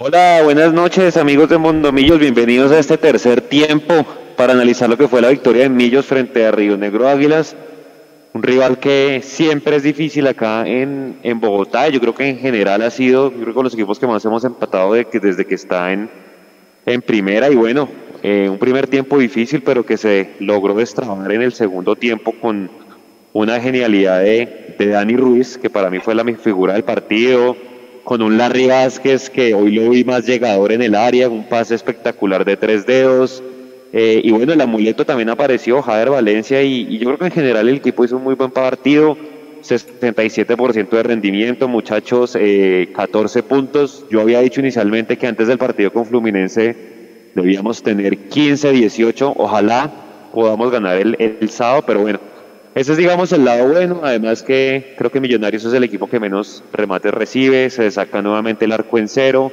Hola, 0.00 0.42
buenas 0.44 0.72
noches 0.72 1.16
amigos 1.16 1.48
de 1.48 1.58
Mondomillos, 1.58 2.20
bienvenidos 2.20 2.70
a 2.70 2.78
este 2.78 2.96
tercer 2.98 3.40
tiempo 3.40 4.06
para 4.36 4.52
analizar 4.52 4.88
lo 4.88 4.96
que 4.96 5.08
fue 5.08 5.20
la 5.20 5.30
victoria 5.30 5.64
de 5.64 5.70
Millos 5.70 6.06
frente 6.06 6.46
a 6.46 6.52
Río 6.52 6.76
Negro 6.76 7.08
Águilas, 7.08 7.56
un 8.32 8.44
rival 8.44 8.78
que 8.78 9.22
siempre 9.24 9.74
es 9.74 9.82
difícil 9.82 10.28
acá 10.28 10.64
en, 10.68 11.18
en 11.24 11.40
Bogotá, 11.40 11.88
yo 11.88 11.98
creo 11.98 12.14
que 12.14 12.28
en 12.28 12.38
general 12.38 12.82
ha 12.82 12.90
sido, 12.90 13.32
yo 13.32 13.40
creo 13.42 13.54
que 13.56 13.62
los 13.64 13.74
equipos 13.74 13.98
que 13.98 14.06
más 14.06 14.24
hemos 14.24 14.44
empatado 14.44 14.92
de 14.92 15.06
que, 15.06 15.18
desde 15.18 15.44
que 15.44 15.56
está 15.56 15.92
en, 15.92 16.08
en 16.86 17.02
primera. 17.02 17.50
Y 17.50 17.56
bueno, 17.56 17.88
eh, 18.22 18.48
un 18.48 18.58
primer 18.58 18.86
tiempo 18.86 19.18
difícil 19.18 19.64
pero 19.64 19.84
que 19.84 19.96
se 19.96 20.30
logró 20.38 20.74
destrabar 20.74 21.32
en 21.32 21.42
el 21.42 21.52
segundo 21.52 21.96
tiempo 21.96 22.34
con 22.40 22.70
una 23.32 23.58
genialidad 23.58 24.20
de, 24.20 24.76
de 24.78 24.86
Dani 24.86 25.16
Ruiz, 25.16 25.58
que 25.58 25.70
para 25.70 25.90
mí 25.90 25.98
fue 25.98 26.14
la 26.14 26.22
figura 26.36 26.74
del 26.74 26.84
partido, 26.84 27.56
con 28.04 28.22
un 28.22 28.38
Larry 28.38 28.66
Vázquez 28.66 29.30
que 29.30 29.54
hoy 29.54 29.72
lo 29.72 29.90
vi 29.90 30.04
más 30.04 30.26
llegador 30.26 30.72
en 30.72 30.82
el 30.82 30.94
área, 30.94 31.28
un 31.28 31.48
pase 31.48 31.74
espectacular 31.74 32.44
de 32.44 32.56
tres 32.56 32.86
dedos. 32.86 33.42
Eh, 33.92 34.20
y 34.22 34.30
bueno, 34.30 34.52
el 34.52 34.60
amuleto 34.60 35.04
también 35.04 35.30
apareció, 35.30 35.82
Javier 35.82 36.10
Valencia, 36.10 36.62
y, 36.62 36.98
yo 36.98 37.06
creo 37.06 37.18
que 37.18 37.24
en 37.26 37.32
general 37.32 37.68
el 37.68 37.76
equipo 37.76 38.04
hizo 38.04 38.16
un 38.16 38.24
muy 38.24 38.34
buen 38.34 38.50
partido, 38.50 39.16
67% 39.62 40.88
de 40.90 41.02
rendimiento, 41.02 41.68
muchachos, 41.68 42.32
14 42.32 43.38
eh, 43.38 43.42
puntos. 43.42 44.04
Yo 44.10 44.20
había 44.20 44.40
dicho 44.40 44.60
inicialmente 44.60 45.16
que 45.16 45.26
antes 45.26 45.48
del 45.48 45.58
partido 45.58 45.92
con 45.92 46.06
Fluminense 46.06 46.76
debíamos 47.34 47.82
tener 47.82 48.16
15, 48.16 48.72
18, 48.72 49.34
ojalá 49.36 49.90
podamos 50.32 50.70
ganar 50.70 50.96
el, 50.98 51.16
el 51.18 51.50
sábado, 51.50 51.82
pero 51.86 52.00
bueno, 52.00 52.20
ese 52.78 52.92
es, 52.92 52.98
digamos, 52.98 53.32
el 53.32 53.44
lado 53.44 53.68
bueno. 53.68 54.02
Además 54.04 54.44
que 54.44 54.94
creo 54.96 55.10
que 55.10 55.20
Millonarios 55.20 55.64
es 55.64 55.72
el 55.72 55.82
equipo 55.82 56.08
que 56.08 56.20
menos 56.20 56.62
remates 56.72 57.12
recibe. 57.12 57.70
Se 57.70 57.90
saca 57.90 58.22
nuevamente 58.22 58.66
el 58.66 58.72
arco 58.72 58.98
en 58.98 59.08
cero. 59.08 59.50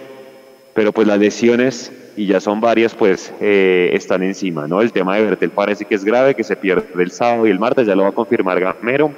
Pero 0.75 0.91
pues 0.91 1.07
las 1.07 1.17
lesiones, 1.17 1.91
y 2.15 2.27
ya 2.27 2.39
son 2.39 2.61
varias, 2.61 2.93
pues 2.93 3.33
eh, 3.41 3.89
están 3.93 4.21
encima, 4.21 4.67
¿no? 4.67 4.81
El 4.81 4.91
tema 4.91 5.15
de 5.15 5.23
Bertel 5.23 5.49
parece 5.49 5.85
que 5.85 5.95
es 5.95 6.03
grave, 6.03 6.35
que 6.35 6.43
se 6.43 6.55
pierde 6.55 7.01
el 7.01 7.11
sábado 7.11 7.47
y 7.47 7.49
el 7.49 7.59
martes, 7.59 7.87
ya 7.87 7.95
lo 7.95 8.03
va 8.03 8.09
a 8.09 8.11
confirmar 8.11 8.59
Gamero. 8.59 9.11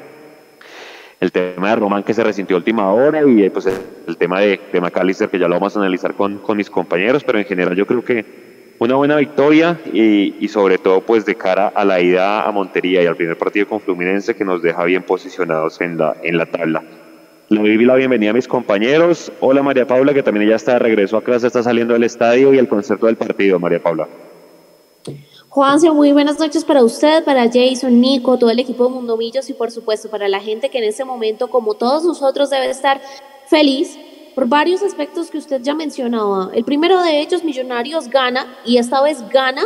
El 1.20 1.32
tema 1.32 1.72
de 1.72 1.76
Román 1.76 2.04
que 2.04 2.14
se 2.14 2.24
resintió 2.24 2.56
última 2.56 2.94
hora 2.94 3.28
y 3.28 3.42
eh, 3.42 3.50
pues 3.50 3.66
el, 3.66 4.18
tema 4.18 4.40
de, 4.40 4.60
de 4.72 4.80
McAllister 4.80 5.30
que 5.30 5.40
ya 5.40 5.48
lo 5.48 5.56
vamos 5.56 5.76
a 5.76 5.80
analizar 5.80 6.14
con, 6.14 6.38
con 6.38 6.56
mis 6.56 6.70
compañeros, 6.70 7.24
pero 7.24 7.40
en 7.40 7.46
general 7.46 7.76
yo 7.76 7.88
creo 7.88 8.06
que 8.06 8.57
una 8.80 8.96
buena 8.96 9.16
victoria 9.16 9.80
y, 9.92 10.48
sobre 10.50 10.78
todo 10.78 11.02
pues 11.02 11.26
de 11.26 11.36
cara 11.36 11.68
a 11.68 11.84
la 11.84 12.00
ida 12.00 12.44
a 12.44 12.52
Montería 12.52 13.04
y 13.04 13.06
al 13.06 13.16
primer 13.16 13.38
partido 13.38 13.68
con 13.68 13.80
Fluminense 13.80 14.36
que 14.36 14.46
nos 14.46 14.62
deja 14.62 14.84
bien 14.84 15.04
posicionados 15.04 15.82
en 15.82 15.98
la, 15.98 16.16
en 16.24 16.38
la 16.38 16.46
tabla. 16.46 16.84
Le 17.50 17.60
doy 17.60 17.86
la 17.86 17.96
bienvenida 17.96 18.32
a 18.32 18.34
mis 18.34 18.48
compañeros. 18.48 19.32
Hola 19.40 19.64
María 19.64 19.88
Paula, 19.88 20.14
que 20.14 20.22
también 20.22 20.50
ya 20.50 20.56
está 20.58 20.74
de 20.74 20.80
regreso 20.80 21.18
a 21.18 21.24
clase, 21.24 21.48
está 21.48 21.64
saliendo 21.64 21.94
del 21.94 22.04
estadio 22.04 22.54
y 22.54 22.58
el 22.58 22.68
concepto 22.68 23.06
del 23.06 23.16
partido, 23.16 23.60
María 23.60 23.82
Paula. 23.82 24.08
Juanse, 25.50 25.90
muy 25.90 26.12
buenas 26.12 26.38
noches 26.40 26.64
para 26.64 26.84
usted, 26.84 27.24
para 27.24 27.50
Jason, 27.52 28.00
Nico, 28.00 28.38
todo 28.38 28.52
el 28.52 28.60
equipo 28.60 28.88
de 28.88 28.94
Mundomillos 28.94 29.50
y 29.50 29.54
por 29.54 29.72
supuesto 29.72 30.10
para 30.10 30.28
la 30.28 30.40
gente 30.40 30.70
que 30.70 30.78
en 30.78 30.84
este 30.84 31.04
momento, 31.04 31.50
como 31.50 31.74
todos 31.74 32.04
nosotros, 32.04 32.50
debe 32.50 32.70
estar 32.70 33.02
feliz 33.48 33.98
por 34.38 34.48
varios 34.48 34.84
aspectos 34.84 35.32
que 35.32 35.40
usted 35.40 35.64
ya 35.64 35.74
mencionaba. 35.74 36.52
El 36.54 36.64
primero 36.64 37.02
de 37.02 37.22
ellos, 37.22 37.44
Millonarios 37.44 38.08
gana 38.08 38.46
y 38.64 38.78
esta 38.78 39.02
vez 39.02 39.28
gana 39.30 39.64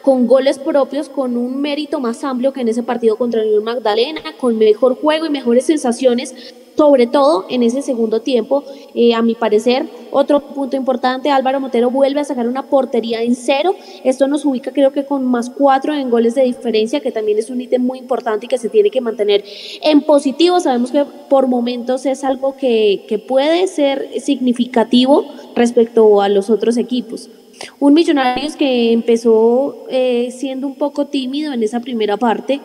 con 0.00 0.26
goles 0.26 0.58
propios, 0.58 1.10
con 1.10 1.36
un 1.36 1.60
mérito 1.60 2.00
más 2.00 2.24
amplio 2.24 2.50
que 2.54 2.62
en 2.62 2.68
ese 2.68 2.82
partido 2.82 3.16
contra 3.16 3.42
el 3.42 3.60
Magdalena, 3.60 4.22
con 4.40 4.56
mejor 4.56 4.98
juego 4.98 5.26
y 5.26 5.28
mejores 5.28 5.66
sensaciones 5.66 6.54
sobre 6.76 7.06
todo 7.06 7.46
en 7.48 7.62
ese 7.62 7.82
segundo 7.82 8.20
tiempo. 8.20 8.64
Eh, 8.94 9.14
a 9.14 9.22
mi 9.22 9.34
parecer, 9.34 9.86
otro 10.10 10.40
punto 10.40 10.76
importante, 10.76 11.30
Álvaro 11.30 11.60
Montero 11.60 11.90
vuelve 11.90 12.20
a 12.20 12.24
sacar 12.24 12.48
una 12.48 12.66
portería 12.66 13.22
en 13.22 13.34
cero. 13.34 13.74
Esto 14.04 14.28
nos 14.28 14.44
ubica 14.44 14.72
creo 14.72 14.92
que 14.92 15.04
con 15.04 15.24
más 15.24 15.50
cuatro 15.50 15.94
en 15.94 16.10
goles 16.10 16.34
de 16.34 16.42
diferencia, 16.42 17.00
que 17.00 17.12
también 17.12 17.38
es 17.38 17.50
un 17.50 17.60
ítem 17.60 17.82
muy 17.82 17.98
importante 17.98 18.46
y 18.46 18.48
que 18.48 18.58
se 18.58 18.68
tiene 18.68 18.90
que 18.90 19.00
mantener 19.00 19.44
en 19.82 20.02
positivo. 20.02 20.60
Sabemos 20.60 20.90
que 20.90 21.04
por 21.28 21.46
momentos 21.46 22.06
es 22.06 22.24
algo 22.24 22.56
que, 22.56 23.04
que 23.08 23.18
puede 23.18 23.66
ser 23.66 24.20
significativo 24.20 25.24
respecto 25.54 26.20
a 26.20 26.28
los 26.28 26.50
otros 26.50 26.76
equipos. 26.76 27.30
Un 27.78 27.94
Millonarios 27.94 28.56
que 28.56 28.92
empezó 28.92 29.86
eh, 29.88 30.30
siendo 30.30 30.66
un 30.66 30.74
poco 30.74 31.06
tímido 31.06 31.52
en 31.52 31.62
esa 31.62 31.80
primera 31.80 32.16
parte, 32.16 32.60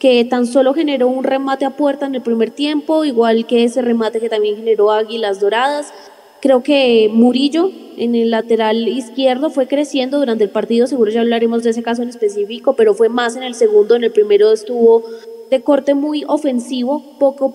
que 0.00 0.24
tan 0.24 0.46
solo 0.46 0.72
generó 0.72 1.08
un 1.08 1.22
remate 1.22 1.66
a 1.66 1.76
puerta 1.76 2.06
en 2.06 2.14
el 2.14 2.22
primer 2.22 2.50
tiempo, 2.50 3.04
igual 3.04 3.46
que 3.46 3.64
ese 3.64 3.82
remate 3.82 4.18
que 4.18 4.30
también 4.30 4.56
generó 4.56 4.90
Águilas 4.90 5.40
Doradas. 5.40 5.92
Creo 6.40 6.62
que 6.62 7.10
Murillo 7.12 7.70
en 7.98 8.14
el 8.14 8.30
lateral 8.30 8.88
izquierdo 8.88 9.50
fue 9.50 9.66
creciendo 9.66 10.18
durante 10.18 10.42
el 10.42 10.50
partido, 10.50 10.86
seguro 10.86 11.10
ya 11.10 11.20
hablaremos 11.20 11.62
de 11.62 11.70
ese 11.70 11.82
caso 11.82 12.02
en 12.02 12.08
específico, 12.08 12.74
pero 12.74 12.94
fue 12.94 13.10
más 13.10 13.36
en 13.36 13.42
el 13.42 13.54
segundo, 13.54 13.94
en 13.94 14.04
el 14.04 14.10
primero 14.10 14.50
estuvo 14.50 15.04
de 15.50 15.60
corte 15.60 15.94
muy 15.94 16.24
ofensivo, 16.26 17.18
poco 17.18 17.52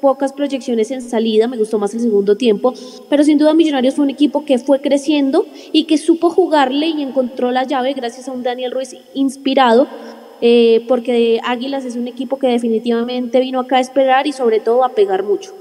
pocas 0.00 0.32
proyecciones 0.32 0.90
en 0.90 1.00
salida, 1.00 1.46
me 1.46 1.58
gustó 1.58 1.78
más 1.78 1.94
el 1.94 2.00
segundo 2.00 2.36
tiempo, 2.36 2.74
pero 3.08 3.22
sin 3.22 3.38
duda 3.38 3.54
Millonarios 3.54 3.94
fue 3.94 4.04
un 4.04 4.10
equipo 4.10 4.44
que 4.44 4.58
fue 4.58 4.80
creciendo 4.80 5.46
y 5.70 5.84
que 5.84 5.98
supo 5.98 6.30
jugarle 6.30 6.86
y 6.88 7.02
encontró 7.02 7.52
la 7.52 7.62
llave 7.62 7.92
gracias 7.92 8.26
a 8.26 8.32
un 8.32 8.42
Daniel 8.42 8.72
Ruiz 8.72 8.96
inspirado 9.12 9.86
eh, 10.40 10.84
porque 10.88 11.40
Águilas 11.44 11.84
es 11.84 11.96
un 11.96 12.08
equipo 12.08 12.38
que 12.38 12.48
definitivamente 12.48 13.40
vino 13.40 13.60
acá 13.60 13.76
a 13.76 13.80
esperar 13.80 14.26
y 14.26 14.32
sobre 14.32 14.60
todo 14.60 14.84
a 14.84 14.90
pegar 14.90 15.22
mucho. 15.22 15.52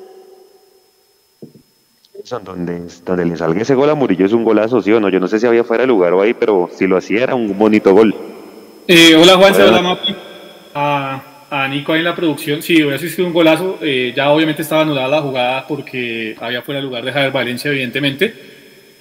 Donde, 2.44 2.81
donde 3.06 3.25
le 3.25 3.35
salga 3.35 3.62
ese 3.62 3.75
gol 3.75 3.89
a 3.89 3.95
Murillo 3.95 4.25
es 4.25 4.31
un 4.31 4.45
golazo, 4.45 4.81
¿sí 4.81 4.91
o 4.94 5.00
no? 5.00 5.09
Yo 5.09 5.19
no 5.19 5.28
sé 5.28 5.39
si 5.39 5.45
había 5.45 5.63
fuera 5.63 5.83
de 5.83 5.88
lugar 5.88 6.13
o 6.13 6.22
ahí, 6.22 6.33
pero 6.33 6.69
si 6.72 6.88
lo 6.88 6.95
hacía 6.95 7.23
era 7.23 7.35
un 7.35 7.57
bonito 7.57 7.94
gol. 7.94 8.16
Eh, 8.88 9.16
hola 9.16 9.35
Juan, 9.35 9.53
hola, 9.53 9.81
Mapi. 9.81 10.16
A, 10.73 11.22
a, 11.50 11.67
Nico 11.67 11.91
ahí 11.91 12.00
en 12.00 12.06
la 12.06 12.16
producción, 12.16 12.62
sí, 12.62 12.81
hubiera 12.81 12.97
sido 12.97 13.28
un 13.28 13.33
golazo. 13.33 13.78
Eh, 13.81 14.13
ya 14.16 14.31
obviamente 14.31 14.62
estaba 14.62 14.83
anulada 14.83 15.09
la 15.09 15.22
jugada 15.22 15.67
porque 15.67 16.35
había 16.39 16.62
fuera 16.62 16.79
de 16.79 16.85
lugar 16.85 17.03
de 17.03 17.12
Javier 17.12 17.31
Valencia, 17.31 17.69
evidentemente 17.69 18.52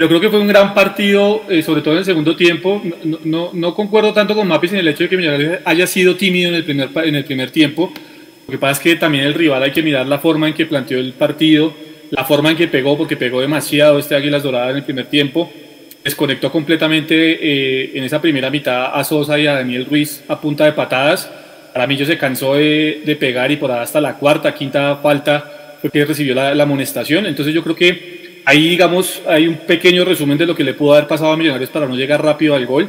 yo 0.03 0.09
creo 0.09 0.21
que 0.21 0.31
fue 0.31 0.41
un 0.41 0.49
gran 0.49 0.75
partido, 0.75 1.45
eh, 1.49 1.63
sobre 1.63 1.81
todo 1.81 1.95
en 1.95 1.99
el 1.99 2.05
segundo 2.05 2.35
tiempo. 2.35 2.83
No, 3.05 3.21
no, 3.23 3.51
no, 3.53 3.73
concuerdo 3.73 4.13
tanto 4.13 4.35
con 4.35 4.49
Mapis 4.49 4.73
en 4.73 4.81
el 4.81 4.89
hecho 4.89 5.05
de 5.05 5.09
que 5.09 5.17
Millonarios 5.17 5.61
haya 5.65 5.87
sido 5.87 6.17
tímido 6.17 6.49
en 6.49 6.57
el, 6.57 6.65
primer, 6.65 6.91
en 7.05 7.15
el 7.15 7.25
primer 7.25 7.53
tiempo. 7.53 7.93
Lo 8.49 8.51
que 8.51 8.59
pasa 8.59 8.73
es 8.73 8.79
que 8.81 8.97
también 8.97 9.23
el 9.23 9.35
rival 9.35 9.63
hay 9.63 9.71
que 9.71 9.81
mirar 9.81 10.05
la 10.09 10.19
forma 10.19 10.49
en 10.49 10.55
que 10.55 10.67
planteó 10.67 10.99
el 10.99 11.13
partido, 11.13 11.73
la 12.11 12.25
forma 12.25 12.51
en 12.51 12.57
que 12.57 12.67
pegó, 12.67 12.99
porque 12.99 13.17
pegó 13.17 13.41
demasiado 13.41 14.01
este 14.01 14.17
Águilas 14.17 14.43
Doradas 14.43 14.71
en 14.71 14.79
el 14.79 14.83
primer 14.83 15.07
tiempo. 15.07 15.53
Desconectó 16.03 16.51
completamente 16.51 17.15
eh, 17.15 17.93
en 17.95 18.03
esa 18.03 18.21
primera 18.21 18.51
mitad 18.51 18.99
a 18.99 19.05
Sosa 19.05 19.39
y 19.39 19.47
a 19.47 19.55
Daniel 19.55 19.87
Ruiz 19.87 20.25
a 20.27 20.41
punta 20.41 20.65
de 20.65 20.73
patadas. 20.73 21.31
Aramillo 21.75 22.07
se 22.07 22.19
cansó 22.19 22.57
de, 22.57 23.03
de 23.07 23.15
pegar 23.15 23.53
y 23.53 23.57
por 23.57 23.71
hasta 23.71 24.01
la 24.01 24.15
cuarta, 24.17 24.53
quinta 24.53 24.97
falta 24.97 25.77
fue 25.81 25.91
que 25.91 26.05
recibió 26.05 26.35
la, 26.35 26.57
la 26.57 26.65
amonestación. 26.65 27.25
Entonces 27.27 27.55
yo 27.55 27.63
creo 27.63 27.77
que 27.77 28.22
ahí, 28.45 28.69
digamos, 28.69 29.23
hay 29.27 29.47
un 29.47 29.57
pequeño 29.57 30.05
resumen 30.05 30.39
de 30.39 30.47
lo 30.47 30.55
que 30.55 30.65
le 30.65 30.75
pudo 30.75 30.95
haber 30.95 31.07
pasado 31.07 31.33
a 31.33 31.37
Millonarios 31.37 31.71
para 31.71 31.87
no 31.87 31.97
llegar 31.97 32.23
rápido 32.23 32.55
al 32.55 32.67
gol. 32.67 32.89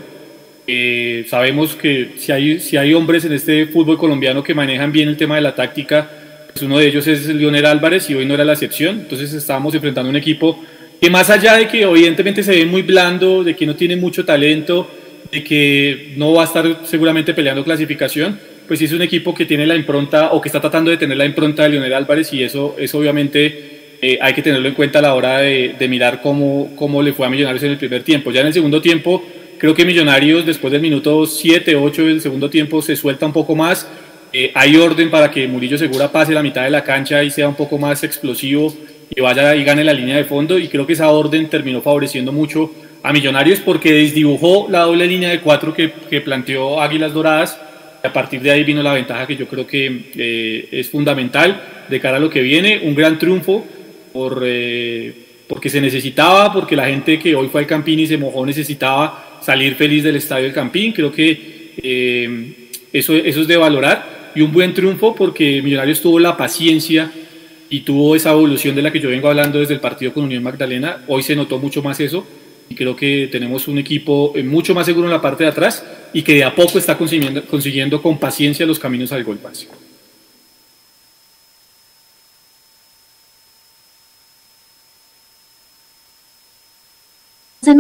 Eh, 0.66 1.26
sabemos 1.28 1.76
que 1.76 2.12
si 2.18 2.32
hay, 2.32 2.60
si 2.60 2.78
hay 2.78 2.94
hombres 2.94 3.26
en 3.26 3.34
este 3.34 3.66
fútbol 3.68 3.98
colombiano 3.98 4.44
que 4.44 4.54
manejan 4.54 4.92
bien 4.92 5.10
el 5.10 5.18
tema 5.18 5.36
de 5.36 5.42
la 5.42 5.54
táctica, 5.54 6.10
pues 6.52 6.64
uno 6.64 6.78
de 6.78 6.88
ellos 6.88 7.06
es 7.08 7.28
Lionel 7.28 7.66
Álvarez 7.66 8.10
y 8.10 8.16
hoy 8.16 8.26
no 8.26 8.34
era 8.34 8.46
la 8.46 8.54
excepción. 8.54 9.02
Entonces 9.02 9.34
estábamos 9.34 9.76
enfrentando 9.76 10.10
un 10.10 10.16
equipo 10.16 10.64
que 11.02 11.10
más 11.10 11.30
allá 11.30 11.56
de 11.58 11.68
que 11.68 11.82
evidentemente 11.82 12.44
se 12.44 12.52
ve 12.52 12.66
muy 12.66 12.82
blando, 12.82 13.44
de 13.44 13.56
que 13.56 13.66
no 13.66 13.76
tiene 13.76 13.98
mucho 13.98 14.24
talento, 14.24 14.90
de 15.30 15.44
que 15.44 16.14
no 16.16 16.34
va 16.34 16.44
a 16.44 16.46
estar 16.46 16.82
seguramente 16.86 17.34
peleando 17.34 17.64
clasificación, 17.64 18.40
pues 18.68 18.82
es 18.82 18.94
un 18.94 19.02
equipo 19.02 19.34
que 19.34 19.46
tiene 19.46 19.68
la 19.68 19.76
impronta 19.76 20.32
o 20.32 20.40
que 20.40 20.48
está 20.48 20.62
tratando 20.62 20.92
de 20.92 20.98
tener 20.98 21.18
la 21.18 21.26
impronta 21.26 21.64
de 21.64 21.70
Lionel 21.70 21.94
Álvarez 21.94 22.32
y 22.34 22.44
eso, 22.44 22.76
eso 22.80 23.00
obviamente 23.00 23.73
eh, 24.06 24.20
hay 24.22 24.34
que 24.34 24.42
tenerlo 24.42 24.68
en 24.68 24.74
cuenta 24.76 25.00
a 25.00 25.02
la 25.02 25.16
hora 25.16 25.38
de, 25.38 25.88
mirar 25.88 26.22
cómo, 26.22 26.76
cómo 26.76 27.02
le 27.02 27.14
fue 27.14 27.26
a 27.26 27.30
Millonarios 27.30 27.64
en 27.64 27.72
el 27.72 27.78
primer 27.78 28.04
tiempo. 28.04 28.32
Ya 28.32 28.42
en 28.42 28.48
el 28.48 28.54
segundo 28.54 28.82
tiempo, 28.82 29.24
creo 29.58 29.74
que 29.74 29.86
Millonarios 29.86 30.46
después 30.46 30.74
del 30.74 30.82
minuto 30.82 31.26
7, 31.26 31.74
8 31.78 32.04
del 32.08 32.20
segundo 32.20 32.50
tiempo 32.50 32.82
se 32.82 32.98
suelta 32.98 33.26
un 33.26 33.32
poco 33.32 33.56
más. 33.56 33.88
Eh, 34.34 34.52
hay 34.56 34.76
orden 34.76 35.10
para 35.10 35.32
que 35.32 35.48
Murillo 35.48 35.78
Segura 35.78 36.12
pase 36.12 36.34
la 36.34 36.44
mitad 36.44 36.66
de 36.66 36.70
la 36.70 36.84
cancha 36.84 37.24
y 37.24 37.32
sea 37.32 37.48
un 37.48 37.56
poco 37.56 37.78
más 37.78 38.04
explosivo 38.04 38.74
y 39.16 39.22
vaya 39.22 39.56
y 39.56 39.64
gane 39.64 39.86
la 39.86 39.94
línea 39.94 40.18
de 40.18 40.26
fondo. 40.26 40.60
Y 40.60 40.68
creo 40.68 40.86
que 40.86 40.92
esa 40.92 41.08
orden 41.08 41.48
terminó 41.48 41.82
favoreciendo 41.82 42.34
mucho 42.34 42.74
a 43.04 43.14
Millonarios 43.14 43.62
porque 43.62 43.94
desdibujó 43.94 44.68
la 44.70 44.80
doble 44.80 45.08
línea 45.08 45.30
de 45.30 45.40
cuatro 45.40 45.74
que, 45.74 45.88
planteó 46.20 46.82
Águilas 46.82 47.14
Doradas. 47.14 47.58
Y 48.04 48.08
a 48.08 48.12
partir 48.12 48.42
de 48.42 48.52
ahí 48.52 48.66
vino 48.66 48.84
la 48.84 48.92
ventaja 48.92 49.26
que 49.26 49.38
yo 49.38 49.48
creo 49.48 49.66
que 49.66 50.12
eh, 50.18 50.68
es 50.74 50.90
fundamental 50.90 51.86
de 51.88 52.02
cara 52.02 52.18
a 52.18 52.20
lo 52.20 52.30
que 52.30 52.42
viene. 52.42 52.82
Un 52.84 52.96
gran 52.96 53.18
triunfo 53.18 53.66
por, 54.14 54.44
eh, 54.46 55.14
porque 55.48 55.70
se 55.70 55.82
necesitaba, 55.82 56.54
porque 56.54 56.76
la 56.76 56.86
gente 56.86 57.20
que 57.20 57.36
hoy 57.36 57.50
fue 57.50 57.62
al 57.62 57.68
Campín 57.68 58.00
y 58.00 58.08
se 58.08 58.18
mojó 58.18 58.46
necesitaba 58.46 59.40
salir 59.42 59.76
feliz 59.76 60.04
del 60.04 60.16
estadio 60.16 60.46
del 60.46 60.54
Campín. 60.54 60.94
Creo 60.94 61.12
que 61.12 61.74
eh, 61.78 62.70
eso, 62.94 63.14
eso 63.16 63.42
es 63.42 63.48
de 63.48 63.58
valorar. 63.58 64.32
Y 64.36 64.42
un 64.42 64.52
buen 64.52 64.74
triunfo 64.74 65.14
porque 65.14 65.62
Millonarios 65.62 66.02
tuvo 66.02 66.20
la 66.20 66.38
paciencia 66.38 67.12
y 67.70 67.82
tuvo 67.82 68.16
esa 68.16 68.32
evolución 68.32 68.76
de 68.76 68.82
la 68.82 68.92
que 68.92 69.00
yo 69.00 69.10
vengo 69.10 69.28
hablando 69.28 69.60
desde 69.60 69.74
el 69.74 69.80
partido 69.80 70.14
con 70.14 70.24
Unión 70.24 70.44
Magdalena. 70.44 71.04
Hoy 71.08 71.24
se 71.24 71.36
notó 71.36 71.60
mucho 71.60 71.82
más 71.82 72.00
eso 72.00 72.26
y 72.70 72.76
creo 72.76 72.96
que 72.96 73.28
tenemos 73.32 73.68
un 73.68 73.78
equipo 73.78 74.32
eh, 74.36 74.44
mucho 74.44 74.74
más 74.74 74.86
seguro 74.86 75.08
en 75.08 75.14
la 75.14 75.22
parte 75.22 75.44
de 75.44 75.50
atrás 75.50 75.86
y 76.14 76.22
que 76.22 76.36
de 76.36 76.44
a 76.44 76.56
poco 76.56 76.78
está 76.78 76.98
consiguiendo, 76.98 77.44
consiguiendo 77.46 78.02
con 78.02 78.20
paciencia 78.20 78.66
los 78.66 78.80
caminos 78.80 79.12
al 79.12 79.24
gol 79.24 79.40
básico. 79.44 79.76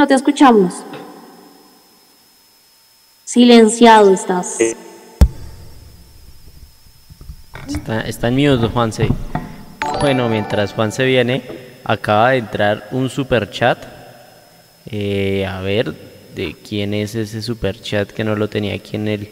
No 0.03 0.07
te 0.07 0.15
escuchamos. 0.15 0.83
Silenciado 3.23 4.13
estás. 4.13 4.59
Está, 7.69 8.01
está 8.01 8.27
en 8.27 8.35
mute, 8.35 8.67
Juanse. 8.67 9.07
Bueno, 10.01 10.27
mientras 10.27 10.73
Juanse 10.73 11.05
viene, 11.05 11.41
acaba 11.85 12.31
de 12.31 12.39
entrar 12.39 12.89
un 12.91 13.09
super 13.09 13.49
chat. 13.49 13.81
Eh, 14.87 15.45
a 15.45 15.61
ver, 15.61 15.95
¿de 16.35 16.53
quién 16.67 16.93
es 16.93 17.15
ese 17.15 17.41
super 17.41 17.81
chat 17.81 18.11
que 18.11 18.25
no 18.25 18.35
lo 18.35 18.49
tenía 18.49 18.73
aquí 18.73 18.97
en 18.97 19.07
el, 19.07 19.29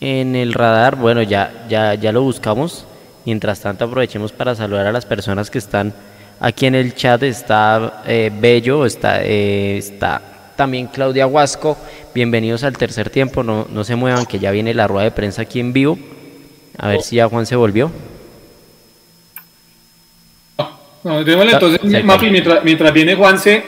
en 0.00 0.34
el 0.34 0.54
radar? 0.54 0.96
Bueno, 0.96 1.22
ya, 1.22 1.66
ya, 1.68 1.94
ya 1.94 2.10
lo 2.10 2.22
buscamos. 2.22 2.84
Mientras 3.24 3.60
tanto, 3.60 3.84
aprovechemos 3.84 4.32
para 4.32 4.56
saludar 4.56 4.88
a 4.88 4.92
las 4.92 5.06
personas 5.06 5.52
que 5.52 5.58
están 5.58 5.94
aquí 6.40 6.66
en 6.66 6.74
el 6.74 6.94
chat. 6.94 7.22
Está 7.22 8.02
eh, 8.06 8.30
Bello, 8.32 8.86
está, 8.86 9.22
eh, 9.24 9.78
está 9.78 10.22
también 10.56 10.86
Claudia 10.86 11.26
Huasco. 11.26 11.76
Bienvenidos 12.14 12.64
al 12.64 12.76
tercer 12.76 13.10
tiempo. 13.10 13.42
No, 13.42 13.66
no 13.70 13.84
se 13.84 13.96
muevan, 13.96 14.26
que 14.26 14.38
ya 14.38 14.50
viene 14.50 14.74
la 14.74 14.86
rueda 14.86 15.04
de 15.04 15.10
prensa 15.10 15.42
aquí 15.42 15.60
en 15.60 15.72
vivo. 15.72 15.98
A 16.78 16.88
ver 16.88 17.02
si 17.02 17.16
ya 17.16 17.28
Juan 17.28 17.46
se 17.46 17.56
volvió. 17.56 17.90
No, 21.04 21.22
démosle 21.22 21.52
entonces, 21.52 22.04
Mapi, 22.04 22.30
mientras, 22.30 22.64
mientras 22.64 22.92
viene 22.92 23.14
Juanse, 23.14 23.62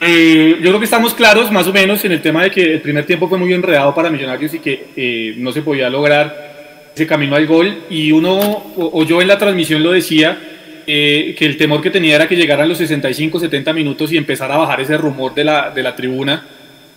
eh, 0.00 0.54
yo 0.60 0.68
creo 0.68 0.78
que 0.78 0.84
estamos 0.84 1.14
claros 1.14 1.50
más 1.50 1.66
o 1.66 1.72
menos 1.72 2.04
en 2.04 2.12
el 2.12 2.22
tema 2.22 2.44
de 2.44 2.50
que 2.52 2.74
el 2.74 2.80
primer 2.80 3.04
tiempo 3.04 3.28
fue 3.28 3.38
muy 3.38 3.52
enredado 3.52 3.92
para 3.92 4.08
Millonarios 4.08 4.54
y 4.54 4.60
que 4.60 4.86
eh, 4.96 5.34
no 5.36 5.50
se 5.50 5.62
podía 5.62 5.90
lograr 5.90 6.92
ese 6.94 7.08
camino 7.08 7.34
al 7.34 7.46
gol. 7.46 7.82
Y 7.90 8.12
uno, 8.12 8.38
o, 8.76 9.02
yo 9.04 9.20
en 9.20 9.26
la 9.26 9.36
transmisión 9.36 9.82
lo 9.82 9.90
decía, 9.90 10.49
eh, 10.86 11.34
que 11.38 11.46
el 11.46 11.56
temor 11.56 11.80
que 11.82 11.90
tenía 11.90 12.16
era 12.16 12.28
que 12.28 12.36
llegaran 12.36 12.68
los 12.68 12.78
65, 12.78 13.40
70 13.40 13.72
minutos 13.72 14.12
y 14.12 14.16
empezar 14.16 14.50
a 14.52 14.56
bajar 14.56 14.80
ese 14.80 14.96
rumor 14.96 15.34
de 15.34 15.44
la, 15.44 15.70
de 15.70 15.82
la 15.82 15.94
tribuna, 15.94 16.46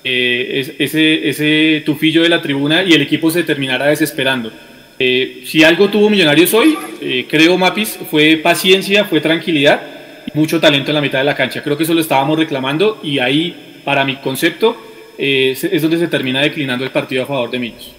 ese, 0.03 1.29
ese 1.29 1.81
tufillo 1.85 2.23
de 2.23 2.29
la 2.29 2.41
tribuna 2.41 2.83
y 2.83 2.91
el 2.91 3.01
equipo 3.01 3.31
se 3.31 3.43
terminara 3.43 3.85
desesperando. 3.85 4.51
Eh, 4.99 5.41
si 5.45 5.63
algo 5.63 5.89
tuvo 5.89 6.09
Millonarios 6.09 6.53
hoy, 6.53 6.77
eh, 7.01 7.25
creo 7.27 7.57
Mapis, 7.57 7.99
fue 8.09 8.37
paciencia, 8.37 9.05
fue 9.05 9.21
tranquilidad 9.21 9.81
y 10.25 10.37
mucho 10.37 10.59
talento 10.59 10.91
en 10.91 10.95
la 10.95 11.01
mitad 11.01 11.19
de 11.19 11.25
la 11.25 11.35
cancha. 11.35 11.63
Creo 11.63 11.77
que 11.77 11.83
eso 11.83 11.93
lo 11.93 12.01
estábamos 12.01 12.37
reclamando 12.37 12.99
y 13.03 13.19
ahí, 13.19 13.81
para 13.83 14.05
mi 14.05 14.17
concepto, 14.17 14.77
eh, 15.17 15.57
es 15.59 15.81
donde 15.81 15.97
se 15.97 16.07
termina 16.07 16.41
declinando 16.41 16.83
el 16.85 16.91
partido 16.91 17.23
a 17.23 17.25
favor 17.25 17.49
de 17.51 17.59
Millos. 17.59 17.91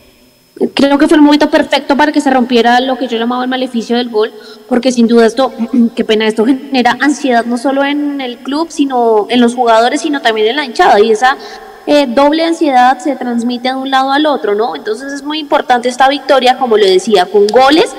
Creo 0.75 0.99
que 0.99 1.09
fue 1.09 1.17
el 1.17 1.23
momento 1.23 1.51
perfecto 1.51 1.97
para 1.97 2.12
que 2.12 2.21
se 2.21 2.31
rompiera 2.31 2.79
lo 2.81 2.97
que 2.97 3.09
yo 3.09 3.19
llamaba 3.19 3.43
el 3.43 3.51
maleficio 3.51 3.97
del 3.97 4.09
gol, 4.09 4.33
porque 4.69 4.93
sin 4.93 5.09
duda 5.09 5.27
esto, 5.27 5.53
qué 5.97 6.05
pena, 6.05 6.27
esto 6.27 6.47
genera 6.47 6.97
ansiedad 7.01 7.45
no 7.45 7.59
solo 7.59 7.85
en 7.85 8.21
el 8.21 8.39
club, 8.39 8.69
sino 8.71 9.27
en 9.31 9.41
los 9.41 9.55
jugadores, 9.55 10.03
sino 10.03 10.23
también 10.23 10.49
en 10.49 10.56
la 10.56 10.65
hinchada. 10.65 11.01
Y 11.01 11.11
esa 11.11 11.37
eh, 11.87 12.06
doble 12.06 12.45
ansiedad 12.45 12.99
se 12.99 13.17
transmite 13.17 13.69
de 13.69 13.75
un 13.75 13.91
lado 13.91 14.12
al 14.12 14.27
otro, 14.27 14.55
¿no? 14.55 14.77
Entonces 14.77 15.12
es 15.12 15.25
muy 15.25 15.41
importante 15.41 15.89
esta 15.89 16.09
victoria, 16.09 16.57
como 16.57 16.77
le 16.77 16.89
decía, 16.89 17.27
con 17.27 17.47
goles 17.49 17.95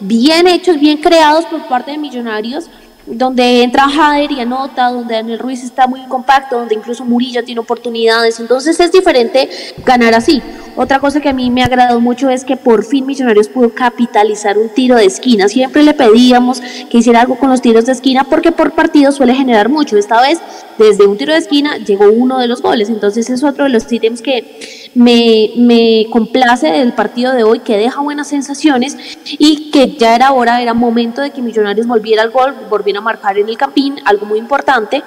bien 0.00 0.46
hechos, 0.46 0.78
bien 0.78 0.98
creados 0.98 1.44
por 1.46 1.66
parte 1.66 1.90
de 1.90 1.98
Millonarios, 1.98 2.66
donde 3.10 3.62
entra 3.62 3.88
Jader 3.88 4.30
y 4.32 4.40
anota, 4.40 4.90
donde 4.90 5.14
Daniel 5.14 5.38
Ruiz 5.38 5.64
está 5.64 5.86
muy 5.86 6.02
compacto, 6.06 6.58
donde 6.58 6.74
incluso 6.74 7.04
Murillo 7.04 7.42
tiene 7.42 7.60
oportunidades. 7.60 8.38
Entonces 8.38 8.78
es 8.80 8.92
diferente 8.92 9.48
ganar 9.84 10.14
así. 10.14 10.42
Otra 10.76 11.00
cosa 11.00 11.20
que 11.20 11.28
a 11.28 11.32
mí 11.32 11.50
me 11.50 11.62
ha 11.62 11.66
agradado 11.66 12.00
mucho 12.00 12.30
es 12.30 12.44
que 12.44 12.56
por 12.56 12.84
fin 12.84 13.04
Millonarios 13.06 13.48
pudo 13.48 13.70
capitalizar 13.74 14.58
un 14.58 14.68
tiro 14.68 14.96
de 14.96 15.06
esquina. 15.06 15.48
Siempre 15.48 15.82
le 15.82 15.94
pedíamos 15.94 16.60
que 16.88 16.98
hiciera 16.98 17.22
algo 17.22 17.36
con 17.36 17.50
los 17.50 17.60
tiros 17.60 17.86
de 17.86 17.92
esquina 17.92 18.24
porque 18.24 18.52
por 18.52 18.72
partido 18.72 19.10
suele 19.10 19.34
generar 19.34 19.68
mucho. 19.68 19.96
Esta 19.96 20.20
vez, 20.20 20.38
desde 20.78 21.06
un 21.06 21.16
tiro 21.16 21.32
de 21.32 21.38
esquina, 21.40 21.78
llegó 21.78 22.10
uno 22.12 22.38
de 22.38 22.46
los 22.46 22.62
goles. 22.62 22.90
Entonces 22.90 23.28
es 23.30 23.42
otro 23.42 23.64
de 23.64 23.70
los 23.70 23.90
ítems 23.90 24.22
que 24.22 24.90
me, 24.94 25.50
me 25.56 26.06
complace 26.10 26.70
del 26.70 26.92
partido 26.92 27.32
de 27.32 27.42
hoy, 27.42 27.60
que 27.60 27.76
deja 27.76 28.00
buenas 28.00 28.28
sensaciones 28.28 28.96
y 29.24 29.70
que 29.70 29.96
ya 29.96 30.14
era 30.14 30.32
hora, 30.32 30.62
era 30.62 30.74
momento 30.74 31.22
de 31.22 31.30
que 31.30 31.42
Millonarios 31.42 31.86
volviera 31.86 32.22
al 32.22 32.30
gol, 32.30 32.54
volviera 32.70 32.97
a 32.98 33.00
marcar 33.00 33.38
en 33.38 33.48
el 33.48 33.56
Campín, 33.56 33.96
algo 34.04 34.26
muy 34.26 34.38
importante 34.38 35.02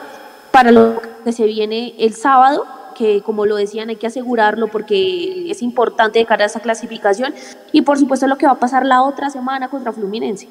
para 0.52 0.72
lo 0.72 1.02
que 1.24 1.32
se 1.32 1.46
viene 1.46 1.94
el 2.00 2.14
sábado 2.14 2.66
que 3.02 3.22
como 3.22 3.46
lo 3.46 3.56
decían 3.56 3.90
hay 3.90 3.96
que 3.96 4.08
asegurarlo 4.08 4.68
porque 4.68 5.50
es 5.50 5.62
importante 5.62 6.20
de 6.20 6.26
cara 6.26 6.44
a 6.44 6.48
esa 6.48 6.60
clasificación 6.60 7.34
y 7.72 7.82
por 7.82 7.98
supuesto 7.98 8.28
lo 8.28 8.38
que 8.38 8.46
va 8.46 8.54
a 8.54 8.60
pasar 8.60 8.86
la 8.86 9.02
otra 9.02 9.30
semana 9.30 9.70
contra 9.70 9.92
Fluminense. 9.92 10.48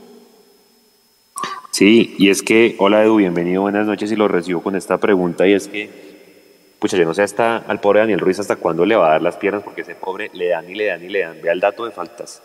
Sí, 1.71 2.15
y 2.19 2.29
es 2.29 2.43
que, 2.43 2.75
hola 2.79 3.05
Edu, 3.05 3.17
bienvenido, 3.17 3.63
buenas 3.63 3.87
noches 3.87 4.11
y 4.11 4.17
lo 4.17 4.27
recibo 4.29 4.63
con 4.63 4.75
esta 4.75 4.99
pregunta 4.99 5.47
y 5.47 5.53
es 5.53 5.69
que, 5.69 5.89
pucha, 6.79 6.97
yo 6.97 7.05
no 7.05 7.15
sé 7.15 7.23
hasta 7.23 7.59
al 7.59 7.81
pobre 7.81 8.01
Daniel 8.01 8.21
Ruiz 8.21 8.41
hasta 8.41 8.57
cuándo 8.57 8.85
le 8.85 8.97
va 8.97 9.07
a 9.07 9.11
dar 9.13 9.23
las 9.23 9.37
piernas 9.37 9.63
porque 9.63 9.83
ese 9.83 9.95
pobre 9.95 10.31
le 10.35 10.49
dan 10.49 10.69
y 10.69 10.75
le 10.75 10.87
dan 10.87 11.03
y 11.05 11.09
le 11.09 11.21
dan. 11.21 11.41
Vea 11.41 11.53
el 11.53 11.61
dato 11.61 11.85
de 11.85 11.93
faltas. 11.93 12.43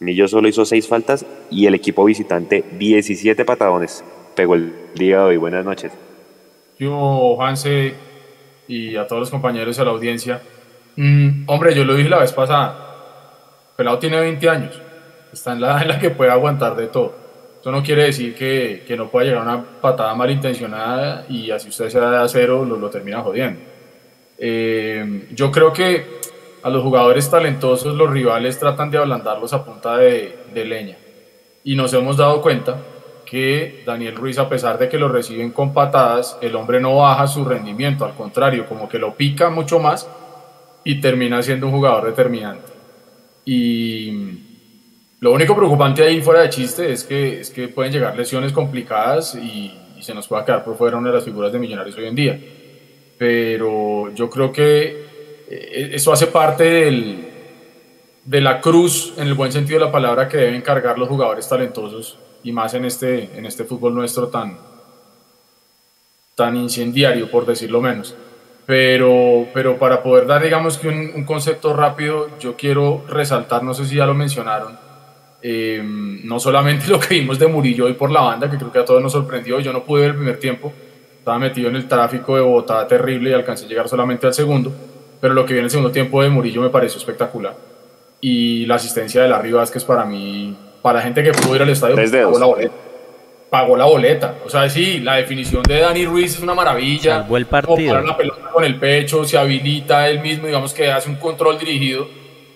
Millo 0.00 0.28
solo 0.28 0.48
hizo 0.48 0.64
seis 0.64 0.86
faltas 0.86 1.26
y 1.50 1.66
el 1.66 1.74
equipo 1.74 2.04
visitante 2.04 2.64
17 2.78 3.44
patadones. 3.44 4.04
Pegó 4.38 4.54
el 4.54 4.72
día 4.94 5.16
de 5.16 5.22
hoy. 5.24 5.36
Buenas 5.36 5.64
noches. 5.64 5.92
Yo, 6.78 7.34
Juanse, 7.34 7.92
y 8.68 8.94
a 8.94 9.04
todos 9.04 9.18
los 9.18 9.30
compañeros 9.30 9.80
a 9.80 9.84
la 9.84 9.90
audiencia. 9.90 10.40
Mm, 10.94 11.42
hombre, 11.48 11.74
yo 11.74 11.84
lo 11.84 11.96
dije 11.96 12.08
la 12.08 12.20
vez 12.20 12.32
pasada, 12.32 13.74
Pelado 13.74 13.98
tiene 13.98 14.20
20 14.20 14.48
años, 14.48 14.80
está 15.32 15.54
en 15.54 15.60
la 15.60 15.72
edad 15.72 15.82
en 15.82 15.88
la 15.88 15.98
que 15.98 16.10
puede 16.10 16.30
aguantar 16.30 16.76
de 16.76 16.86
todo. 16.86 17.16
Eso 17.60 17.72
no 17.72 17.82
quiere 17.82 18.04
decir 18.04 18.36
que, 18.36 18.84
que 18.86 18.96
no 18.96 19.08
pueda 19.08 19.26
llegar 19.26 19.42
una 19.42 19.60
patada 19.80 20.14
malintencionada 20.14 21.26
y 21.28 21.50
así 21.50 21.70
usted 21.70 21.88
sea 21.88 22.08
de 22.08 22.18
acero 22.18 22.64
lo, 22.64 22.76
lo 22.76 22.90
termina 22.90 23.20
jodiendo. 23.22 23.60
Eh, 24.38 25.26
yo 25.34 25.50
creo 25.50 25.72
que 25.72 26.20
a 26.62 26.70
los 26.70 26.84
jugadores 26.84 27.28
talentosos 27.28 27.92
los 27.96 28.08
rivales 28.08 28.56
tratan 28.56 28.88
de 28.88 28.98
ablandarlos 28.98 29.52
a 29.52 29.64
punta 29.64 29.96
de, 29.96 30.38
de 30.54 30.64
leña. 30.64 30.96
Y 31.64 31.74
nos 31.74 31.92
hemos 31.92 32.16
dado 32.16 32.40
cuenta 32.40 32.76
que 33.28 33.82
Daniel 33.84 34.16
Ruiz, 34.16 34.38
a 34.38 34.48
pesar 34.48 34.78
de 34.78 34.88
que 34.88 34.96
lo 34.98 35.08
reciben 35.08 35.50
con 35.50 35.74
patadas, 35.74 36.38
el 36.40 36.56
hombre 36.56 36.80
no 36.80 36.96
baja 36.96 37.26
su 37.26 37.44
rendimiento, 37.44 38.06
al 38.06 38.14
contrario, 38.14 38.64
como 38.66 38.88
que 38.88 38.98
lo 38.98 39.14
pica 39.14 39.50
mucho 39.50 39.78
más 39.78 40.08
y 40.82 40.98
termina 40.98 41.42
siendo 41.42 41.66
un 41.66 41.72
jugador 41.72 42.06
determinante. 42.06 42.72
Y 43.44 44.12
lo 45.20 45.32
único 45.32 45.54
preocupante 45.54 46.02
ahí, 46.02 46.22
fuera 46.22 46.40
de 46.40 46.48
chiste, 46.48 46.90
es 46.90 47.04
que, 47.04 47.40
es 47.40 47.50
que 47.50 47.68
pueden 47.68 47.92
llegar 47.92 48.16
lesiones 48.16 48.52
complicadas 48.52 49.34
y, 49.34 49.74
se 50.00 50.14
nos 50.14 50.28
pueda 50.28 50.44
quedar 50.44 50.64
por 50.64 50.76
fuera 50.76 50.96
una 50.96 51.08
de 51.08 51.16
las 51.16 51.24
figuras 51.24 51.52
de 51.52 51.58
Millonarios 51.58 51.96
hoy 51.98 52.06
en 52.06 52.14
día. 52.14 52.40
Pero 53.18 54.14
yo 54.14 54.30
creo 54.30 54.52
que 54.52 55.04
eh, 55.50 55.90
eso 55.92 56.12
hace 56.12 56.28
parte 56.28 56.62
del, 56.62 57.28
de 58.24 58.40
la 58.40 58.60
cruz, 58.60 59.14
en 59.18 59.26
el 59.26 59.34
buen 59.34 59.50
sentido 59.50 59.80
de 59.80 59.86
la 59.86 59.92
palabra, 59.92 60.28
que 60.28 60.36
deben 60.36 60.62
cargar 60.62 60.96
los 60.98 61.08
jugadores 61.08 61.48
talentosos 61.48 62.16
y 62.42 62.52
más 62.52 62.74
en 62.74 62.84
este, 62.84 63.36
en 63.36 63.46
este 63.46 63.64
fútbol 63.64 63.94
nuestro 63.94 64.28
tan, 64.28 64.58
tan 66.34 66.56
incendiario, 66.56 67.30
por 67.30 67.46
decirlo 67.46 67.80
menos. 67.80 68.14
Pero, 68.66 69.46
pero 69.54 69.78
para 69.78 70.02
poder 70.02 70.26
dar, 70.26 70.42
digamos 70.42 70.76
que 70.76 70.88
un, 70.88 71.24
concepto 71.24 71.74
rápido, 71.74 72.38
yo 72.38 72.54
quiero 72.54 73.04
resaltar, 73.08 73.62
no 73.62 73.72
sé 73.72 73.86
si 73.86 73.96
ya 73.96 74.04
lo 74.04 74.14
mencionaron, 74.14 74.78
eh, 75.40 75.80
no 75.82 76.38
solamente 76.38 76.86
lo 76.88 77.00
que 77.00 77.14
vimos 77.14 77.38
de 77.38 77.46
Murillo 77.46 77.86
hoy 77.86 77.94
por 77.94 78.10
la 78.10 78.20
banda, 78.20 78.50
que 78.50 78.58
creo 78.58 78.70
que 78.70 78.78
a 78.78 78.84
todos 78.84 79.02
nos 79.02 79.12
sorprendió, 79.12 79.58
yo 79.60 79.72
no 79.72 79.84
pude 79.84 80.02
ver 80.02 80.10
el 80.10 80.16
primer 80.16 80.38
tiempo, 80.38 80.72
estaba 81.18 81.38
metido 81.38 81.70
en 81.70 81.76
el 81.76 81.88
tráfico 81.88 82.36
de 82.36 82.42
Bogotá 82.42 82.86
terrible 82.86 83.30
y 83.30 83.32
alcancé 83.32 83.64
a 83.64 83.68
llegar 83.68 83.88
solamente 83.88 84.26
al 84.26 84.34
segundo, 84.34 84.70
pero 85.20 85.32
lo 85.32 85.46
que 85.46 85.54
vi 85.54 85.60
en 85.60 85.64
el 85.64 85.70
segundo 85.70 85.90
tiempo 85.90 86.22
de 86.22 86.28
Murillo 86.28 86.60
me 86.60 86.68
pareció 86.70 86.98
espectacular. 86.98 87.56
Y 88.20 88.66
la 88.66 88.74
asistencia 88.74 89.22
de 89.22 89.28
Larry 89.28 89.52
Vázquez 89.52 89.84
para 89.84 90.04
mí 90.04 90.56
para 90.82 90.98
la 90.98 91.04
gente 91.04 91.22
que 91.22 91.32
pudo 91.32 91.56
ir 91.56 91.62
al 91.62 91.70
estadio, 91.70 91.96
pagó 91.96 92.38
la 92.38 92.46
boleta. 92.46 92.74
Pagó 93.50 93.76
la 93.76 93.84
boleta. 93.86 94.34
O 94.44 94.50
sea, 94.50 94.68
sí, 94.68 95.00
la 95.00 95.16
definición 95.16 95.62
de 95.62 95.80
Dani 95.80 96.04
Ruiz 96.04 96.34
es 96.34 96.40
una 96.40 96.54
maravilla. 96.54 97.22
Salvó 97.22 97.36
el 97.36 97.46
partido. 97.46 98.00
la 98.00 98.16
pelota 98.16 98.50
con 98.52 98.64
el 98.64 98.78
pecho, 98.78 99.24
se 99.24 99.38
habilita 99.38 100.08
él 100.08 100.20
mismo, 100.20 100.46
digamos 100.46 100.74
que 100.74 100.90
hace 100.90 101.08
un 101.08 101.16
control 101.16 101.58
dirigido, 101.58 102.06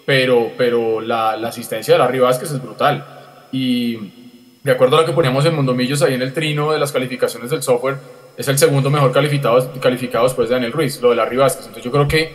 pero, 0.05 0.53
pero 0.59 1.01
la, 1.01 1.37
la 1.37 1.49
asistencia 1.49 1.95
de 1.95 1.99
la 1.99 2.21
Vázquez 2.21 2.51
es 2.51 2.63
brutal. 2.63 3.05
Y 3.53 3.97
de 4.63 4.71
acuerdo 4.71 4.97
a 4.97 5.01
lo 5.01 5.07
que 5.07 5.13
poníamos 5.13 5.45
en 5.47 5.55
Mondomillos 5.55 6.03
ahí 6.03 6.15
en 6.15 6.23
el 6.23 6.33
trino 6.33 6.73
de 6.73 6.79
las 6.79 6.93
calificaciones 6.93 7.51
del 7.51 7.63
software, 7.63 7.97
es 8.37 8.49
el 8.49 8.59
segundo 8.59 8.91
mejor 8.91 9.13
calificado, 9.13 9.73
calificado 9.81 10.25
después 10.25 10.49
de 10.49 10.55
Daniel 10.55 10.73
Ruiz, 10.73 11.01
lo 11.01 11.11
de 11.11 11.17
Larry 11.17 11.37
Vázquez. 11.37 11.67
Entonces 11.67 11.85
yo 11.85 11.91
creo 11.91 12.09
que 12.09 12.35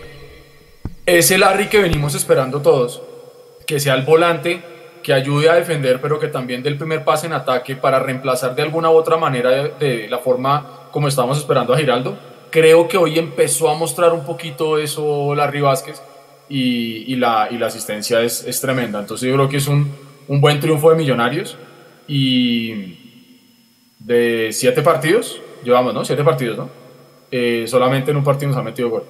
ese 1.05 1.37
Larry 1.37 1.67
que 1.67 1.81
venimos 1.81 2.15
esperando 2.15 2.61
todos, 2.61 3.01
que 3.65 3.79
sea 3.79 3.95
el 3.95 4.03
volante 4.03 4.61
que 5.07 5.13
ayude 5.13 5.49
a 5.49 5.53
defender, 5.53 6.01
pero 6.01 6.19
que 6.19 6.27
también 6.27 6.61
dé 6.61 6.67
el 6.67 6.77
primer 6.77 7.05
pase 7.05 7.27
en 7.27 7.31
ataque 7.31 7.77
para 7.77 7.97
reemplazar 7.97 8.53
de 8.53 8.61
alguna 8.61 8.89
u 8.89 8.95
otra 8.95 9.15
manera 9.15 9.69
de, 9.69 10.05
la 10.09 10.17
forma 10.17 10.89
como 10.91 11.07
estábamos 11.07 11.37
esperando 11.37 11.73
a 11.73 11.77
Giraldo. 11.77 12.17
Creo 12.49 12.89
que 12.89 12.97
hoy 12.97 13.17
empezó 13.17 13.69
a 13.69 13.75
mostrar 13.75 14.11
un 14.11 14.25
poquito 14.25 14.77
eso 14.77 15.33
Larry 15.33 15.61
Vázquez 15.61 16.01
y, 16.49 17.15
la, 17.15 17.47
y 17.49 17.57
la 17.57 17.67
asistencia 17.67 18.19
es, 18.19 18.43
es, 18.43 18.59
tremenda. 18.59 18.99
Entonces 18.99 19.29
yo 19.29 19.35
creo 19.35 19.47
que 19.47 19.55
es 19.55 19.69
un, 19.69 19.89
un 20.27 20.41
buen 20.41 20.59
triunfo 20.59 20.89
de 20.89 20.97
Millonarios 20.97 21.57
y 22.05 22.97
de 23.99 24.49
siete 24.51 24.81
partidos, 24.81 25.39
llevamos, 25.63 25.93
¿no? 25.93 26.03
Siete 26.03 26.25
partidos, 26.25 26.57
¿no? 26.57 26.69
Eh, 27.31 27.63
solamente 27.65 28.11
en 28.11 28.17
un 28.17 28.25
partido 28.25 28.49
nos 28.49 28.57
ha 28.57 28.61
metido 28.61 28.89
gol. 28.89 29.05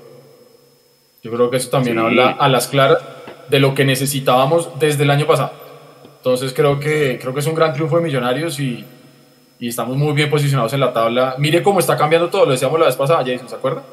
Yo 1.23 1.31
creo 1.31 1.49
que 1.49 1.57
eso 1.57 1.71
también 1.71 1.97
habla 1.97 2.29
a 2.39 2.47
las 2.49 2.67
claras 2.67 2.99
de 3.49 3.59
lo 3.59 3.73
que 3.73 3.83
necesitábamos 3.83 4.77
desde 4.77 5.01
el 5.01 5.09
año 5.09 5.25
pasado. 5.25 5.65
Entonces 6.17 6.53
creo 6.53 6.79
que, 6.79 7.17
creo 7.21 7.33
que 7.33 7.39
es 7.39 7.47
un 7.47 7.55
gran 7.55 7.73
triunfo 7.73 7.97
de 7.97 8.03
Millonarios 8.03 8.59
y, 8.59 8.85
estamos 9.59 9.97
muy 9.97 10.13
bien 10.13 10.29
posicionados 10.29 10.73
en 10.73 10.79
la 10.79 10.93
tabla. 10.93 11.35
Mire 11.37 11.63
cómo 11.63 11.79
está 11.79 11.97
cambiando 11.97 12.29
todo, 12.29 12.45
lo 12.45 12.51
decíamos 12.51 12.79
la 12.79 12.85
vez 12.85 12.95
pasada, 12.95 13.23
Jason, 13.25 13.49
¿se 13.49 13.55
acuerda? 13.55 13.83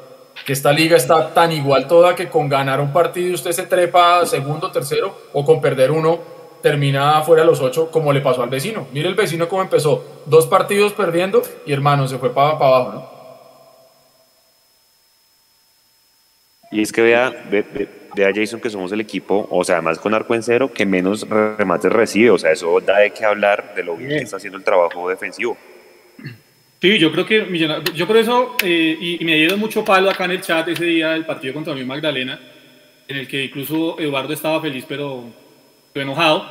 Que 0.45 0.53
esta 0.53 0.71
liga 0.71 0.97
está 0.97 1.33
tan 1.33 1.51
igual 1.51 1.87
toda 1.87 2.13
que 2.13 2.29
con 2.29 2.49
ganar 2.49 2.79
un 2.81 2.93
partido 2.93 3.33
usted 3.33 3.51
se 3.51 3.63
trepa 3.63 4.25
segundo, 4.25 4.69
tercero 4.69 5.17
o 5.33 5.43
con 5.43 5.61
perder 5.61 5.91
uno 5.91 6.19
termina 6.61 7.21
fuera 7.21 7.43
de 7.43 7.47
los 7.47 7.61
ocho 7.61 7.89
como 7.89 8.11
le 8.11 8.21
pasó 8.21 8.43
al 8.43 8.49
vecino. 8.49 8.87
Mire 8.91 9.07
el 9.07 9.15
vecino 9.15 9.47
cómo 9.47 9.61
empezó, 9.61 10.23
dos 10.25 10.45
partidos 10.47 10.93
perdiendo 10.93 11.41
y 11.65 11.73
hermano, 11.73 12.07
se 12.07 12.17
fue 12.17 12.33
para, 12.33 12.49
abajo, 12.49 12.91
¿no? 12.91 13.15
Y 16.71 16.81
es 16.81 16.91
que 16.91 17.01
vea, 17.01 17.31
vea 18.15 18.31
Jason 18.33 18.59
que 18.59 18.69
somos 18.69 18.91
el 18.91 19.01
equipo, 19.01 19.47
o 19.51 19.63
sea, 19.63 19.75
además 19.75 19.99
con 19.99 20.13
arco 20.13 20.33
en 20.33 20.43
cero, 20.43 20.71
que 20.73 20.85
menos 20.85 21.27
remates 21.29 21.91
recibe. 21.91 22.31
O 22.31 22.37
sea, 22.37 22.51
eso 22.51 22.79
da 22.79 22.99
de 22.99 23.11
qué 23.11 23.25
hablar 23.25 23.73
de 23.75 23.83
lo 23.83 23.95
bien 23.95 24.09
que 24.09 24.23
está 24.23 24.37
haciendo 24.37 24.57
el 24.57 24.63
trabajo 24.63 25.09
defensivo. 25.09 25.57
Sí, 26.81 26.97
yo 26.99 27.11
creo 27.11 27.25
que 27.25 27.47
yo 27.95 28.07
por 28.07 28.17
eso, 28.17 28.55
eh, 28.63 28.97
y, 28.99 29.25
me 29.25 29.35
dieron 29.35 29.59
mucho 29.59 29.83
palo 29.83 30.09
acá 30.09 30.25
en 30.25 30.31
el 30.31 30.41
chat 30.41 30.67
ese 30.67 30.85
día 30.85 31.11
del 31.11 31.25
partido 31.25 31.53
contra 31.53 31.73
mi 31.73 31.83
Magdalena, 31.83 32.39
en 33.07 33.17
el 33.17 33.27
que 33.27 33.45
incluso 33.45 33.99
Eduardo 33.99 34.33
estaba 34.33 34.61
feliz, 34.61 34.85
pero, 34.87 35.23
enojado 35.93 36.45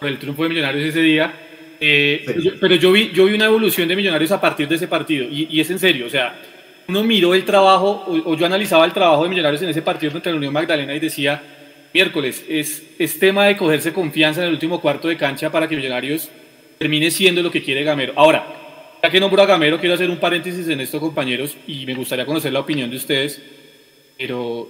por 0.00 0.08
el 0.08 0.18
triunfo 0.18 0.44
de 0.44 0.48
Millonarios 0.48 0.88
ese 0.88 1.00
día. 1.00 1.34
Eh, 1.80 2.24
pero 2.60 2.76
yo 2.76 2.92
vi, 2.92 3.10
yo 3.12 3.26
vi 3.26 3.34
una 3.34 3.46
evolución 3.46 3.88
de 3.88 3.96
Millonarios 3.96 4.30
a 4.32 4.40
partir 4.40 4.68
de 4.68 4.76
ese 4.76 4.88
partido, 4.88 5.26
y, 5.28 5.48
y 5.50 5.60
es 5.60 5.70
en 5.70 5.78
serio, 5.78 6.06
o 6.06 6.10
sea, 6.10 6.40
uno 6.88 7.04
miró 7.04 7.34
el 7.34 7.44
trabajo, 7.44 8.04
o, 8.06 8.36
yo 8.36 8.46
analizaba 8.46 8.84
el 8.84 8.92
trabajo 8.92 9.24
de 9.24 9.30
Millonarios 9.30 9.62
en 9.62 9.68
ese 9.68 9.82
partido 9.82 10.12
contra 10.12 10.32
la 10.32 10.38
Unión 10.38 10.52
Magdalena 10.52 10.94
y 10.94 11.00
decía, 11.00 11.42
miércoles, 11.92 12.44
es, 12.48 12.82
es 12.98 13.18
tema 13.18 13.46
de 13.46 13.56
cogerse 13.56 13.92
confianza 13.92 14.40
en 14.40 14.48
el 14.48 14.54
último 14.54 14.80
cuarto 14.80 15.08
de 15.08 15.16
cancha 15.16 15.50
para 15.50 15.68
que 15.68 15.76
Millonarios 15.76 16.30
termine 16.78 17.10
siendo 17.10 17.42
lo 17.42 17.50
que 17.50 17.62
quiere 17.62 17.84
Gamero. 17.84 18.12
Ahora, 18.16 18.98
ya 19.02 19.10
que 19.10 19.20
nombro 19.20 19.42
a 19.42 19.46
Gamero, 19.46 19.78
quiero 19.78 19.94
hacer 19.94 20.10
un 20.10 20.18
paréntesis 20.18 20.66
en 20.68 20.80
esto, 20.80 21.00
compañeros, 21.00 21.56
y 21.66 21.86
me 21.86 21.94
gustaría 21.94 22.26
conocer 22.26 22.52
la 22.52 22.60
opinión 22.60 22.90
de 22.90 22.96
ustedes, 22.96 23.40
pero 24.18 24.68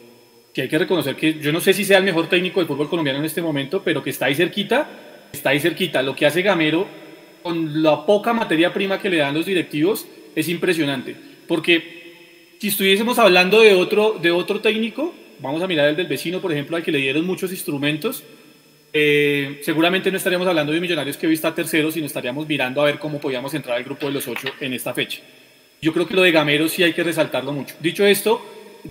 que 0.53 0.63
hay 0.63 0.69
que 0.69 0.79
reconocer 0.79 1.17
que 1.17 1.41
yo 1.41 1.53
no 1.53 1.61
sé 1.61 1.73
si 1.73 1.85
sea 1.85 1.99
el 1.99 2.05
mejor 2.05 2.29
técnico 2.29 2.61
del 2.61 2.69
fútbol 2.69 2.89
colombiano 2.89 3.19
en 3.19 3.25
este 3.25 3.43
momento, 3.43 3.83
pero 3.83 4.03
que 4.03 4.11
está 4.11 4.27
ahí 4.27 4.35
cerquita, 4.35 4.89
está 5.33 5.51
ahí 5.51 5.61
cerquita. 5.61 6.03
Lo 6.03 6.15
que 6.15 6.27
hace 6.27 6.43
Gamero 6.43 6.87
con 7.43 7.83
la 7.83 8.07
poca 8.07 8.33
materia 8.33 8.73
prima 8.73 8.99
que 8.99 9.11
le 9.11 9.19
dan 9.19 9.35
los 9.35 9.47
directivos 9.47 10.07
es 10.35 10.49
impresionante, 10.49 11.17
porque 11.47 12.04
si 12.65 12.69
estuviésemos 12.69 13.19
hablando 13.19 13.61
de 13.61 13.75
otro, 13.75 14.19
de 14.23 14.31
otro 14.31 14.59
técnico, 14.63 15.13
vamos 15.39 15.63
a 15.63 15.67
mirar 15.67 15.91
el 15.91 15.97
del 15.97 16.07
vecino, 16.07 16.41
por 16.41 16.51
ejemplo, 16.51 16.79
al 16.79 16.83
que 16.83 16.91
le 16.91 16.97
dieron 16.97 17.27
muchos 17.27 17.51
instrumentos, 17.51 18.25
eh, 18.91 19.61
seguramente 19.61 20.11
no 20.11 20.17
estaríamos 20.17 20.49
hablando 20.49 20.73
de 20.73 20.81
Millonarios 20.81 21.19
que 21.19 21.27
hoy 21.27 21.35
está 21.35 21.55
tercero, 21.55 21.91
sino 21.91 22.07
estaríamos 22.07 22.49
mirando 22.49 22.81
a 22.81 22.87
ver 22.87 22.99
cómo 22.99 23.21
podíamos 23.21 23.53
entrar 23.53 23.77
al 23.77 23.85
grupo 23.85 24.07
de 24.07 24.13
los 24.13 24.27
ocho 24.29 24.49
en 24.61 24.73
esta 24.73 24.95
fecha. 24.95 25.21
Yo 25.83 25.93
creo 25.93 26.09
que 26.09 26.15
lo 26.15 26.23
de 26.23 26.33
Gamero 26.33 26.67
sí 26.67 26.83
hay 26.83 26.95
que 26.95 27.03
resaltarlo 27.03 27.53
mucho. 27.53 27.75
Dicho 27.81 28.07
esto, 28.07 28.41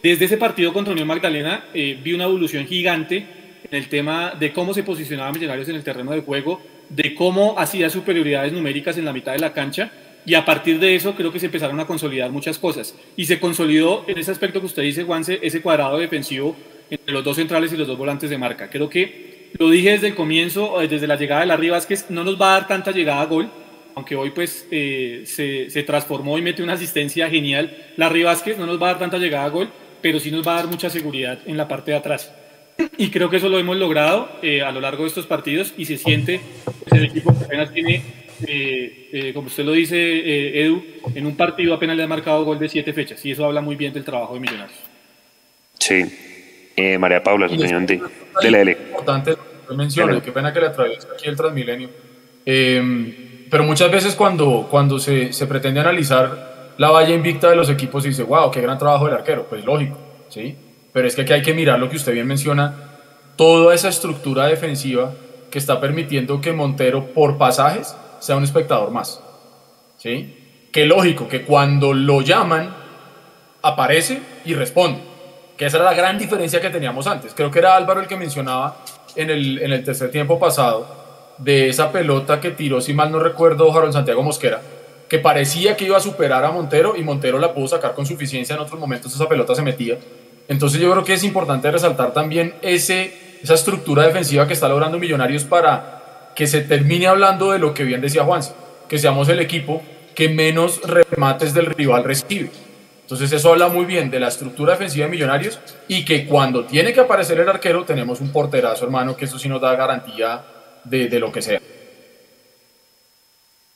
desde 0.04 0.26
ese 0.26 0.38
partido 0.38 0.72
contra 0.72 0.94
Unión 0.94 1.08
Magdalena 1.08 1.66
eh, 1.74 1.98
vi 2.00 2.14
una 2.14 2.26
evolución 2.26 2.68
gigante 2.68 3.26
en 3.72 3.76
el 3.76 3.90
tema 3.90 4.36
de 4.40 4.54
cómo 4.54 4.76
se 4.76 4.84
posicionaba 4.84 5.32
Millonarios 5.32 5.68
en 5.70 5.78
el 5.78 5.84
terreno 5.84 6.12
de 6.12 6.22
juego, 6.22 6.62
de 6.90 7.16
cómo 7.16 7.58
hacía 7.58 7.90
superioridades 7.90 8.54
numéricas 8.54 9.00
en 9.00 9.06
la 9.06 9.14
mitad 9.14 9.32
de 9.32 9.40
la 9.40 9.52
cancha 9.52 9.92
y 10.26 10.36
a 10.36 10.46
partir 10.46 10.80
de 10.80 10.96
eso 10.96 11.16
creo 11.16 11.32
que 11.32 11.40
se 11.40 11.48
empezaron 11.48 11.80
a 11.80 11.88
consolidar 11.88 12.32
muchas 12.32 12.58
cosas. 12.58 12.96
Y 13.16 13.26
se 13.26 13.40
consolidó 13.40 14.06
en 14.08 14.18
ese 14.18 14.32
aspecto 14.32 14.60
que 14.60 14.68
usted 14.68 14.84
dice, 14.84 15.04
Juanse, 15.04 15.40
ese 15.42 15.62
cuadrado 15.62 15.98
defensivo 15.98 16.56
entre 16.90 17.14
los 17.14 17.24
dos 17.24 17.36
centrales 17.36 17.74
y 17.74 17.78
los 17.78 17.88
dos 17.88 17.98
volantes 17.98 18.30
de 18.30 18.38
marca. 18.38 18.70
Creo 18.70 18.90
que 18.90 19.50
lo 19.58 19.70
dije 19.70 19.92
desde 19.92 20.08
el 20.08 20.16
comienzo, 20.16 20.82
eh, 20.82 20.88
desde 20.88 21.08
la 21.08 21.16
llegada 21.16 21.42
de 21.42 21.48
Larry 21.48 21.70
Vázquez, 21.70 22.06
no 22.10 22.24
nos 22.24 22.40
va 22.42 22.56
a 22.56 22.60
dar 22.60 22.68
tanta 22.68 22.92
llegada 22.92 23.22
a 23.22 23.26
gol, 23.26 23.50
aunque 23.96 24.16
hoy 24.16 24.32
pues 24.32 24.68
eh, 24.72 25.24
se, 25.26 25.70
se, 25.70 25.84
transformó 25.84 26.38
y 26.38 26.42
mete 26.42 26.64
una 26.64 26.74
asistencia 26.74 27.30
genial. 27.30 27.76
Larry 27.98 28.24
Vázquez 28.24 28.58
no 28.58 28.66
nos 28.66 28.82
va 28.82 28.88
a 28.88 28.92
dar 28.92 29.00
tanta 29.00 29.18
llegada 29.18 29.46
a 29.46 29.50
gol, 29.50 29.70
pero 30.02 30.20
sí 30.20 30.32
nos 30.32 30.48
va 30.48 30.54
a 30.54 30.56
dar 30.56 30.68
mucha 30.68 30.90
seguridad 30.90 31.40
en 31.46 31.58
la 31.58 31.68
parte 31.68 31.92
de 31.92 31.98
atrás. 31.98 32.34
Y 32.98 33.10
creo 33.10 33.30
que 33.30 33.38
eso 33.38 33.50
lo 33.50 33.60
hemos 33.60 33.78
logrado 33.78 34.30
eh, 34.42 34.62
a 34.62 34.72
lo 34.72 34.82
largo 34.82 35.04
de 35.04 35.10
estos 35.10 35.28
partidos 35.28 35.74
y 35.78 35.86
se 35.86 35.98
siente 35.98 36.42
pues, 36.66 37.00
el 37.00 37.06
equipo 37.06 37.38
que 37.38 37.46
apenas 37.46 37.72
tiene 37.72 38.04
eh, 38.48 39.10
eh, 39.12 39.34
como 39.34 39.48
usted 39.48 39.64
lo 39.64 39.72
dice, 39.72 39.98
eh, 39.98 40.64
Edu, 40.64 40.84
en 41.14 41.26
un 41.26 41.36
partido 41.36 41.74
apenas 41.74 41.98
le 41.98 42.04
ha 42.04 42.08
marcado 42.08 42.44
gol 42.44 42.60
de 42.60 42.70
siete 42.70 42.94
fechas 42.94 43.24
y 43.26 43.32
eso 43.32 43.46
habla 43.46 43.62
muy 43.62 43.76
bien 43.76 43.94
del 43.94 44.04
trabajo 44.04 44.34
de 44.34 44.40
Millonarios. 44.40 44.80
Sí. 45.80 46.04
María 46.98 47.22
Paula, 47.22 47.48
su 47.48 47.56
opinión 47.56 47.86
de, 47.86 48.02
de 48.42 48.52
la 48.52 48.72
importante 48.72 49.36
lo 49.70 49.76
menciona, 49.76 50.20
qué 50.22 50.32
pena 50.32 50.52
que 50.52 50.60
le 50.60 50.68
atraviese 50.68 51.08
aquí 51.14 51.30
el 51.30 51.36
Transmilenio. 51.36 51.90
Em, 52.46 53.48
pero 53.50 53.64
muchas 53.64 53.92
veces 53.92 54.16
cuando, 54.16 54.68
cuando 54.70 54.98
se, 54.98 55.32
se, 55.34 55.46
pretende 55.46 55.80
analizar 55.80 56.74
la 56.78 56.90
valla 56.90 57.14
invicta 57.14 57.50
de 57.50 57.56
los 57.56 57.70
equipos, 57.70 58.04
se 58.04 58.10
dice, 58.10 58.24
wow, 58.24 58.50
qué 58.50 58.60
gran 58.60 58.80
trabajo 58.80 59.06
del 59.06 59.14
arquero. 59.14 59.46
Pues 59.48 59.64
lógico, 59.64 59.98
¿sí? 60.30 60.56
Pero 60.92 61.08
es 61.08 61.16
que 61.16 61.22
aquí 61.22 61.34
hay 61.34 61.42
que 61.44 61.54
mirar 61.54 61.80
lo 61.80 61.90
que 61.90 61.98
usted 61.98 62.14
bien 62.14 62.28
menciona, 62.28 62.74
toda 63.36 63.74
esa 63.76 63.90
estructura 63.90 64.48
defensiva 64.48 65.14
que 65.54 65.60
está 65.60 65.80
permitiendo 65.80 66.42
que 66.42 66.52
Montero, 66.52 67.14
por 67.14 67.38
pasajes, 67.38 67.96
sea 68.24 68.38
un 68.38 68.44
espectador 68.44 68.90
más. 68.90 69.22
¿Sí? 69.98 70.70
Qué 70.72 70.86
lógico 70.86 71.28
que 71.28 71.44
cuando 71.44 71.94
lo 71.94 72.22
llaman, 72.22 72.74
aparece 73.62 74.22
y 74.46 74.54
responde. 74.54 75.02
Que 75.58 75.66
esa 75.66 75.78
era 75.78 75.86
la 75.86 75.94
gran 75.94 76.18
diferencia 76.18 76.62
que 76.62 76.70
teníamos 76.70 77.06
antes. 77.06 77.34
Creo 77.36 77.52
que 77.52 77.60
era 77.60 77.76
Álvaro 77.76 78.00
el 78.00 78.08
que 78.08 78.16
mencionaba 78.16 78.78
en 79.16 79.30
el, 79.30 79.60
en 79.60 79.74
el 79.74 79.84
tercer 79.84 80.10
tiempo 80.10 80.40
pasado 80.40 81.36
de 81.38 81.68
esa 81.68 81.92
pelota 81.92 82.40
que 82.40 82.52
tiró, 82.52 82.80
si 82.80 82.94
mal 82.94 83.12
no 83.12 83.20
recuerdo, 83.20 83.72
Jarón 83.72 83.92
Santiago 83.92 84.24
Mosquera, 84.24 84.62
que 85.10 85.20
parecía 85.20 85.76
que 85.76 85.86
iba 85.86 85.98
a 85.98 86.02
superar 86.02 86.46
a 86.46 86.52
Montero 86.52 86.96
y 86.96 87.04
Montero 87.04 87.40
la 87.40 87.54
pudo 87.54 87.68
sacar 87.68 87.94
con 87.94 88.06
suficiencia. 88.06 88.56
En 88.56 88.62
otros 88.62 88.80
momentos 88.80 89.14
esa 89.14 89.28
pelota 89.28 89.54
se 89.54 89.62
metía. 89.62 89.98
Entonces 90.48 90.80
yo 90.80 90.90
creo 90.92 91.04
que 91.04 91.14
es 91.14 91.24
importante 91.24 91.70
resaltar 91.70 92.14
también 92.14 92.56
ese, 92.62 93.38
esa 93.44 93.54
estructura 93.54 94.04
defensiva 94.04 94.48
que 94.48 94.54
está 94.54 94.70
logrando 94.70 94.98
Millonarios 94.98 95.44
para 95.44 96.03
que 96.36 96.48
se 96.48 96.62
termine 96.62 97.08
hablando 97.08 97.52
de 97.52 97.60
lo 97.60 97.74
que 97.74 97.84
bien 97.84 98.02
decía 98.02 98.24
Juan, 98.24 98.42
que 98.88 98.98
seamos 98.98 99.30
el 99.30 99.40
equipo 99.40 99.82
que 100.16 100.30
menos 100.30 100.82
remates 100.84 101.54
del 101.54 101.68
rival 101.68 102.04
recibe. 102.04 102.50
Entonces 103.02 103.32
eso 103.32 103.52
habla 103.52 103.68
muy 103.68 103.86
bien 103.86 104.10
de 104.10 104.20
la 104.20 104.30
estructura 104.30 104.74
defensiva 104.74 105.06
de 105.06 105.12
Millonarios 105.12 105.60
y 105.88 106.06
que 106.06 106.26
cuando 106.26 106.66
tiene 106.66 106.94
que 106.94 107.02
aparecer 107.02 107.40
el 107.40 107.50
arquero 107.50 107.84
tenemos 107.84 108.22
un 108.22 108.32
porterazo, 108.32 108.86
hermano, 108.86 109.16
que 109.16 109.26
eso 109.26 109.38
sí 109.38 109.50
nos 109.50 109.62
da 109.62 109.76
garantía 109.76 110.44
de, 110.84 111.10
de 111.10 111.20
lo 111.20 111.32
que 111.32 111.42
sea. 111.42 111.60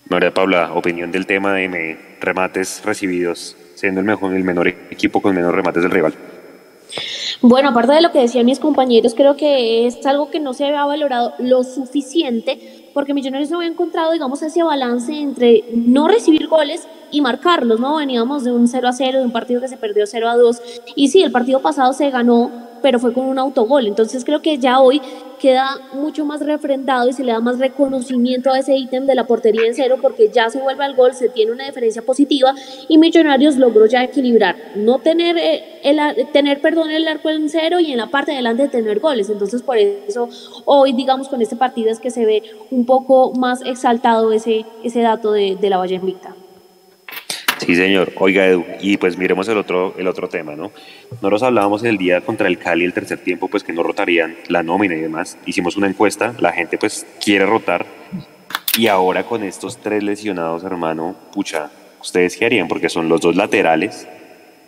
María 0.10 0.34
Paula, 0.34 0.72
opinión 0.74 1.12
del 1.12 1.26
tema 1.26 1.54
de 1.54 1.98
remates 2.22 2.82
recibidos, 2.86 3.58
siendo 3.76 4.00
el 4.00 4.06
mejor, 4.06 4.34
el 4.34 4.44
menor 4.44 4.68
equipo 4.68 5.22
con 5.22 5.36
menos 5.36 5.54
remates 5.54 5.84
del 5.84 5.92
rival. 5.92 6.14
Bueno, 7.42 7.70
aparte 7.70 7.94
de 7.94 8.02
lo 8.02 8.12
que 8.12 8.20
decían 8.20 8.46
mis 8.46 8.60
compañeros, 8.60 9.14
creo 9.16 9.36
que 9.36 9.88
es 9.88 10.06
algo 10.06 10.30
que 10.30 10.40
no 10.40 10.54
se 10.54 10.66
había 10.66 10.86
valorado 10.86 11.34
lo 11.40 11.64
suficiente 11.64 12.90
porque 12.94 13.14
Millonarios 13.14 13.52
no 13.52 13.58
había 13.58 13.70
encontrado, 13.70 14.12
digamos, 14.12 14.42
ese 14.42 14.64
balance 14.64 15.14
entre 15.14 15.66
no 15.72 16.08
recibir 16.08 16.48
goles 16.48 16.88
y 17.12 17.22
marcarlos, 17.22 17.80
¿no? 17.80 17.98
Veníamos 17.98 18.44
de 18.44 18.52
un 18.52 18.68
0 18.68 18.88
a 18.88 18.92
0, 18.92 19.20
de 19.20 19.26
un 19.26 19.32
partido 19.32 19.62
que 19.62 19.68
se 19.68 19.78
perdió 19.78 20.08
0 20.08 20.28
a 20.28 20.36
2, 20.36 20.62
y 20.96 21.10
sí, 21.10 21.22
el 21.22 21.32
partido 21.32 21.62
pasado 21.62 21.94
se 21.94 22.10
ganó 22.10 22.67
pero 22.88 23.00
fue 23.00 23.12
con 23.12 23.26
un 23.26 23.38
autogol. 23.38 23.86
Entonces 23.86 24.24
creo 24.24 24.42
que 24.42 24.60
ya 24.60 24.80
hoy 24.80 25.02
queda 25.42 25.78
mucho 25.92 26.24
más 26.24 26.40
refrendado 26.40 27.10
y 27.10 27.12
se 27.12 27.22
le 27.22 27.34
da 27.34 27.42
más 27.42 27.60
reconocimiento 27.60 28.50
a 28.50 28.60
ese 28.60 28.78
ítem 28.78 29.06
de 29.06 29.14
la 29.14 29.28
portería 29.28 29.68
en 29.68 29.76
cero 29.76 29.98
porque 30.02 30.30
ya 30.34 30.50
se 30.50 30.62
vuelve 30.62 30.86
al 30.86 30.96
gol, 30.96 31.14
se 31.14 31.28
tiene 31.28 31.52
una 31.52 31.66
diferencia 31.66 32.02
positiva 32.02 32.56
y 32.88 32.98
Millonarios 32.98 33.58
logró 33.58 33.88
ya 33.88 34.06
equilibrar, 34.06 34.56
no 34.78 35.00
tener, 35.00 35.38
eh, 35.38 35.82
el, 35.84 36.00
tener 36.32 36.62
perdón, 36.62 36.90
el 36.92 37.06
arco 37.10 37.30
en 37.30 37.50
cero 37.50 37.82
y 37.82 37.92
en 37.92 37.98
la 37.98 38.08
parte 38.08 38.32
de 38.32 38.38
adelante 38.38 38.70
tener 38.70 39.02
goles. 39.02 39.30
Entonces 39.30 39.62
por 39.64 39.78
eso 39.78 40.30
hoy, 40.64 40.94
digamos, 40.94 41.28
con 41.28 41.42
este 41.42 41.58
partido 41.58 41.92
es 41.92 42.00
que 42.00 42.10
se 42.10 42.26
ve 42.26 42.42
un 42.72 42.86
poco 42.86 43.34
más 43.34 43.62
exaltado 43.66 44.32
ese, 44.32 44.66
ese 44.82 45.02
dato 45.02 45.34
de, 45.34 45.58
de 45.60 45.70
la 45.70 45.78
Valle 45.78 45.96
Invicta. 45.96 46.34
Sí, 47.58 47.76
señor. 47.76 48.14
Oiga, 48.18 48.46
Edu, 48.46 48.66
y 48.82 48.98
pues 48.98 49.18
miremos 49.18 49.48
el 49.48 49.58
otro, 49.58 49.96
el 49.98 50.08
otro 50.08 50.30
tema, 50.30 50.56
¿no? 50.56 50.72
Nosotros 51.12 51.44
hablábamos 51.44 51.84
el 51.84 51.98
día 51.98 52.22
contra 52.22 52.48
el 52.48 52.58
Cali, 52.58 52.86
el 52.86 52.94
tercer 52.94 53.20
tiempo, 53.20 53.48
pues 53.48 53.64
que 53.64 53.74
no 53.74 53.84
rotarían 53.84 54.36
la 54.48 54.64
nómina 54.64 54.96
y 54.96 55.02
demás. 55.02 55.38
Hicimos 55.46 55.76
una 55.76 55.88
encuesta, 55.88 56.34
la 56.40 56.54
gente 56.54 56.78
pues 56.78 57.06
quiere 57.24 57.46
rotar. 57.46 57.86
Y 58.78 58.88
ahora 58.88 59.24
con 59.24 59.44
estos 59.44 59.78
tres 59.78 60.04
lesionados, 60.04 60.64
hermano, 60.64 61.16
pucha, 61.34 61.72
¿ustedes 62.00 62.38
qué 62.38 62.46
harían? 62.46 62.68
Porque 62.68 62.90
son 62.90 63.10
los 63.10 63.22
dos 63.22 63.36
laterales. 63.36 64.08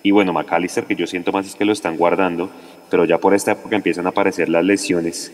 Y 0.01 0.11
bueno, 0.11 0.33
McAllister, 0.33 0.85
que 0.85 0.95
yo 0.95 1.05
siento 1.05 1.31
más 1.31 1.45
es 1.45 1.55
que 1.55 1.65
lo 1.65 1.73
están 1.73 1.95
guardando, 1.95 2.49
pero 2.89 3.05
ya 3.05 3.19
por 3.19 3.33
esta 3.33 3.51
época 3.51 3.75
empiezan 3.75 4.07
a 4.07 4.09
aparecer 4.09 4.49
las 4.49 4.63
lesiones. 4.63 5.31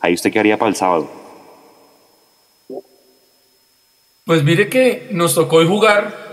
¿Ahí 0.00 0.14
usted 0.14 0.32
qué 0.32 0.38
haría 0.38 0.56
para 0.56 0.70
el 0.70 0.76
sábado? 0.76 1.10
Pues 4.24 4.42
mire 4.42 4.68
que 4.68 5.08
nos 5.12 5.34
tocó 5.34 5.56
hoy 5.56 5.66
jugar 5.66 6.25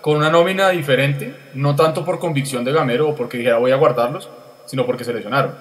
con 0.00 0.16
una 0.16 0.30
nómina 0.30 0.70
diferente, 0.70 1.34
no 1.54 1.76
tanto 1.76 2.04
por 2.04 2.18
convicción 2.18 2.64
de 2.64 2.72
Gamero 2.72 3.08
o 3.08 3.14
porque 3.14 3.38
dijera 3.38 3.58
voy 3.58 3.70
a 3.70 3.76
guardarlos, 3.76 4.30
sino 4.66 4.86
porque 4.86 5.04
se 5.04 5.12
lesionaron. 5.12 5.54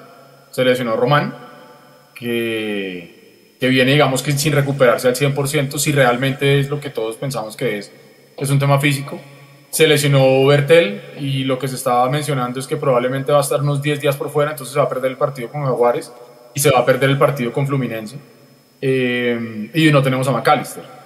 Se 0.51 0.63
lesionó 0.63 0.96
Román, 0.96 1.36
que, 2.15 3.55
que 3.60 3.67
viene, 3.67 3.91
digamos 3.91 4.24
que 4.24 4.31
sin 4.31 4.53
recuperarse 4.53 5.08
al 5.08 5.15
100%, 5.15 5.77
si 5.77 5.91
realmente 5.91 6.60
es 6.60 6.69
lo 6.69 6.79
que 6.79 6.89
todos 6.89 7.17
pensamos 7.17 7.55
que 7.55 7.79
es, 7.79 7.91
es 8.38 8.50
un 8.50 8.60
tema 8.60 8.79
físico. 8.79 9.19
Se 9.69 9.88
lesionó 9.88 10.46
Bertel 10.46 11.01
y 11.19 11.43
lo 11.43 11.60
que 11.60 11.67
se 11.67 11.75
estaba 11.75 12.10
mencionando 12.10 12.60
es 12.60 12.65
que 12.65 12.77
probablemente 12.77 13.31
va 13.31 13.39
a 13.39 13.41
estar 13.41 13.62
unos 13.62 13.81
10 13.81 14.01
días 14.01 14.15
por 14.15 14.29
fuera, 14.29 14.51
entonces 14.51 14.74
se 14.74 14.79
va 14.79 14.86
a 14.86 14.89
perder 14.89 15.12
el 15.12 15.17
partido 15.17 15.50
con 15.50 15.63
Jaguares 15.63 16.12
y 16.53 16.60
se 16.60 16.72
va 16.72 16.79
a 16.79 16.86
perder 16.86 17.10
el 17.10 17.17
partido 17.17 17.51
con 17.51 17.67
Fluminense. 17.67 18.17
Eh, 18.81 19.69
y 19.74 19.91
no 19.91 20.01
tenemos 20.01 20.27
a 20.27 20.31
McAllister. 20.31 20.99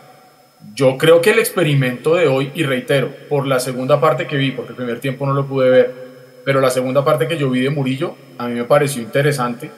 Yo 0.76 0.98
creo 0.98 1.22
que 1.22 1.32
el 1.32 1.40
experimento 1.40 2.16
de 2.16 2.28
hoy, 2.28 2.52
y 2.56 2.64
reitero, 2.64 3.12
por 3.30 3.46
la 3.46 3.60
segunda 3.60 4.00
parte 4.00 4.26
que 4.26 4.38
vi, 4.38 4.52
porque 4.52 4.72
el 4.72 4.76
primer 4.76 5.00
tiempo 5.00 5.26
no 5.26 5.34
lo 5.34 5.46
pude 5.46 5.70
ver, 5.70 5.94
pero 6.46 6.62
la 6.62 6.70
segunda 6.70 7.06
parte 7.06 7.28
que 7.28 7.38
yo 7.38 7.50
vi 7.50 7.62
de 7.62 7.70
Murillo, 7.70 8.16
a 8.38 8.48
mí 8.48 8.56
me 8.56 8.64
pareció 8.64 9.02
interesante 9.02 9.70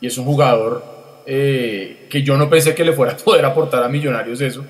y 0.00 0.06
es 0.06 0.16
un 0.18 0.24
jugador 0.24 0.84
eh, 1.26 2.06
que 2.10 2.22
yo 2.22 2.36
no 2.36 2.48
pensé 2.48 2.74
que 2.74 2.84
le 2.84 2.92
fuera 2.92 3.12
a 3.12 3.16
poder 3.24 3.44
aportar 3.44 3.82
a 3.82 3.88
Millonarios 3.88 4.40
eso. 4.40 4.64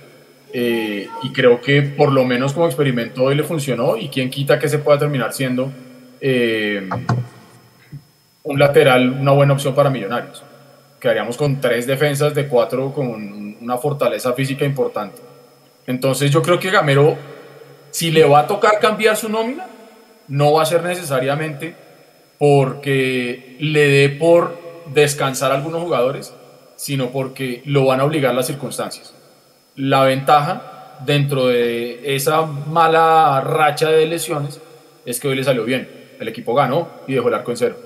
Eh, 0.52 1.08
y 1.22 1.32
creo 1.32 1.60
que 1.60 1.82
por 1.82 2.12
lo 2.12 2.24
menos 2.24 2.52
como 2.52 2.66
experimento 2.66 3.24
hoy 3.24 3.34
le 3.34 3.42
funcionó 3.42 3.96
y 3.96 4.08
quien 4.08 4.30
quita 4.30 4.56
que 4.56 4.68
se 4.68 4.78
pueda 4.78 5.00
terminar 5.00 5.32
siendo 5.32 5.72
eh, 6.20 6.88
un 8.44 8.58
lateral, 8.58 9.10
una 9.10 9.32
buena 9.32 9.52
opción 9.54 9.74
para 9.74 9.90
Millonarios. 9.90 10.44
Quedaríamos 11.00 11.36
con 11.36 11.60
tres 11.60 11.86
defensas 11.86 12.34
de 12.34 12.46
cuatro 12.46 12.92
con 12.92 13.56
una 13.60 13.76
fortaleza 13.78 14.32
física 14.32 14.64
importante. 14.64 15.33
Entonces 15.86 16.30
yo 16.30 16.42
creo 16.42 16.58
que 16.58 16.70
Gamero, 16.70 17.16
si 17.90 18.10
le 18.10 18.24
va 18.24 18.40
a 18.40 18.46
tocar 18.46 18.78
cambiar 18.80 19.16
su 19.16 19.28
nómina, 19.28 19.66
no 20.28 20.52
va 20.52 20.62
a 20.62 20.66
ser 20.66 20.82
necesariamente 20.82 21.74
porque 22.38 23.56
le 23.60 23.88
dé 23.88 24.08
por 24.08 24.58
descansar 24.92 25.52
a 25.52 25.56
algunos 25.56 25.82
jugadores, 25.82 26.34
sino 26.76 27.10
porque 27.10 27.62
lo 27.66 27.86
van 27.86 28.00
a 28.00 28.04
obligar 28.04 28.34
las 28.34 28.46
circunstancias. 28.46 29.14
La 29.76 30.04
ventaja 30.04 30.98
dentro 31.04 31.48
de 31.48 32.14
esa 32.14 32.42
mala 32.42 33.40
racha 33.40 33.90
de 33.90 34.06
lesiones 34.06 34.60
es 35.04 35.20
que 35.20 35.28
hoy 35.28 35.36
le 35.36 35.44
salió 35.44 35.64
bien. 35.64 35.88
El 36.18 36.28
equipo 36.28 36.54
ganó 36.54 36.88
y 37.06 37.14
dejó 37.14 37.28
el 37.28 37.34
arco 37.34 37.50
en 37.50 37.56
cero. 37.56 37.76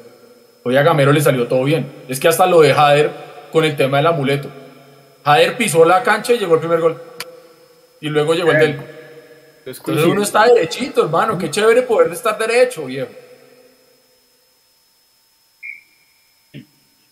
Hoy 0.62 0.76
a 0.76 0.82
Gamero 0.82 1.12
le 1.12 1.20
salió 1.20 1.48
todo 1.48 1.64
bien. 1.64 1.90
Es 2.08 2.20
que 2.20 2.28
hasta 2.28 2.46
lo 2.46 2.60
de 2.60 2.74
Jader 2.74 3.10
con 3.50 3.64
el 3.64 3.76
tema 3.76 3.96
del 3.96 4.06
amuleto. 4.06 4.48
Jader 5.24 5.56
pisó 5.56 5.84
la 5.84 6.02
cancha 6.02 6.34
y 6.34 6.38
llegó 6.38 6.54
el 6.54 6.60
primer 6.60 6.80
gol 6.80 7.00
y 8.00 8.08
luego 8.08 8.34
llegó 8.34 8.52
el 8.52 8.58
del. 8.58 8.80
Entonces 9.66 10.06
uno 10.06 10.22
está 10.22 10.46
derechito, 10.46 11.04
hermano. 11.04 11.36
Qué 11.36 11.50
chévere 11.50 11.82
poder 11.82 12.12
estar 12.12 12.38
derecho, 12.38 12.86
viejo. 12.86 13.10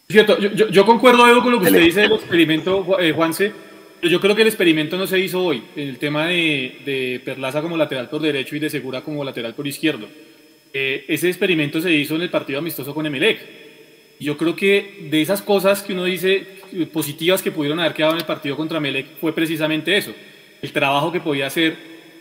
Cierto, 0.09 0.39
yo, 0.39 0.69
yo, 0.69 0.87
concuerdo 0.87 1.29
Edu, 1.29 1.43
con 1.43 1.53
lo 1.53 1.59
que 1.59 1.67
usted 1.67 1.81
dice 1.81 2.03
del 2.03 2.13
experimento, 2.13 2.99
eh, 3.01 3.13
Juanse. 3.13 3.53
Pero 4.01 4.13
yo 4.13 4.21
creo 4.21 4.37
que 4.37 4.43
el 4.43 4.49
experimento 4.49 4.97
no 4.97 5.07
se 5.07 5.19
hizo 5.19 5.43
hoy. 5.43 5.65
El 5.75 5.99
tema 5.99 6.29
de, 6.29 6.81
de, 6.85 7.21
Perlaza 7.25 7.61
como 7.61 7.77
lateral 7.77 8.09
por 8.09 8.21
derecho 8.21 8.55
y 8.55 8.61
de 8.61 8.71
Segura 8.71 9.01
como 9.03 9.25
lateral 9.25 9.55
por 9.55 9.67
izquierdo. 9.67 10.07
Eh, 10.73 11.05
ese 11.09 11.29
experimento 11.29 11.81
se 11.81 11.93
hizo 11.93 12.15
en 12.15 12.23
el 12.23 12.31
partido 12.31 12.61
amistoso 12.61 12.95
con 12.95 13.05
Emelec. 13.05 13.41
Yo 14.21 14.37
creo 14.37 14.55
que 14.55 15.09
de 15.11 15.21
esas 15.21 15.43
cosas 15.43 15.83
que 15.83 15.93
uno 15.93 16.05
dice 16.05 16.47
eh, 16.73 16.87
positivas 16.87 17.43
que 17.43 17.51
pudieron 17.51 17.81
haber 17.81 17.93
quedado 17.93 18.13
en 18.13 18.21
el 18.21 18.27
partido 18.27 18.57
contra 18.57 18.79
Emelec 18.79 19.19
fue 19.19 19.35
precisamente 19.35 19.97
eso 19.97 20.15
el 20.63 20.73
trabajo 20.73 21.13
que 21.13 21.21
podía 21.21 21.47
hacer 21.47 21.77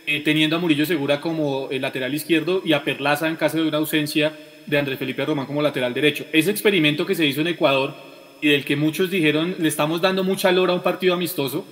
eh, 0.06 0.20
teniendo 0.20 0.56
a 0.56 0.58
Murillo 0.58 0.86
Segura 0.86 1.20
como 1.20 1.68
el 1.70 1.82
lateral 1.82 2.14
izquierdo 2.14 2.62
y 2.64 2.72
a 2.72 2.84
Perlaza 2.84 3.28
en 3.28 3.36
caso 3.36 3.56
de 3.58 3.68
una 3.68 3.78
ausencia 3.78 4.32
de 4.66 4.78
Andrés 4.78 4.98
Felipe 4.98 5.24
Román 5.24 5.46
como 5.46 5.62
lateral 5.62 5.94
derecho. 5.94 6.26
Ese 6.32 6.50
experimento 6.50 7.06
que 7.06 7.14
se 7.14 7.26
hizo 7.26 7.40
en 7.40 7.48
Ecuador 7.48 7.94
y 8.40 8.48
del 8.48 8.64
que 8.64 8.76
muchos 8.76 9.10
dijeron 9.10 9.56
le 9.58 9.68
estamos 9.68 10.00
dando 10.00 10.22
mucha 10.24 10.52
lora 10.52 10.72
a 10.72 10.76
un 10.76 10.82
partido 10.82 11.14
amistoso, 11.14 11.64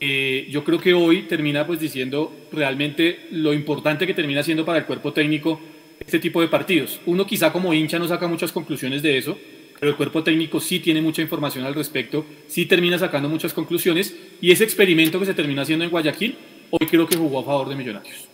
eh, 0.00 0.46
yo 0.50 0.64
creo 0.64 0.80
que 0.80 0.94
hoy 0.94 1.22
termina 1.22 1.66
pues 1.66 1.80
diciendo 1.80 2.32
realmente 2.52 3.26
lo 3.32 3.52
importante 3.52 4.06
que 4.06 4.14
termina 4.14 4.42
siendo 4.42 4.64
para 4.64 4.78
el 4.78 4.86
cuerpo 4.86 5.12
técnico 5.12 5.60
este 5.98 6.18
tipo 6.18 6.40
de 6.40 6.48
partidos. 6.48 7.00
Uno 7.06 7.26
quizá 7.26 7.52
como 7.52 7.74
hincha 7.74 7.98
no 7.98 8.08
saca 8.08 8.26
muchas 8.26 8.52
conclusiones 8.52 9.02
de 9.02 9.18
eso, 9.18 9.36
pero 9.80 9.92
el 9.92 9.96
cuerpo 9.96 10.22
técnico 10.22 10.60
sí 10.60 10.78
tiene 10.78 11.00
mucha 11.00 11.22
información 11.22 11.64
al 11.64 11.74
respecto, 11.74 12.26
sí 12.46 12.66
termina 12.66 12.98
sacando 12.98 13.30
muchas 13.30 13.54
conclusiones 13.54 14.14
y 14.40 14.52
ese 14.52 14.62
experimento 14.62 15.18
que 15.18 15.24
se 15.24 15.32
termina 15.32 15.62
haciendo 15.62 15.86
en 15.86 15.90
Guayaquil, 15.90 16.36
hoy 16.68 16.86
creo 16.86 17.06
que 17.06 17.16
jugó 17.16 17.40
a 17.40 17.44
favor 17.44 17.68
de 17.70 17.76
Millonarios. 17.76 18.28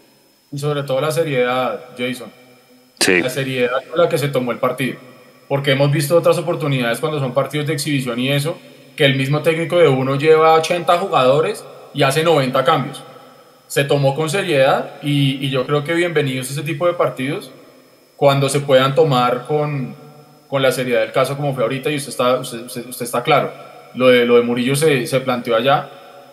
Y 0.51 0.59
sobre 0.59 0.83
todo 0.83 1.01
la 1.01 1.13
seriedad, 1.13 1.91
Jason. 1.97 2.33
Sí. 2.99 3.21
La 3.23 3.31
seriedad 3.31 3.85
con 3.89 4.01
la 4.01 4.09
que 4.09 4.19
se 4.19 4.29
tomó 4.29 4.51
el 4.51 4.59
partido. 4.59 4.97
Porque 5.49 5.71
hemos 5.71 5.93
visto 5.93 6.17
otras 6.17 6.37
oportunidades 6.39 6.99
cuando 6.99 7.21
son 7.21 7.33
partidos 7.33 7.69
de 7.69 7.75
exhibición 7.75 8.19
y 8.19 8.33
eso, 8.33 8.59
que 8.97 9.05
el 9.05 9.15
mismo 9.15 9.43
técnico 9.43 9.79
de 9.79 9.87
uno 9.87 10.17
lleva 10.17 10.55
80 10.55 10.99
jugadores 10.99 11.65
y 11.95 12.03
hace 12.03 12.25
90 12.25 12.65
cambios. 12.65 13.05
Se 13.69 13.85
tomó 13.85 14.17
con 14.17 14.29
seriedad 14.29 14.95
y, 15.03 15.45
y 15.45 15.51
yo 15.51 15.65
creo 15.65 15.85
que 15.85 15.95
bienvenidos 15.95 16.49
a 16.49 16.53
ese 16.55 16.63
tipo 16.63 16.89
de 16.89 16.95
partidos 16.95 17.53
cuando 18.17 18.49
se 18.49 18.61
puedan 18.61 18.95
tomar 18.95 19.47
con, 19.47 19.95
con 20.49 20.63
la 20.63 20.73
seriedad 20.73 21.01
del 21.01 21.13
caso 21.13 21.37
como 21.37 21.55
fue 21.55 21.63
ahorita 21.63 21.91
y 21.91 21.97
usted 21.97 22.11
está, 22.11 22.37
usted, 22.37 22.67
está 23.01 23.23
claro. 23.23 23.53
Lo 23.95 24.09
de, 24.09 24.27
lo 24.27 24.37
de 24.37 24.43
Murillo 24.43 24.77
se, 24.77 25.07
se 25.07 25.21
planteó 25.21 25.57
allá 25.57 25.89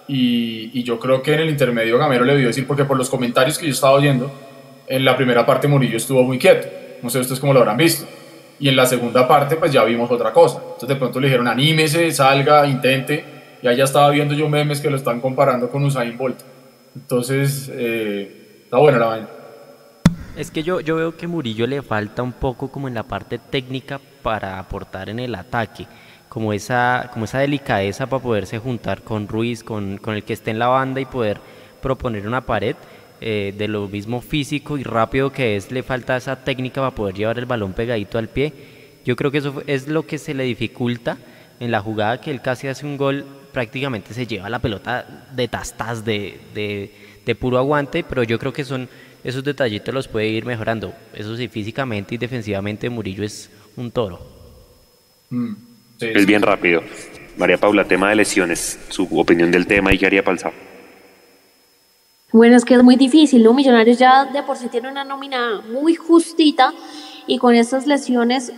y, 0.07 0.71
y, 0.77 0.83
yo 0.83 0.99
creo 0.99 1.21
que 1.21 1.33
en 1.33 1.41
el 1.41 1.49
intermedio 1.49 1.97
Gamero 1.97 2.25
le 2.25 2.33
debió 2.33 2.47
decir, 2.47 2.67
porque 2.67 2.83
por 2.83 2.97
los 2.97 3.09
comentarios 3.09 3.57
que 3.57 3.65
yo 3.65 3.71
estaba 3.71 3.93
oyendo, 3.93 4.29
en 4.87 5.05
la 5.05 5.15
primera 5.15 5.45
parte 5.45 5.67
Murillo 5.67 5.97
estuvo 5.97 6.23
muy 6.23 6.37
quieto. 6.37 6.67
No 7.01 7.09
sé 7.09 7.19
ustedes 7.19 7.39
cómo 7.39 7.53
lo 7.53 7.59
habrán 7.59 7.77
visto. 7.77 8.05
Y 8.59 8.69
en 8.69 8.75
la 8.75 8.85
segunda 8.85 9.27
parte 9.27 9.55
pues 9.55 9.71
ya 9.71 9.83
vimos 9.83 10.11
otra 10.11 10.31
cosa. 10.33 10.59
Entonces 10.61 10.89
de 10.89 10.95
pronto 10.95 11.19
le 11.19 11.27
dijeron 11.27 11.47
anímese, 11.47 12.11
salga, 12.11 12.67
intente. 12.67 13.25
Y 13.61 13.75
ya 13.75 13.85
estaba 13.85 14.09
viendo 14.09 14.33
yo 14.33 14.49
memes 14.49 14.81
que 14.81 14.89
lo 14.89 14.97
están 14.97 15.21
comparando 15.21 15.69
con 15.69 15.85
Usain 15.85 16.17
Bolt. 16.17 16.41
Entonces, 16.95 17.71
eh, 17.73 18.61
está 18.65 18.77
buena 18.77 18.99
la 18.99 19.05
vaina. 19.05 19.27
Es 20.35 20.49
que 20.49 20.63
yo, 20.63 20.79
yo 20.79 20.95
veo 20.95 21.15
que 21.15 21.27
Murillo 21.27 21.67
le 21.67 21.83
falta 21.83 22.23
un 22.23 22.33
poco 22.33 22.71
como 22.71 22.87
en 22.87 22.95
la 22.95 23.03
parte 23.03 23.37
técnica 23.37 23.99
para 24.23 24.57
aportar 24.57 25.09
en 25.09 25.19
el 25.19 25.35
ataque, 25.35 25.85
como 26.27 26.53
esa, 26.53 27.11
como 27.13 27.25
esa 27.25 27.39
delicadeza 27.39 28.07
para 28.07 28.23
poderse 28.23 28.57
juntar 28.57 29.03
con 29.03 29.27
Ruiz, 29.27 29.63
con, 29.63 29.97
con 29.99 30.15
el 30.15 30.23
que 30.23 30.33
esté 30.33 30.49
en 30.49 30.57
la 30.57 30.67
banda 30.67 30.99
y 30.99 31.05
poder 31.05 31.39
proponer 31.81 32.27
una 32.27 32.41
pared. 32.41 32.75
Eh, 33.25 33.53
de 33.57 33.69
lo 33.69 33.87
mismo 33.87 34.19
físico 34.19 34.77
y 34.77 34.83
rápido 34.83 35.31
que 35.31 35.55
es, 35.55 35.71
le 35.71 35.81
falta 35.81 36.17
esa 36.17 36.43
técnica 36.43 36.81
para 36.81 36.93
poder 36.93 37.15
llevar 37.15 37.39
el 37.39 37.45
balón 37.45 37.71
pegadito 37.71 38.17
al 38.17 38.27
pie. 38.27 38.51
Yo 39.05 39.15
creo 39.15 39.31
que 39.31 39.37
eso 39.37 39.63
es 39.65 39.87
lo 39.87 40.05
que 40.05 40.17
se 40.17 40.33
le 40.33 40.43
dificulta 40.43 41.17
en 41.61 41.71
la 41.71 41.79
jugada 41.79 42.19
que 42.19 42.31
él 42.31 42.41
casi 42.41 42.67
hace 42.67 42.85
un 42.85 42.97
gol, 42.97 43.23
prácticamente 43.53 44.13
se 44.13 44.27
lleva 44.27 44.49
la 44.49 44.59
pelota 44.59 45.25
de 45.31 45.47
tastas, 45.47 46.03
de, 46.03 46.37
de, 46.53 46.91
de 47.25 47.35
puro 47.35 47.57
aguante, 47.57 48.03
pero 48.03 48.23
yo 48.23 48.37
creo 48.37 48.51
que 48.51 48.65
son 48.65 48.89
esos 49.23 49.43
detallitos 49.43 49.93
los 49.93 50.07
puede 50.07 50.27
ir 50.27 50.45
mejorando. 50.45 50.93
Eso 51.13 51.35
sí, 51.35 51.47
físicamente 51.47 52.15
y 52.15 52.17
defensivamente 52.17 52.89
Murillo 52.89 53.23
es 53.23 53.49
un 53.75 53.91
toro. 53.91 54.19
Mm, 55.29 55.53
es 55.99 56.25
bien 56.25 56.41
rápido. 56.41 56.81
María 57.37 57.57
Paula, 57.57 57.85
tema 57.85 58.09
de 58.09 58.15
lesiones, 58.15 58.79
su 58.89 59.07
opinión 59.17 59.51
del 59.51 59.65
tema 59.65 59.93
y 59.93 59.97
qué 59.97 60.05
haría 60.05 60.23
Palzao. 60.23 60.51
Bueno, 62.31 62.55
es 62.55 62.65
que 62.65 62.73
es 62.73 62.83
muy 62.83 62.95
difícil, 62.95 63.43
¿no? 63.43 63.53
Millonarios 63.53 63.97
ya 63.97 64.25
de 64.25 64.43
por 64.43 64.57
sí 64.57 64.67
tiene 64.67 64.89
una 64.89 65.03
nómina 65.03 65.61
muy 65.61 65.95
justita 65.95 66.73
y 67.27 67.37
con 67.37 67.55
estas 67.55 67.87
lesiones 67.87 68.51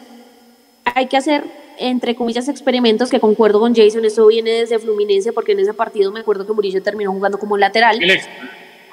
hay 0.85 1.07
que 1.07 1.17
hacer, 1.17 1.43
entre 1.77 2.15
comillas, 2.15 2.47
experimentos 2.47 3.09
que 3.09 3.19
concuerdo 3.19 3.59
con 3.59 3.75
Jason, 3.75 4.05
eso 4.05 4.27
viene 4.27 4.51
desde 4.51 4.79
Fluminense 4.79 5.33
porque 5.33 5.51
en 5.51 5.59
ese 5.59 5.73
partido 5.73 6.11
me 6.11 6.21
acuerdo 6.21 6.47
que 6.47 6.53
Murillo 6.53 6.81
terminó 6.81 7.11
jugando 7.11 7.37
como 7.37 7.57
lateral. 7.57 7.99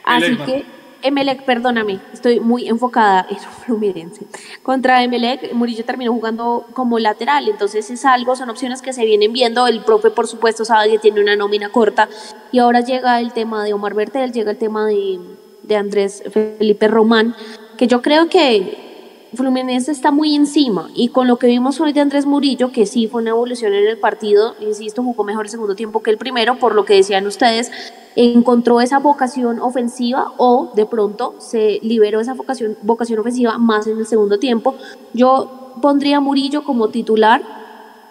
Así 0.05 0.37
que 0.39 0.65
Emelec, 1.03 1.45
perdóname, 1.45 2.01
estoy 2.13 2.41
muy 2.41 2.69
enfocada 2.69 3.27
en 3.29 3.39
Fluminense. 3.39 4.27
Contra 4.63 5.03
Emelec, 5.03 5.53
Murillo 5.53 5.85
terminó 5.85 6.13
jugando 6.13 6.67
como 6.73 6.99
lateral, 6.99 7.49
entonces 7.49 7.91
es 7.91 8.05
algo, 8.05 8.37
son 8.37 8.51
opciones 8.51 8.83
que 8.83 8.93
se 8.93 9.05
vienen 9.05 9.33
viendo. 9.33 9.67
El 9.67 9.85
profe, 9.85 10.11
por 10.11 10.27
supuesto, 10.27 10.65
sabe 10.65 10.91
que 10.91 10.99
tiene 10.99 11.21
una 11.21 11.37
nómina 11.37 11.71
corta 11.71 12.09
y 12.51 12.59
ahora 12.59 12.81
llega 12.81 13.21
el 13.21 13.33
tema 13.33 13.65
de 13.65 13.73
Omar 13.73 13.95
Bertel, 13.95 14.33
llega 14.33 14.51
el 14.51 14.59
tema 14.59 14.87
de, 14.87 15.19
de 15.63 15.77
Andrés 15.77 16.23
Felipe 16.31 16.89
Román, 16.89 17.35
que 17.77 17.87
yo 17.87 18.03
creo 18.03 18.29
que 18.29 18.92
Fluminense 19.35 19.91
está 19.91 20.11
muy 20.11 20.35
encima 20.35 20.91
y 20.95 21.09
con 21.09 21.27
lo 21.27 21.39
que 21.39 21.47
vimos 21.47 21.81
hoy 21.81 21.95
de 21.95 22.01
Andrés 22.01 22.27
Murillo, 22.27 22.71
que 22.71 22.85
sí 22.85 23.09
fue 23.09 23.23
una 23.23 23.31
evolución 23.31 23.73
en 23.73 23.87
el 23.87 23.99
partido, 23.99 24.55
insisto, 24.61 25.03
jugó 25.03 25.25
mejor 25.25 25.47
el 25.47 25.51
segundo 25.51 25.75
tiempo 25.75 26.03
que 26.03 26.11
el 26.11 26.19
primero, 26.19 26.59
por 26.59 26.75
lo 26.75 26.85
que 26.85 26.95
decían 26.95 27.27
ustedes, 27.27 27.71
encontró 28.15 28.83
esa 28.83 28.99
vocación 28.99 29.59
ofensiva 29.61 30.33
o 30.37 30.73
de 30.75 30.85
pronto 30.85 31.35
se 31.39 31.81
liberó 31.83 32.21
esa 32.21 32.35
vocación, 32.35 32.77
vocación 32.83 33.21
ofensiva 33.21 33.57
más 33.57 33.87
en 33.87 33.99
el 33.99 34.07
segundo 34.07 34.39
tiempo. 34.39 34.75
Yo 35.15 35.77
pondría 35.81 36.19
a 36.19 36.21
Murillo 36.21 36.63
como 36.65 36.89
titular 36.89 37.43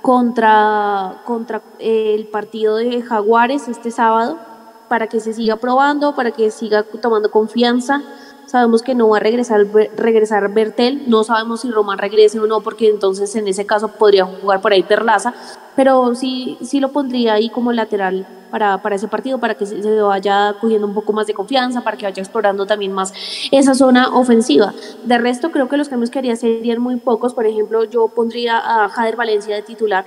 contra, 0.02 1.22
contra 1.26 1.62
el 1.78 2.28
partido 2.30 2.78
de 2.78 3.04
Jaguares 3.04 3.68
este 3.68 3.92
sábado 3.92 4.40
para 4.90 5.06
que 5.08 5.20
se 5.20 5.34
siga 5.34 5.58
probando, 5.58 6.16
para 6.16 6.32
que 6.32 6.50
siga 6.50 6.84
tomando 6.84 7.30
confianza 7.30 8.02
sabemos 8.52 8.82
que 8.82 8.96
no 8.96 9.08
va 9.08 9.18
a 9.18 9.20
regresar, 9.22 9.66
regresar 9.96 10.54
Bertel, 10.54 11.04
no 11.08 11.24
sabemos 11.24 11.62
si 11.62 11.72
Román 11.72 11.98
regrese 11.98 12.38
o 12.38 12.48
no, 12.48 12.60
porque 12.60 12.90
entonces 12.90 13.34
en 13.38 13.48
ese 13.48 13.66
caso 13.66 13.88
podría 13.88 14.26
jugar 14.26 14.60
por 14.60 14.74
ahí 14.74 14.84
Perlaza, 14.84 15.34
pero 15.78 16.14
sí, 16.16 16.58
sí 16.62 16.82
lo 16.82 16.92
pondría 16.92 17.36
ahí 17.36 17.50
como 17.50 17.72
lateral 17.72 18.28
para, 18.52 18.82
para 18.82 18.98
ese 18.98 19.08
partido, 19.08 19.40
para 19.40 19.56
que 19.56 19.66
se, 19.66 20.02
vaya 20.02 20.58
cogiendo 20.60 20.86
un 20.86 20.94
poco 20.94 21.14
más 21.14 21.28
de 21.28 21.34
confianza, 21.34 21.82
para 21.82 21.96
que 21.96 22.06
vaya 22.06 22.22
explorando 22.22 22.66
también 22.66 22.92
más 22.92 23.14
esa 23.52 23.74
zona 23.74 24.14
ofensiva. 24.14 24.74
De 25.06 25.18
resto, 25.18 25.52
creo 25.52 25.70
que 25.70 25.78
los 25.78 25.88
cambios 25.88 26.10
que 26.10 26.20
haría 26.20 26.36
serían 26.36 26.82
muy 26.82 26.98
pocos, 26.98 27.34
por 27.34 27.46
ejemplo, 27.46 27.86
yo 27.86 28.10
pondría 28.10 28.58
a 28.58 28.90
Jader 28.90 29.16
Valencia 29.16 29.56
de 29.56 29.62
titular, 29.62 30.04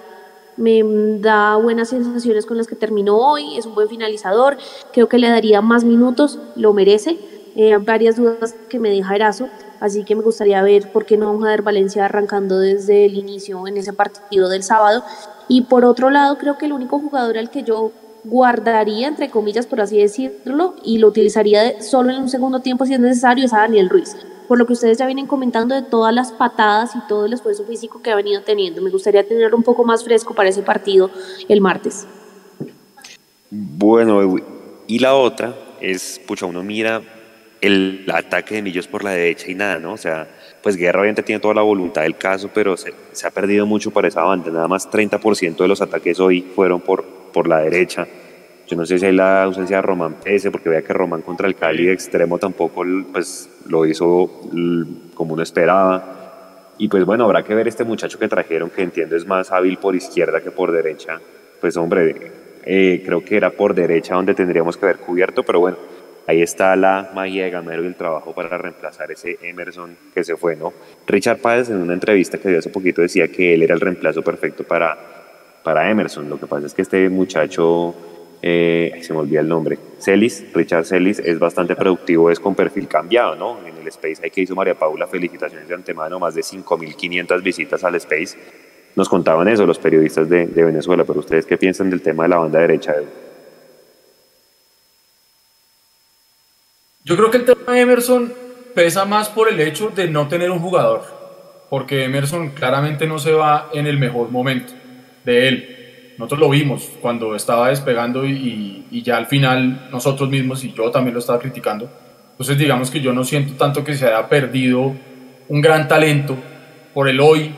me 0.59 0.83
da 1.19 1.57
buenas 1.57 1.89
sensaciones 1.89 2.45
con 2.45 2.59
las 2.59 2.67
que 2.67 2.77
terminó 2.77 3.17
hoy, 3.17 3.57
es 3.57 3.65
un 3.65 3.75
buen 3.75 3.89
finalizador, 3.89 4.59
creo 4.93 5.09
que 5.09 5.17
le 5.17 5.31
daría 5.31 5.63
más 5.63 5.83
minutos, 5.83 6.39
lo 6.57 6.75
merece 6.75 7.19
eh, 7.57 7.77
varias 7.77 8.17
dudas 8.17 8.57
que 8.69 8.81
me 8.81 8.91
deja 8.91 9.15
Erazo, 9.15 9.49
así 9.79 10.03
que 10.05 10.17
me 10.17 10.23
gustaría 10.23 10.61
ver 10.63 10.91
por 10.91 11.07
qué 11.07 11.17
no 11.17 11.39
ver 11.39 11.63
Valencia 11.63 12.05
arrancando 12.05 12.59
desde 12.59 13.05
el 13.05 13.17
inicio 13.17 13.67
en 13.69 13.77
ese 13.77 13.93
partido 13.93 14.49
del 14.49 14.63
sábado. 14.63 15.05
Y 15.49 15.63
por 15.63 15.85
otro 15.85 16.11
lado, 16.11 16.37
creo 16.39 16.59
que 16.59 16.67
el 16.67 16.73
único 16.73 16.99
jugador 16.99 17.39
al 17.39 17.51
que 17.51 17.63
yo 17.63 17.93
guardaría, 18.25 19.07
entre 19.07 19.31
comillas, 19.31 19.67
por 19.67 19.81
así 19.81 19.99
decirlo, 19.99 20.75
y 20.83 20.99
lo 20.99 21.09
utilizaría 21.09 21.81
solo 21.81 22.11
en 22.11 22.23
un 22.23 22.29
segundo 22.29 22.61
tiempo 22.61 22.87
si 22.87 22.95
es 22.95 23.01
necesario, 23.01 23.45
es 23.45 23.53
a 23.53 23.59
Daniel 23.59 23.89
Ruiz. 23.89 24.17
Por 24.49 24.59
lo 24.59 24.67
que 24.67 24.73
ustedes 24.73 24.99
ya 24.99 25.07
vienen 25.07 25.27
comentando 25.27 25.75
de 25.75 25.83
todas 25.83 26.13
las 26.15 26.33
patadas 26.33 26.97
y 26.97 27.07
todo 27.07 27.27
el 27.27 27.33
esfuerzo 27.33 27.65
físico 27.65 28.03
que 28.03 28.11
ha 28.11 28.17
venido 28.17 28.43
teniendo. 28.43 28.83
Me 28.83 28.91
gustaría 28.91 29.27
tenerlo 29.27 29.57
un 29.57 29.63
poco 29.63 29.85
más 29.85 30.03
fresco 30.03 30.35
para 30.35 30.49
ese 30.49 30.63
partido 30.63 31.11
el 31.49 31.61
martes. 31.61 32.07
Bueno, 33.51 34.39
y 34.87 34.99
la 34.99 35.15
otra 35.15 35.55
es, 35.81 36.21
pucha, 36.27 36.47
uno 36.47 36.63
mira 36.63 37.03
el 37.67 38.05
ataque 38.13 38.57
de 38.57 38.63
Millos 38.63 38.87
por 38.87 39.03
la 39.05 39.13
derecha 39.13 39.51
y 39.51 39.55
nada, 39.55 39.79
¿no? 39.79 39.95
O 39.95 39.97
sea, 39.97 40.29
pues 40.63 40.77
Guerra 40.77 41.01
obviamente 41.01 41.23
tiene 41.23 41.41
toda 41.41 41.55
la 41.55 41.63
voluntad 41.63 42.03
del 42.03 42.17
caso, 42.17 42.51
pero 42.53 42.77
se, 42.77 42.93
ha 43.27 43.31
perdido 43.31 43.65
mucho 43.65 43.91
por 43.91 44.05
esa 44.05 44.23
banda. 44.23 44.51
Nada 44.51 44.69
más 44.69 44.91
30% 44.91 45.57
de 45.57 45.69
los 45.69 45.81
ataques 45.81 46.21
hoy 46.21 46.43
fueron 46.43 46.83
por, 46.83 47.05
por 47.33 47.49
la 47.49 47.61
derecha. 47.61 48.07
Yo 48.67 48.77
no 48.77 48.85
sé 48.85 48.99
si 48.99 49.07
hay 49.07 49.13
la 49.13 49.45
ausencia 49.45 49.77
de 49.77 49.83
Román 49.83 50.17
Pese, 50.23 50.51
porque 50.51 50.69
vea 50.69 50.83
que 50.83 50.93
Román 50.93 51.23
contra 51.23 51.47
el 51.47 51.55
Cali 51.55 51.87
de 51.87 51.93
extremo 51.93 52.39
tampoco 52.39 52.85
pues, 53.13 53.49
lo 53.67 53.87
hizo 53.87 54.31
como 55.15 55.33
uno 55.33 55.43
esperaba. 55.43 56.73
Y 56.77 56.89
pues 56.89 57.05
bueno, 57.07 57.25
habrá 57.25 57.45
que 57.45 57.55
ver 57.55 57.69
este 57.69 57.85
muchacho 57.85 58.19
que 58.19 58.29
trajeron, 58.29 58.69
que 58.69 58.83
entiendo 58.83 59.17
es 59.17 59.27
más 59.27 59.53
hábil 59.53 59.79
por 59.79 59.95
izquierda 59.95 60.43
que 60.43 60.51
por 60.51 60.71
derecha. 60.71 61.19
Pues 61.61 61.79
hombre, 61.79 62.33
eh, 62.65 63.03
creo 63.05 63.25
que 63.25 63.37
era 63.37 63.51
por 63.51 63.75
derecha 63.75 64.15
donde 64.15 64.35
tendríamos 64.35 64.77
que 64.77 64.85
haber 64.85 64.99
cubierto, 64.99 65.43
pero 65.43 65.61
bueno, 65.61 65.77
ahí 66.27 66.43
está 66.43 66.75
la 66.77 67.11
magia 67.15 67.45
de 67.45 67.51
Gamero 67.51 67.83
y 67.83 67.87
el 67.87 67.95
trabajo 67.95 68.35
para 68.35 68.57
reemplazar 68.57 69.11
ese 69.11 69.39
Emerson 69.43 69.97
que 70.15 70.25
se 70.25 70.37
fue, 70.37 70.57
¿no? 70.57 70.73
Richard 71.07 71.39
Páez 71.39 71.71
en 71.71 71.77
una 71.77 71.95
entrevista 71.95 72.39
que 72.39 72.49
dio 72.49 72.59
hace 72.59 72.71
poquito 72.71 73.03
decía 73.03 73.29
que 73.29 73.55
él 73.55 73.63
era 73.63 73.75
el 73.75 73.81
reemplazo 73.81 74.23
perfecto 74.23 74.65
para, 74.65 74.97
para 75.63 75.91
Emerson. 75.91 76.29
Lo 76.29 76.39
que 76.39 76.47
pasa 76.47 76.67
es 76.67 76.75
que 76.75 76.83
este 76.83 77.09
muchacho, 77.09 77.95
eh, 78.43 78.99
se 79.03 79.13
me 79.13 79.21
olvida 79.21 79.41
el 79.41 79.49
nombre, 79.49 79.79
Celis, 79.99 80.47
Richard 80.55 80.87
Celis, 80.87 81.19
es 81.19 81.39
bastante 81.39 81.77
productivo, 81.77 82.31
es 82.31 82.41
con 82.41 82.55
perfil 82.55 82.89
cambiado, 82.89 83.35
¿no? 83.35 83.59
En 83.67 83.77
el 83.77 83.89
Space 83.89 84.21
ahí 84.23 84.31
que 84.31 84.43
hizo 84.43 84.55
María 84.55 84.75
Paula, 84.75 85.07
felicitaciones 85.07 85.69
de 85.69 85.75
antemano, 85.75 86.19
más 86.19 86.35
de 86.35 86.43
5.500 86.43 87.43
visitas 87.43 87.85
al 87.85 87.95
Space. 87.97 88.39
Nos 88.97 89.09
contaban 89.09 89.49
eso 89.49 89.67
los 89.67 89.79
periodistas 89.79 90.29
de, 90.29 90.47
de 90.47 90.65
Venezuela, 90.65 91.05
pero 91.05 91.21
ustedes 91.21 91.45
qué 91.47 91.59
piensan 91.59 91.91
del 91.91 92.01
tema 92.01 92.23
de 92.23 92.29
la 92.29 92.37
banda 92.37 92.61
derecha? 92.61 92.95
Yo 97.07 97.17
creo 97.17 97.31
que 97.31 97.37
el 97.37 97.45
tema 97.45 97.75
de 97.75 97.83
Emerson 97.83 98.33
pesa 98.75 99.05
más 99.05 99.29
por 99.29 99.51
el 99.51 99.61
hecho 99.61 99.91
de 99.91 100.09
no 100.09 100.27
tener 100.27 100.51
un 100.51 100.59
jugador, 100.61 101.03
porque 101.69 102.05
Emerson 102.05 102.53
claramente 102.53 103.07
no 103.07 103.19
se 103.19 103.33
va 103.33 103.69
en 103.75 103.87
el 103.87 103.99
mejor 103.99 104.31
momento 104.31 104.73
de 105.23 105.49
él. 105.49 106.15
Nosotros 106.17 106.41
lo 106.41 106.49
vimos 106.49 106.91
cuando 107.03 107.37
estaba 107.37 107.69
despegando 107.69 108.25
y, 108.25 109.03
ya 109.05 109.19
al 109.19 109.27
final 109.27 109.91
nosotros 109.93 110.31
mismos, 110.31 110.65
y 110.65 110.73
yo 110.73 110.91
también 110.91 111.13
lo 111.13 111.21
estaba 111.21 111.39
criticando, 111.39 111.91
entonces 112.31 112.57
digamos 112.57 112.91
que 112.91 113.03
yo 113.03 113.13
no 113.13 113.23
siento 113.23 113.53
tanto 113.53 113.85
que 113.85 113.95
se 113.95 114.07
haya 114.07 114.27
perdido 114.27 114.95
un 115.49 115.61
gran 115.61 115.87
talento 115.87 116.39
por 116.95 117.07
el 117.07 117.21
hoy, 117.21 117.55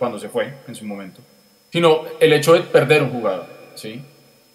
cuando 0.00 0.18
se 0.18 0.28
fue 0.28 0.54
en 0.66 0.74
su 0.74 0.84
momento, 0.84 1.20
sino 1.70 2.02
el 2.18 2.32
hecho 2.32 2.52
de 2.52 2.62
perder 2.62 3.04
un 3.04 3.10
jugador. 3.10 3.46
¿sí? 3.76 4.02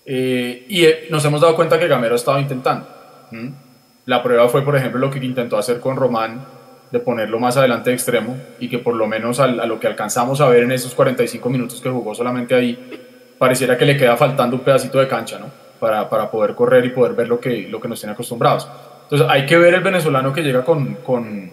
Eh, 0.06 0.66
y 0.68 0.84
eh, 0.84 1.08
nos 1.10 1.24
hemos 1.24 1.40
dado 1.40 1.56
cuenta 1.56 1.80
que 1.80 1.88
Gamero 1.88 2.16
estaba 2.16 2.42
intentando. 2.42 2.90
La 4.06 4.22
prueba 4.22 4.50
fue, 4.50 4.64
por 4.64 4.76
ejemplo, 4.76 5.00
lo 5.00 5.10
que 5.10 5.20
intentó 5.20 5.58
hacer 5.58 5.80
con 5.80 5.96
Román, 5.96 6.46
de 6.94 7.00
ponerlo 7.00 7.40
más 7.40 7.58
adelante 7.58 7.90
de 7.90 7.96
extremo 7.96 8.38
y 8.60 8.70
que 8.70 8.78
por 8.78 8.94
lo 8.96 9.08
menos 9.08 9.40
a, 9.40 9.48
lo 9.48 9.80
que 9.80 9.88
alcanzamos 9.88 10.42
a 10.42 10.48
ver 10.48 10.62
en 10.62 10.72
esos 10.74 10.94
45 10.94 11.50
minutos 11.50 11.82
que 11.82 11.90
jugó 11.90 12.14
solamente 12.14 12.54
ahí, 12.54 12.78
pareciera 13.40 13.76
que 13.76 13.86
le 13.86 13.98
queda 13.98 14.16
faltando 14.16 14.58
un 14.58 14.62
pedacito 14.62 15.00
de 15.00 15.08
cancha, 15.08 15.40
¿no? 15.40 15.48
Para, 15.80 16.08
para 16.08 16.30
poder 16.30 16.54
correr 16.54 16.86
y 16.86 16.90
poder 16.90 17.14
ver 17.14 17.28
lo 17.28 17.40
que, 17.40 17.68
lo 17.68 17.80
que 17.80 17.88
nos 17.88 18.00
tiene 18.00 18.14
acostumbrados. 18.14 18.68
Entonces 19.04 19.28
hay 19.28 19.48
que 19.48 19.58
ver 19.58 19.74
el 19.74 19.82
venezolano 19.82 20.32
que 20.32 20.44
llega 20.44 20.64
con, 20.64 20.96
con 20.96 21.52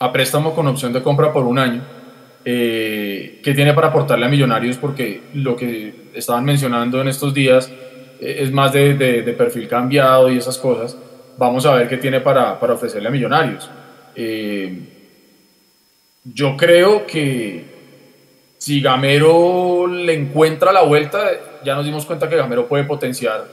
a 0.00 0.12
préstamo 0.12 0.52
con 0.52 0.66
opción 0.66 0.92
de 0.92 1.00
compra 1.00 1.32
por 1.32 1.44
un 1.44 1.58
año, 1.58 1.82
eh, 2.44 3.40
tiene 3.44 3.72
para 3.72 3.88
aportarle 3.88 4.26
a 4.26 4.28
Millonarios, 4.28 4.78
porque 4.78 5.22
lo 5.34 5.54
que 5.54 6.06
estaban 6.14 6.44
mencionando 6.44 7.00
en 7.00 7.06
estos 7.06 7.32
días 7.32 7.68
eh, 7.68 8.38
es 8.40 8.50
más 8.50 8.72
de, 8.72 8.94
de, 8.94 9.22
de 9.22 9.32
perfil 9.34 9.68
cambiado 9.68 10.28
y 10.28 10.38
esas 10.38 10.58
cosas 10.58 10.96
vamos 11.40 11.64
a 11.64 11.74
ver 11.74 11.88
qué 11.88 11.96
tiene 11.96 12.20
para, 12.20 12.60
para 12.60 12.74
ofrecerle 12.74 13.08
a 13.08 13.10
Millonarios. 13.10 13.68
Eh, 14.14 14.78
yo 16.22 16.54
creo 16.54 17.06
que 17.06 17.64
si 18.58 18.82
Gamero 18.82 19.86
le 19.86 20.12
encuentra 20.12 20.70
la 20.70 20.82
vuelta, 20.82 21.30
ya 21.64 21.74
nos 21.74 21.86
dimos 21.86 22.04
cuenta 22.04 22.28
que 22.28 22.36
Gamero 22.36 22.68
puede 22.68 22.84
potenciar 22.84 23.46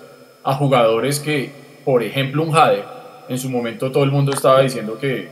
a 0.43 0.53
jugadores 0.53 1.21
que, 1.21 1.49
por 1.85 2.03
ejemplo, 2.03 2.43
un 2.43 2.51
Jade, 2.51 2.83
en 3.29 3.37
su 3.37 3.49
momento 3.49 3.89
todo 3.89 4.03
el 4.03 4.11
mundo 4.11 4.33
estaba 4.33 4.61
diciendo 4.61 4.97
que, 4.99 5.29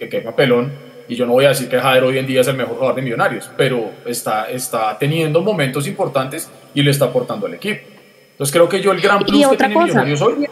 que 0.00 0.20
papelón, 0.22 0.72
y 1.06 1.14
yo 1.14 1.24
no 1.24 1.34
voy 1.34 1.44
a 1.44 1.50
decir 1.50 1.68
que 1.68 1.78
Jader 1.78 2.02
hoy 2.02 2.18
en 2.18 2.26
día 2.26 2.40
es 2.40 2.48
el 2.48 2.56
mejor 2.56 2.74
jugador 2.74 2.96
de 2.96 3.02
Millonarios, 3.02 3.48
pero 3.56 3.92
está, 4.06 4.50
está 4.50 4.98
teniendo 4.98 5.40
momentos 5.40 5.86
importantes 5.86 6.50
y 6.74 6.82
le 6.82 6.90
está 6.90 7.04
aportando 7.04 7.46
al 7.46 7.54
equipo. 7.54 7.82
Entonces 8.32 8.52
creo 8.52 8.68
que 8.68 8.80
yo 8.80 8.90
el 8.90 9.00
gran 9.00 9.20
plus 9.20 9.46
que 9.50 9.56
tiene 9.56 9.76
Millonarios 9.76 10.20
hoy 10.20 10.48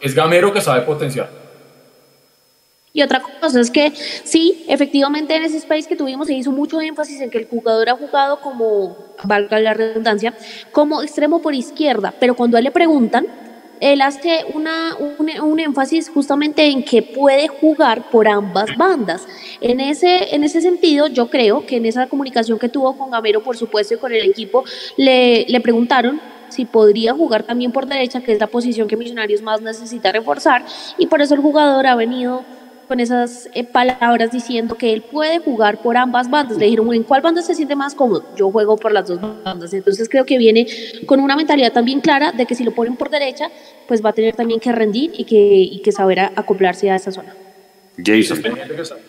es 0.00 0.14
Gamero 0.14 0.52
que 0.52 0.60
sabe 0.60 0.82
potenciar. 0.82 1.30
Y 2.92 3.02
otra 3.02 3.22
cosa 3.40 3.60
es 3.60 3.70
que 3.70 3.92
sí, 4.24 4.64
efectivamente 4.66 5.36
en 5.36 5.44
ese 5.44 5.58
space 5.58 5.88
que 5.88 5.94
tuvimos 5.94 6.26
se 6.26 6.34
hizo 6.34 6.50
mucho 6.50 6.80
énfasis 6.80 7.20
en 7.20 7.30
que 7.30 7.38
el 7.38 7.46
jugador 7.46 7.88
ha 7.90 7.94
jugado 7.94 8.40
como, 8.40 8.96
valga 9.24 9.60
la 9.60 9.74
redundancia, 9.74 10.34
como 10.72 11.02
extremo 11.02 11.40
por 11.40 11.54
izquierda, 11.54 12.14
pero 12.18 12.34
cuando 12.34 12.56
a 12.56 12.60
él 12.60 12.64
le 12.64 12.70
preguntan, 12.70 13.26
él 13.80 14.00
hace 14.00 14.44
una, 14.54 14.96
un, 14.96 15.30
un, 15.40 15.60
énfasis 15.60 16.08
justamente 16.08 16.66
en 16.66 16.82
que 16.82 17.02
puede 17.02 17.46
jugar 17.46 18.10
por 18.10 18.26
ambas 18.26 18.76
bandas. 18.76 19.26
En 19.60 19.78
ese, 19.78 20.34
en 20.34 20.42
ese 20.42 20.60
sentido, 20.60 21.06
yo 21.06 21.30
creo 21.30 21.64
que 21.64 21.76
en 21.76 21.86
esa 21.86 22.08
comunicación 22.08 22.58
que 22.58 22.68
tuvo 22.68 22.98
con 22.98 23.12
Gamero, 23.12 23.44
por 23.44 23.56
supuesto, 23.56 23.94
y 23.94 23.98
con 23.98 24.12
el 24.12 24.28
equipo, 24.28 24.64
le, 24.96 25.46
le 25.48 25.60
preguntaron 25.60 26.20
si 26.48 26.64
podría 26.64 27.14
jugar 27.14 27.42
también 27.42 27.72
por 27.72 27.86
derecha, 27.86 28.20
que 28.20 28.32
es 28.32 28.40
la 28.40 28.46
posición 28.46 28.88
que 28.88 28.96
Millonarios 28.96 29.42
más 29.42 29.60
necesita 29.60 30.12
reforzar, 30.12 30.64
y 30.98 31.06
por 31.06 31.22
eso 31.22 31.34
el 31.34 31.40
jugador 31.40 31.86
ha 31.86 31.94
venido 31.94 32.44
con 32.88 33.00
esas 33.00 33.50
eh, 33.52 33.64
palabras 33.64 34.32
diciendo 34.32 34.74
que 34.74 34.94
él 34.94 35.02
puede 35.02 35.38
jugar 35.40 35.82
por 35.82 35.98
ambas 35.98 36.30
bandas. 36.30 36.56
Le 36.56 36.64
dijeron, 36.64 36.92
¿en 36.94 37.02
cuál 37.02 37.20
banda 37.20 37.42
se 37.42 37.54
siente 37.54 37.76
más 37.76 37.94
cómodo? 37.94 38.24
Yo 38.34 38.50
juego 38.50 38.76
por 38.76 38.92
las 38.92 39.06
dos 39.06 39.20
bandas. 39.20 39.74
Entonces 39.74 40.08
creo 40.08 40.24
que 40.24 40.38
viene 40.38 40.66
con 41.04 41.20
una 41.20 41.36
mentalidad 41.36 41.72
también 41.72 42.00
clara 42.00 42.32
de 42.32 42.46
que 42.46 42.54
si 42.54 42.64
lo 42.64 42.72
ponen 42.72 42.96
por 42.96 43.10
derecha, 43.10 43.50
pues 43.86 44.02
va 44.02 44.10
a 44.10 44.12
tener 44.14 44.34
también 44.34 44.58
que 44.58 44.72
rendir 44.72 45.12
y 45.14 45.24
que, 45.24 45.36
y 45.36 45.80
que 45.82 45.92
saber 45.92 46.18
acoplarse 46.18 46.90
a 46.90 46.96
esa 46.96 47.12
zona. 47.12 47.34
Jason. 48.02 48.42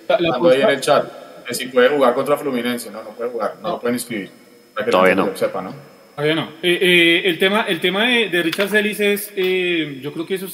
ahí 0.10 0.62
en 0.62 0.70
el 0.70 0.82
chat 0.82 1.06
que 1.50 1.56
si 1.56 1.68
puede 1.68 1.90
jugar 1.90 2.14
contra 2.14 2.38
Fluminense, 2.38 2.92
no, 2.92 3.04
no 3.04 3.10
puede 3.10 3.32
jugar, 3.32 3.56
no, 3.62 3.70
lo 3.70 3.80
pueden 3.80 3.96
inscribir. 3.96 4.30
Para 4.74 4.86
que 4.86 4.92
Todavía 4.92 5.16
no. 5.16 5.36
sepa, 5.36 5.62
¿no? 5.62 5.74
Todavía 6.20 6.36
no. 6.36 6.50
Eh, 6.62 6.78
eh, 6.82 7.22
el 7.24 7.40
tema, 7.40 7.62
el 7.62 7.80
tema 7.80 8.04
de, 8.04 8.44
Richard 8.44 8.68
Celis 8.68 9.00
es, 9.00 9.32
eh, 9.38 10.00
yo 10.02 10.12
creo 10.12 10.26
que 10.26 10.36
eso 10.36 10.48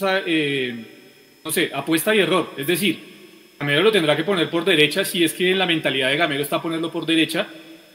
no 1.43 1.51
sé, 1.51 1.71
apuesta 1.73 2.13
y 2.13 2.19
error. 2.19 2.51
Es 2.55 2.67
decir, 2.67 2.99
Gamero 3.59 3.81
lo 3.81 3.91
tendrá 3.91 4.15
que 4.15 4.23
poner 4.23 4.47
por 4.47 4.63
derecha 4.63 5.03
si 5.03 5.23
es 5.23 5.33
que 5.33 5.55
la 5.55 5.65
mentalidad 5.65 6.09
de 6.09 6.17
Gamero 6.17 6.43
está 6.43 6.61
ponerlo 6.61 6.91
por 6.91 7.07
derecha, 7.07 7.47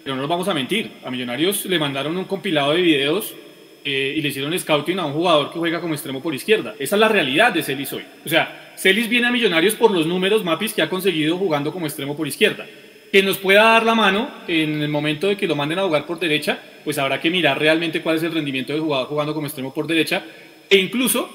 pero 0.03 0.17
no 0.17 0.23
nos 0.23 0.29
vamos 0.29 0.49
a 0.49 0.55
mentir. 0.55 0.95
A 1.05 1.13
Millonarios 1.13 1.65
le 1.67 1.79
mandaron 1.79 2.17
un 2.17 2.25
compilado 2.25 2.73
de 2.73 2.83
videos 2.83 3.37
y 3.85 4.21
le 4.21 4.29
hicieron 4.29 4.59
scouting 4.59 4.99
a 4.99 5.07
un 5.07 5.13
jugador 5.13 5.53
que 5.53 5.59
juega 5.61 5.81
como 5.81 5.95
extremo 5.95 6.21
por 6.21 6.35
izquierda. 6.35 6.75
Esa 6.77 6.97
es 6.97 7.01
la 7.01 7.09
realidad 7.09 7.53
de 7.53 7.63
Celis 7.63 7.93
hoy. 7.93 8.03
O 8.27 8.29
sea, 8.29 8.73
Celis 8.77 9.09
viene 9.09 9.29
a 9.29 9.31
Millonarios 9.31 9.77
por 9.77 9.93
los 9.93 10.09
números 10.09 10.43
mapis 10.43 10.75
que 10.75 10.83
ha 10.83 10.89
conseguido 10.89 11.37
jugando 11.39 11.73
como 11.73 11.87
extremo 11.87 12.17
por 12.17 12.27
izquierda. 12.27 12.67
Que 13.13 13.23
nos 13.23 13.39
pueda 13.39 13.65
dar 13.65 13.85
la 13.85 13.95
mano 13.95 14.31
en 14.47 14.83
el 14.83 14.89
momento 14.89 15.27
de 15.27 15.37
que 15.37 15.47
lo 15.47 15.57
manden 15.57 15.79
a 15.81 15.83
jugar 15.83 16.07
por 16.07 16.19
derecha, 16.19 16.61
pues 16.85 16.99
habrá 16.99 17.21
que 17.21 17.31
mirar 17.31 17.59
realmente 17.59 18.03
cuál 18.03 18.17
es 18.17 18.23
el 18.23 18.33
rendimiento 18.33 18.73
del 18.73 18.83
jugador 18.83 19.09
jugando 19.09 19.35
como 19.35 19.47
extremo 19.47 19.75
por 19.75 19.87
derecha 19.87 20.25
e 20.69 20.77
incluso 20.77 21.29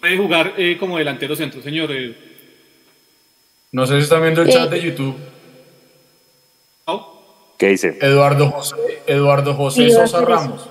puede 0.00 0.16
jugar 0.16 0.54
eh, 0.56 0.76
como 0.78 0.98
delantero 0.98 1.34
centro, 1.34 1.60
señor. 1.60 1.90
Eh, 1.92 2.16
no 3.72 3.86
sé 3.86 3.96
si 3.96 4.02
están 4.04 4.22
viendo 4.22 4.42
el 4.42 4.48
chat 4.48 4.70
de 4.70 4.80
YouTube. 4.80 5.16
¿Qué 7.58 7.70
dice? 7.70 7.98
Eduardo 8.00 8.50
José, 8.50 8.76
Eduardo 9.08 9.52
José 9.52 9.90
Sosa 9.90 10.24
Ramos. 10.24 10.70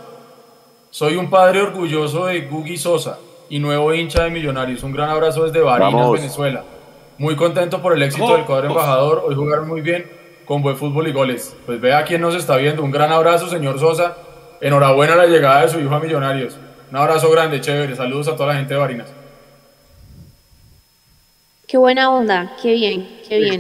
Soy 0.90 1.18
un 1.18 1.30
padre 1.30 1.62
orgulloso 1.62 2.28
de 2.28 2.42
Gugi 2.44 2.78
Sosa 2.78 3.20
y 3.50 3.60
nuevo 3.60 3.94
hincha 3.94 4.24
de 4.24 4.30
Millonarios. 4.30 4.84
Un 4.84 4.94
gran 4.94 5.10
abrazo 5.10 5.44
desde 5.44 5.60
Barinas, 5.60 6.12
Venezuela. 6.12 6.64
Muy 7.18 7.36
contento 7.36 7.82
por 7.82 7.94
el 7.94 8.02
éxito 8.04 8.38
del 8.38 8.46
cuadro 8.46 8.70
embajador. 8.70 9.24
Hoy 9.28 9.36
jugaron 9.36 9.68
muy 9.68 9.82
bien, 9.82 10.10
con 10.48 10.62
buen 10.62 10.78
fútbol 10.78 11.08
y 11.08 11.12
goles. 11.12 11.56
Pues 11.66 11.80
vea 11.80 12.04
quién 12.06 12.22
nos 12.22 12.34
está 12.34 12.56
viendo. 12.58 12.84
Un 12.84 12.92
gran 12.92 13.12
abrazo, 13.12 13.50
señor 13.50 13.80
Sosa. 13.80 14.18
Enhorabuena 14.62 15.14
a 15.14 15.18
la 15.18 15.28
llegada 15.28 15.62
de 15.64 15.70
su 15.70 15.80
hijo 15.80 15.94
a 15.94 16.00
Millonarios. 16.00 16.58
Un 16.90 16.98
abrazo 16.98 17.30
grande, 17.30 17.60
chévere. 17.60 17.96
Saludos 17.96 18.30
a 18.30 18.36
toda 18.36 18.54
la 18.54 18.56
gente 18.56 18.74
de 18.74 18.80
Barinas. 18.80 19.14
Qué 21.68 21.78
buena 21.78 22.10
onda, 22.10 22.56
qué 22.62 22.74
bien, 22.74 23.20
qué 23.28 23.40
bien. 23.40 23.60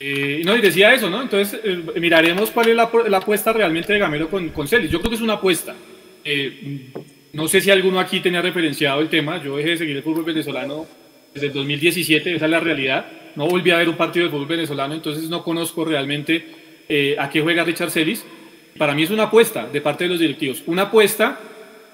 Eh, 0.00 0.42
no, 0.44 0.56
y 0.56 0.60
decía 0.60 0.92
eso, 0.92 1.08
¿no? 1.08 1.22
Entonces, 1.22 1.60
eh, 1.62 2.00
miraremos 2.00 2.50
cuál 2.50 2.70
es 2.70 2.74
la, 2.74 2.90
apuesta 3.18 3.52
realmente 3.52 3.92
de 3.92 4.00
Gamero 4.00 4.28
con, 4.28 4.48
con 4.48 4.66
Celis. 4.66 4.90
Yo 4.90 4.98
creo 4.98 5.10
que 5.10 5.16
es 5.16 5.22
una 5.22 5.34
apuesta. 5.34 5.76
Eh, 6.24 6.90
no 7.32 7.46
sé 7.46 7.60
si 7.60 7.70
alguno 7.70 8.00
aquí 8.00 8.18
tenía 8.18 8.42
referenciado 8.42 9.00
el 9.00 9.08
tema. 9.08 9.40
Yo 9.40 9.56
dejé 9.56 9.70
de 9.70 9.76
seguir 9.76 9.96
el 9.96 10.02
fútbol 10.02 10.24
venezolano 10.24 10.86
desde 11.32 11.46
el 11.48 11.52
2017, 11.52 12.34
esa 12.34 12.44
es 12.46 12.50
la 12.50 12.58
realidad. 12.58 13.06
No 13.36 13.46
volví 13.46 13.70
a 13.70 13.78
ver 13.78 13.88
un 13.88 13.96
partido 13.96 14.26
de 14.26 14.30
fútbol 14.30 14.46
venezolano, 14.46 14.94
entonces 14.94 15.28
no 15.28 15.42
conozco 15.42 15.84
realmente 15.84 17.16
a 17.18 17.30
qué 17.30 17.40
juega 17.40 17.64
Richard 17.64 17.90
Celis. 17.90 18.24
Para 18.76 18.94
mí 18.94 19.02
es 19.02 19.10
una 19.10 19.24
apuesta 19.24 19.66
de 19.66 19.80
parte 19.80 20.04
de 20.04 20.10
los 20.10 20.20
directivos. 20.20 20.62
Una 20.66 20.82
apuesta, 20.82 21.38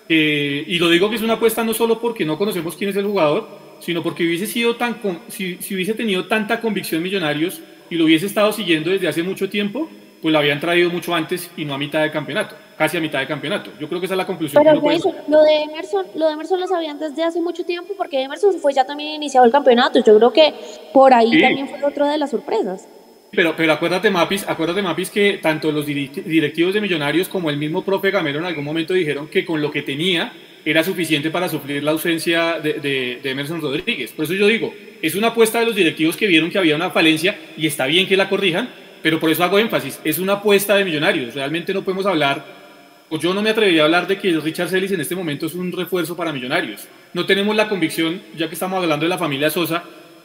y 0.08 0.78
lo 0.78 0.88
digo 0.88 1.10
que 1.10 1.16
es 1.16 1.22
una 1.22 1.34
apuesta 1.34 1.64
no 1.64 1.74
solo 1.74 2.00
porque 2.00 2.24
no 2.24 2.38
conocemos 2.38 2.76
quién 2.76 2.90
es 2.90 2.96
el 2.96 3.04
jugador, 3.04 3.48
sino 3.80 4.02
porque 4.02 4.24
hubiese 4.24 4.46
sido 4.46 4.76
tan, 4.76 4.98
si, 5.28 5.56
si, 5.60 5.74
hubiese 5.74 5.94
tenido 5.94 6.26
tanta 6.26 6.60
convicción 6.60 7.02
Millonarios 7.02 7.60
y 7.90 7.96
lo 7.96 8.04
hubiese 8.04 8.26
estado 8.26 8.52
siguiendo 8.52 8.90
desde 8.90 9.08
hace 9.08 9.22
mucho 9.22 9.48
tiempo, 9.48 9.90
pues 10.22 10.32
lo 10.32 10.38
habían 10.38 10.60
traído 10.60 10.90
mucho 10.90 11.14
antes 11.14 11.50
y 11.56 11.64
no 11.64 11.74
a 11.74 11.78
mitad 11.78 12.02
de 12.02 12.10
campeonato, 12.10 12.56
casi 12.76 12.96
a 12.96 13.00
mitad 13.00 13.20
de 13.20 13.26
campeonato. 13.26 13.70
Yo 13.78 13.88
creo 13.88 14.00
que 14.00 14.06
esa 14.06 14.14
es 14.14 14.18
la 14.18 14.26
conclusión. 14.26 14.62
Pero 14.62 14.80
lo 15.28 15.42
de 15.42 15.62
Emerson, 15.62 16.06
lo 16.14 16.26
de 16.26 16.32
Emerson 16.32 16.60
lo 16.60 16.66
sabían 16.66 16.98
desde 16.98 17.22
hace 17.24 17.40
mucho 17.40 17.64
tiempo 17.64 17.94
porque 17.96 18.22
Emerson 18.22 18.58
fue 18.60 18.72
ya 18.72 18.84
también 18.84 19.10
iniciado 19.10 19.46
el 19.46 19.52
campeonato. 19.52 19.98
Yo 19.98 20.16
creo 20.16 20.32
que 20.32 20.54
por 20.92 21.12
ahí 21.14 21.40
también 21.40 21.68
fue 21.68 21.82
otra 21.84 22.10
de 22.10 22.18
las 22.18 22.30
sorpresas. 22.30 22.88
Pero, 23.32 23.54
pero 23.56 23.72
acuérdate, 23.72 24.10
Mapis, 24.10 24.48
acuérdate, 24.48 24.82
Mapis, 24.82 25.10
que 25.10 25.38
tanto 25.42 25.70
los 25.70 25.84
directivos 25.84 26.72
de 26.72 26.80
Millonarios 26.80 27.28
como 27.28 27.50
el 27.50 27.58
mismo 27.58 27.84
profe 27.84 28.10
Gamero 28.10 28.38
en 28.38 28.46
algún 28.46 28.64
momento 28.64 28.94
dijeron 28.94 29.28
que 29.28 29.44
con 29.44 29.60
lo 29.60 29.70
que 29.70 29.82
tenía 29.82 30.32
era 30.66 30.82
suficiente 30.82 31.30
para 31.30 31.48
suplir 31.48 31.84
la 31.84 31.92
ausencia 31.92 32.58
de, 32.60 33.20
Emerson 33.22 33.60
Rodríguez. 33.60 34.12
Por 34.12 34.24
eso 34.24 34.34
yo 34.34 34.48
digo, 34.48 34.74
es 35.00 35.14
una 35.14 35.28
apuesta 35.28 35.60
de 35.60 35.66
los 35.66 35.76
directivos 35.76 36.16
que 36.16 36.26
vieron 36.26 36.50
que 36.50 36.58
había 36.58 36.74
una 36.74 36.90
falencia 36.90 37.38
y 37.56 37.68
está 37.68 37.86
bien 37.86 38.08
que 38.08 38.16
la 38.16 38.28
corrijan, 38.28 38.68
pero 39.06 39.20
por 39.20 39.30
eso 39.30 39.44
hago 39.44 39.56
énfasis, 39.60 40.00
es 40.02 40.18
una 40.18 40.32
apuesta 40.32 40.74
de 40.74 40.84
millonarios. 40.84 41.32
Realmente 41.32 41.72
no 41.72 41.84
podemos 41.84 42.06
hablar, 42.06 42.44
o 43.08 43.16
yo 43.20 43.32
no 43.32 43.40
me 43.40 43.50
atrevería 43.50 43.82
a 43.82 43.84
hablar 43.84 44.08
de 44.08 44.18
que 44.18 44.36
Richard 44.40 44.68
Celis 44.68 44.90
en 44.90 45.00
este 45.00 45.14
momento 45.14 45.46
es 45.46 45.54
un 45.54 45.70
refuerzo 45.70 46.16
para 46.16 46.32
millonarios. 46.32 46.88
No 47.12 47.24
tenemos 47.24 47.54
la 47.54 47.68
convicción, 47.68 48.20
ya 48.36 48.48
que 48.48 48.54
estamos 48.54 48.82
hablando 48.82 49.06
de 49.06 49.10
la 49.10 49.16
familia 49.16 49.48
Sosa, 49.48 49.84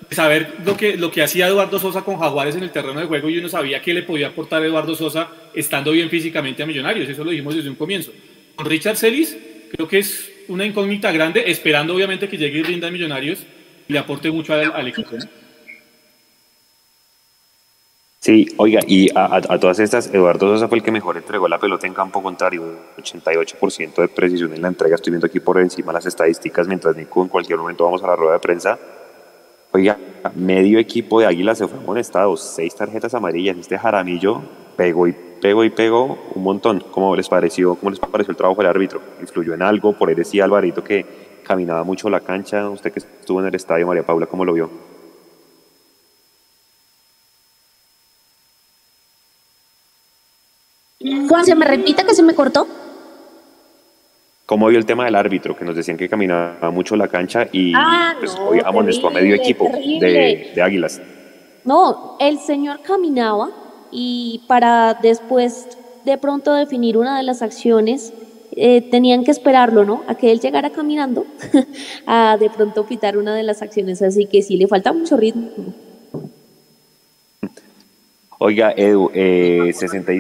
de 0.10 0.16
saber 0.16 0.56
lo 0.66 0.76
que, 0.76 0.98
lo 0.98 1.12
que 1.12 1.22
hacía 1.22 1.46
Eduardo 1.46 1.78
Sosa 1.78 2.02
con 2.02 2.18
Jaguares 2.18 2.56
en 2.56 2.64
el 2.64 2.72
terreno 2.72 3.00
de 3.00 3.06
juego 3.06 3.30
y 3.30 3.38
uno 3.38 3.50
sabía 3.50 3.84
que 3.84 3.94
le 3.94 4.02
podía 4.02 4.30
aportar 4.30 4.64
Eduardo 4.64 4.96
Sosa 4.96 5.30
estando 5.54 5.92
bien 5.92 6.10
físicamente 6.10 6.64
a 6.64 6.66
millonarios. 6.66 7.08
Eso 7.08 7.24
lo 7.24 7.30
dijimos 7.30 7.54
desde 7.54 7.70
un 7.70 7.76
comienzo. 7.76 8.12
Con 8.56 8.66
Richard 8.66 8.98
Celis 8.98 9.38
creo 9.74 9.88
que 9.88 10.00
es 10.00 10.32
una 10.48 10.66
incógnita 10.66 11.12
grande, 11.12 11.44
esperando 11.46 11.94
obviamente 11.94 12.28
que 12.28 12.36
llegue 12.36 12.58
y 12.58 12.64
rinda 12.64 12.88
a 12.88 12.92
Millonarios 12.92 13.46
y 13.88 13.94
le 13.94 14.00
aporte 14.00 14.32
mucho 14.32 14.56
al, 14.56 14.88
equipo. 14.88 15.12
Sí, 18.24 18.46
oiga, 18.58 18.82
y 18.86 19.10
a, 19.16 19.42
todas 19.58 19.80
estas, 19.80 20.14
Eduardo 20.14 20.54
Sosa 20.54 20.68
fue 20.68 20.78
el 20.78 20.84
que 20.84 20.92
mejor 20.92 21.18
entregó 21.18 21.48
la 21.48 21.58
pelota 21.58 21.88
en 21.88 21.96
campo 21.96 22.22
contrario, 22.22 22.62
88% 22.96 23.96
de 23.96 24.08
precisión 24.10 24.54
en 24.54 24.62
la 24.62 24.68
entrega. 24.68 24.94
Estoy 24.94 25.10
viendo 25.10 25.26
aquí 25.26 25.40
por 25.40 25.60
encima 25.60 25.92
las 25.92 26.06
estadísticas, 26.06 26.68
mientras 26.68 26.96
Nico 26.96 27.24
en 27.24 27.30
cualquier 27.30 27.58
momento 27.58 27.84
vamos 27.84 28.04
a 28.04 28.08
la 28.08 28.16
rueda 28.16 28.34
de 28.34 28.40
prensa. 28.40 28.78
Oiga, 29.72 29.98
medio 30.36 30.78
equipo 30.78 31.20
de 31.20 31.26
Águila 31.26 31.56
se 31.56 31.68
fue 31.68 31.80
amonestado, 31.80 32.38
seis 32.38 32.76
tarjetas 32.76 33.16
amarillas. 33.16 33.58
Este 33.58 33.80
Jaramillo 33.80 34.44
pegó 34.78 35.08
y 35.08 35.14
pegó 35.14 35.64
y 35.64 35.72
pegó 35.72 36.20
un 36.36 36.44
montón. 36.44 36.84
¿Cómo 36.92 37.16
les 37.16 37.28
pareció, 37.28 37.74
cómo 37.74 37.90
les 37.90 38.00
pareció 38.00 38.30
el 38.30 38.38
trabajo 38.38 38.62
del 38.62 38.70
árbitro? 38.70 39.02
¿Influyó 39.20 39.56
en 39.56 39.64
algo? 39.64 39.94
Por 39.94 40.10
ahí 40.10 40.14
decía 40.14 40.44
Alvarito 40.44 40.84
que 40.84 41.08
caminaba 41.42 41.84
mucho 41.84 42.08
la 42.08 42.20
cancha. 42.20 42.70
Usted 42.70 42.92
que 42.94 43.00
estuvo 43.00 43.40
en 43.42 43.48
el 43.48 43.56
estadio, 43.56 43.88
María 43.88 44.04
Paula, 44.04 44.28
¿cómo 44.28 44.46
lo 44.46 44.54
vio? 44.54 44.91
Juan, 51.28 51.46
¿se 51.46 51.56
me 51.56 51.66
repita 51.66 52.04
que 52.04 52.14
se 52.14 52.24
me 52.24 52.34
cortó? 52.36 52.68
¿Cómo 54.46 54.68
vio 54.68 54.78
el 54.78 54.86
tema 54.86 55.06
del 55.06 55.16
árbitro? 55.16 55.56
Que 55.56 55.64
nos 55.64 55.76
decían 55.76 55.98
que 55.98 56.10
caminaba 56.10 56.72
mucho 56.72 56.96
la 56.96 57.08
cancha 57.08 57.48
y 57.52 57.74
ah, 57.76 58.16
pues, 58.20 58.36
hoy 58.36 58.60
amonestó 58.64 59.08
a 59.08 59.12
medio 59.12 59.36
equipo 59.36 59.70
de, 59.72 60.52
de 60.54 60.62
Águilas. 60.62 61.02
No, 61.64 62.18
el 62.20 62.40
señor 62.40 62.82
caminaba 62.82 63.50
y 63.92 64.44
para 64.48 64.96
después 64.96 65.78
de 66.06 66.18
pronto 66.18 66.54
definir 66.54 66.98
una 66.98 67.18
de 67.18 67.24
las 67.24 67.42
acciones 67.42 68.14
eh, 68.54 68.82
tenían 68.82 69.24
que 69.24 69.32
esperarlo, 69.32 69.86
¿no? 69.86 70.04
A 70.08 70.16
que 70.16 70.32
él 70.32 70.40
llegara 70.40 70.72
caminando 70.72 71.26
a 72.06 72.38
de 72.38 72.50
pronto 72.50 72.86
pitar 72.86 73.18
una 73.18 73.34
de 73.34 73.44
las 73.44 73.62
acciones, 73.62 74.02
así 74.02 74.26
que 74.26 74.42
sí, 74.42 74.58
le 74.58 74.68
falta 74.68 74.92
mucho 74.92 75.16
ritmo. 75.16 75.50
Oiga, 78.40 78.74
Edu, 78.76 79.12
eh, 79.14 79.72
60 79.74 80.12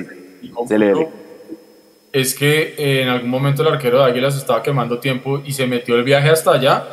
Es 2.11 2.35
que 2.35 2.75
eh, 2.77 3.03
en 3.03 3.09
algún 3.09 3.29
momento 3.29 3.61
el 3.61 3.69
arquero 3.73 3.99
de 3.99 4.05
Águilas 4.11 4.35
estaba 4.35 4.61
quemando 4.61 4.99
tiempo 4.99 5.41
y 5.45 5.53
se 5.53 5.65
metió 5.67 5.95
el 5.95 6.03
viaje 6.03 6.29
hasta 6.29 6.51
allá 6.51 6.83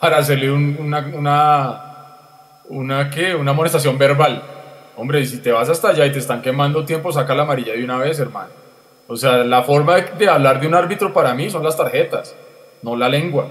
para 0.00 0.18
hacerle 0.18 0.50
una, 0.52 1.00
una, 1.14 1.82
una, 2.68 3.10
¿qué? 3.10 3.34
una 3.34 3.50
amonestación 3.50 3.98
verbal 3.98 4.42
Hombre, 4.96 5.24
si 5.26 5.38
te 5.42 5.52
vas 5.52 5.68
hasta 5.68 5.90
allá 5.90 6.06
y 6.06 6.12
te 6.12 6.18
están 6.18 6.40
quemando 6.40 6.84
tiempo, 6.84 7.12
saca 7.12 7.34
la 7.34 7.42
amarilla 7.42 7.74
de 7.74 7.84
una 7.84 7.98
vez, 7.98 8.18
hermano. 8.18 8.48
O 9.06 9.16
sea, 9.16 9.44
la 9.44 9.62
forma 9.62 10.00
de, 10.00 10.28
hablar 10.28 10.58
de 10.58 10.66
un 10.66 10.74
árbitro 10.74 11.12
para 11.12 11.34
mí 11.34 11.50
son 11.50 11.62
las 11.62 11.76
tarjetas, 11.76 12.34
no 12.82 12.96
la 12.96 13.08
lengua. 13.08 13.48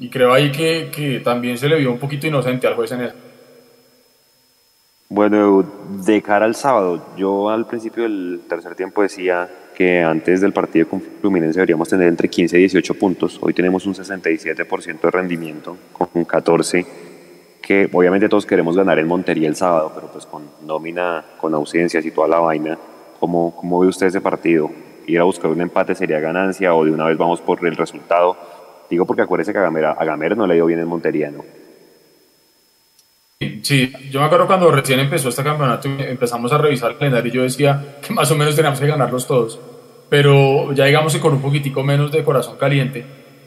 Y 0.00 0.10
creo 0.10 0.34
ahí 0.34 0.50
que, 0.50 0.90
que 0.90 1.20
también 1.20 1.56
se 1.56 1.68
le 1.68 1.76
vio 1.76 1.92
un 1.92 1.98
poquito 1.98 2.26
inocente 2.26 2.66
al 2.66 2.74
juez 2.74 2.90
en 2.92 3.02
eso. 3.02 3.14
Bueno, 5.14 5.62
de 6.06 6.22
cara 6.22 6.46
al 6.46 6.54
sábado, 6.54 7.08
yo 7.18 7.50
al 7.50 7.66
principio 7.66 8.04
del 8.04 8.40
tercer 8.48 8.74
tiempo 8.74 9.02
decía 9.02 9.46
que 9.74 10.02
antes 10.02 10.40
del 10.40 10.54
partido 10.54 10.88
con 10.88 11.02
Fluminense 11.02 11.58
deberíamos 11.58 11.90
tener 11.90 12.08
entre 12.08 12.30
15 12.30 12.56
y 12.56 12.60
18 12.60 12.94
puntos. 12.94 13.38
Hoy 13.42 13.52
tenemos 13.52 13.84
un 13.84 13.92
67% 13.92 15.00
de 15.02 15.10
rendimiento 15.10 15.76
con 15.92 16.24
14 16.24 16.86
que 17.60 17.90
obviamente 17.92 18.26
todos 18.30 18.46
queremos 18.46 18.74
ganar 18.74 18.98
en 18.98 19.06
Montería 19.06 19.48
el 19.48 19.54
sábado, 19.54 19.92
pero 19.94 20.06
pues 20.10 20.24
con 20.24 20.44
nómina, 20.66 21.22
con 21.36 21.52
ausencias 21.52 22.06
y 22.06 22.10
toda 22.10 22.28
la 22.28 22.38
vaina, 22.38 22.78
¿cómo, 23.20 23.54
cómo 23.54 23.80
ve 23.80 23.88
usted 23.88 24.06
ese 24.06 24.22
partido? 24.22 24.70
¿Ir 25.06 25.20
a 25.20 25.24
buscar 25.24 25.50
un 25.50 25.60
empate 25.60 25.94
sería 25.94 26.20
ganancia 26.20 26.74
o 26.74 26.86
de 26.86 26.90
una 26.90 27.04
vez 27.04 27.18
vamos 27.18 27.42
por 27.42 27.62
el 27.66 27.76
resultado? 27.76 28.34
Digo 28.88 29.04
porque 29.04 29.20
acuérdese 29.20 29.52
que 29.52 29.58
a 29.58 30.04
Gamero, 30.04 30.36
no 30.36 30.46
le 30.46 30.54
dio 30.54 30.64
bien 30.64 30.80
en 30.80 30.88
Montería, 30.88 31.30
¿no? 31.30 31.44
Sí, 33.62 33.92
yo 34.10 34.20
me 34.20 34.26
acuerdo 34.26 34.46
cuando 34.46 34.70
recién 34.70 35.00
empezó 35.00 35.28
este 35.28 35.42
campeonato 35.42 35.88
empezamos 35.88 36.52
a 36.52 36.58
revisar 36.58 36.92
el 36.92 36.98
calendario 36.98 37.32
y 37.32 37.36
yo 37.36 37.42
decía 37.42 37.96
que 38.06 38.12
más 38.12 38.30
o 38.30 38.36
menos 38.36 38.54
teníamos 38.54 38.80
que 38.80 38.86
ganarlos 38.86 39.26
todos, 39.26 39.58
pero 40.08 40.72
ya 40.72 40.84
digamos 40.84 41.12
que 41.14 41.20
con 41.20 41.34
un 41.34 41.42
poquitico 41.42 41.82
menos 41.82 42.10
de 42.12 42.24
corazón 42.24 42.56
caliente 42.56 43.04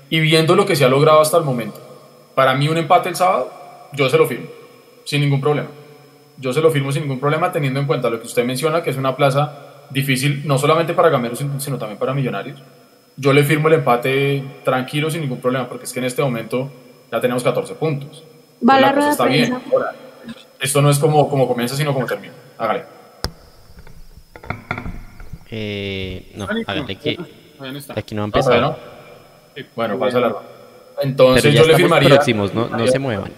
y 0.09 0.19
viendo 0.19 0.55
lo 0.55 0.65
que 0.65 0.75
se 0.75 0.85
ha 0.85 0.89
logrado 0.89 1.21
hasta 1.21 1.37
el 1.37 1.43
momento. 1.43 1.79
Para 2.35 2.55
mí 2.55 2.67
un 2.67 2.77
empate 2.77 3.09
el 3.09 3.15
sábado 3.15 3.51
yo 3.93 4.09
se 4.09 4.17
lo 4.17 4.27
firmo, 4.27 4.47
sin 5.03 5.21
ningún 5.21 5.41
problema. 5.41 5.69
Yo 6.37 6.51
se 6.51 6.61
lo 6.61 6.69
firmo 6.69 6.91
sin 6.91 7.03
ningún 7.03 7.19
problema, 7.19 7.51
teniendo 7.51 7.79
en 7.79 7.87
cuenta 7.87 8.09
lo 8.09 8.19
que 8.19 8.27
usted 8.27 8.43
menciona, 8.43 8.83
que 8.83 8.89
es 8.89 8.97
una 8.97 9.15
plaza 9.15 9.85
difícil, 9.89 10.41
no 10.45 10.57
solamente 10.57 10.93
para 10.93 11.09
Gameros, 11.09 11.43
sino 11.59 11.77
también 11.77 11.97
para 11.97 12.13
Millonarios. 12.13 12.61
Yo 13.17 13.31
le 13.31 13.43
firmo 13.43 13.69
el 13.69 13.75
empate 13.75 14.43
tranquilo, 14.63 15.09
sin 15.09 15.21
ningún 15.21 15.39
problema, 15.39 15.69
porque 15.69 15.85
es 15.85 15.93
que 15.93 15.99
en 15.99 16.05
este 16.05 16.21
momento 16.21 16.69
ya 17.11 17.21
tenemos 17.21 17.43
14 17.43 17.75
puntos. 17.75 18.23
Va 18.67 18.79
la 18.79 18.91
rueda 18.91 19.11
está 19.11 19.25
bien. 19.25 19.57
esto 20.59 20.81
no 20.81 20.89
es 20.89 20.99
como, 20.99 21.29
como 21.29 21.47
comienza, 21.47 21.75
sino 21.75 21.93
como 21.93 22.05
termina. 22.05 22.33
Hágale. 22.57 22.83
Eh, 25.51 26.31
no, 26.35 26.47
hágale 26.67 26.95
que 26.95 27.17
aquí 27.95 28.15
no 28.15 28.21
ha 28.21 28.25
ah, 28.25 28.27
empezado. 28.27 28.77
Bueno, 29.75 29.99
pasa 29.99 30.19
la 30.19 30.29
rueda. 30.29 30.43
Entonces 31.01 31.53
yo 31.53 31.65
le 31.65 31.75
firmaría. 31.75 32.09
próximos, 32.09 32.53
no, 32.53 32.67
no 32.69 32.87
se 32.87 32.99
muevan. 32.99 33.31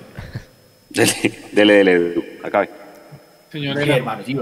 Dele, 0.89 1.13
dele, 1.51 1.73
dele, 1.73 2.39
acabe. 2.43 2.69
Señor 3.51 3.77
hermano, 3.77 4.23
sí, 4.25 4.37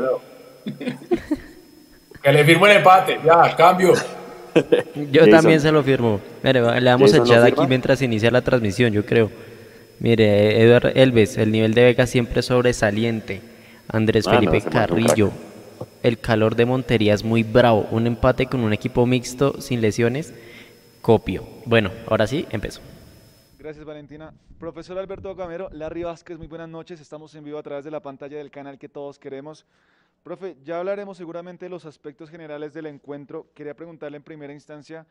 que 2.22 2.32
le 2.32 2.44
firmo 2.44 2.66
el 2.66 2.78
empate, 2.78 3.20
ya, 3.24 3.56
cambio. 3.56 3.94
Yo 5.12 5.28
también 5.30 5.60
se 5.62 5.72
lo 5.72 5.84
firmo. 5.84 6.20
Mire, 6.42 6.62
le 6.82 6.90
damos 6.90 7.14
el 7.14 7.24
chat 7.24 7.44
aquí 7.44 7.68
mientras 7.68 8.02
inicia 8.02 8.32
la 8.32 8.42
transmisión, 8.42 8.92
yo 8.92 9.06
creo. 9.06 9.30
Mire, 10.00 10.62
Eduardo 10.62 10.90
Elves, 10.90 11.38
el 11.38 11.52
nivel 11.52 11.74
de 11.74 11.84
Vega 11.84 12.06
siempre 12.06 12.42
sobresaliente. 12.42 13.42
Andrés 13.88 14.28
ah, 14.28 14.32
Felipe 14.36 14.62
Carrillo, 14.62 15.32
el 16.04 16.20
calor 16.20 16.56
de 16.56 16.66
Montería 16.66 17.14
es 17.14 17.24
muy 17.24 17.44
bravo. 17.44 17.88
Un 17.92 18.06
empate 18.06 18.48
con 18.48 18.62
un 18.62 18.74
equipo 18.74 19.06
mixto 19.06 19.62
sin 19.62 19.82
lesiones, 19.82 20.34
copio. 21.02 21.48
Bueno, 21.66 21.92
ahora 22.08 22.28
sí, 22.28 22.46
empezó. 22.50 22.82
Gracias 23.58 23.86
Valentina. 23.86 24.34
Profesor 24.60 24.98
Alberto 24.98 25.34
Gamero, 25.34 25.70
Larry 25.72 26.04
Vázquez, 26.04 26.38
muy 26.38 26.48
buenas 26.48 26.70
noches. 26.70 27.00
Estamos 27.00 27.34
en 27.36 27.44
vivo 27.44 27.58
a 27.58 27.64
través 27.64 27.86
de 27.86 27.92
la 27.92 28.02
pantalla 28.02 28.38
del 28.38 28.52
canal 28.52 28.78
que 28.78 28.90
todos 28.90 29.18
queremos. 29.18 29.66
Profe, 30.24 30.58
ya 30.64 30.80
hablaremos 30.80 31.18
seguramente 31.18 31.66
de 31.66 31.70
los 31.70 31.86
aspectos 31.86 32.30
generales 32.30 32.74
del 32.74 32.88
encuentro. 32.88 33.48
Quería 33.54 33.76
preguntarle 33.76 34.18
en 34.18 34.24
primera 34.24 34.54
instancia, 34.54 35.06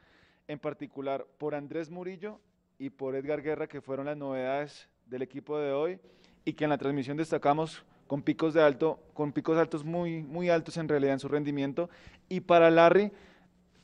en 0.47 0.59
particular, 0.59 1.27
por 1.39 1.55
Andrés 1.55 1.89
Murillo 1.89 2.41
y 2.79 2.91
por 2.91 3.15
Edgar 3.15 3.43
Guerra, 3.43 3.67
que 3.67 3.81
fueron 3.81 4.07
las 4.07 4.17
novedades 4.17 4.89
del 5.07 5.23
equipo 5.23 5.59
de 5.59 5.73
hoy 5.73 5.99
y 6.45 6.53
que 6.53 6.65
en 6.65 6.71
la 6.71 6.79
transmisión 6.79 7.17
destacamos 7.17 7.85
con 8.07 8.23
picos 8.23 8.55
de 8.55 8.63
alto, 8.63 8.99
con 9.15 9.33
picos 9.33 9.57
altos 9.57 9.85
muy, 9.85 10.23
muy 10.23 10.51
altos 10.51 10.77
en 10.77 10.89
realidad 10.89 11.15
en 11.15 11.21
su 11.21 11.29
rendimiento. 11.29 11.89
Y 12.29 12.41
para 12.41 12.71
Larry, 12.71 13.13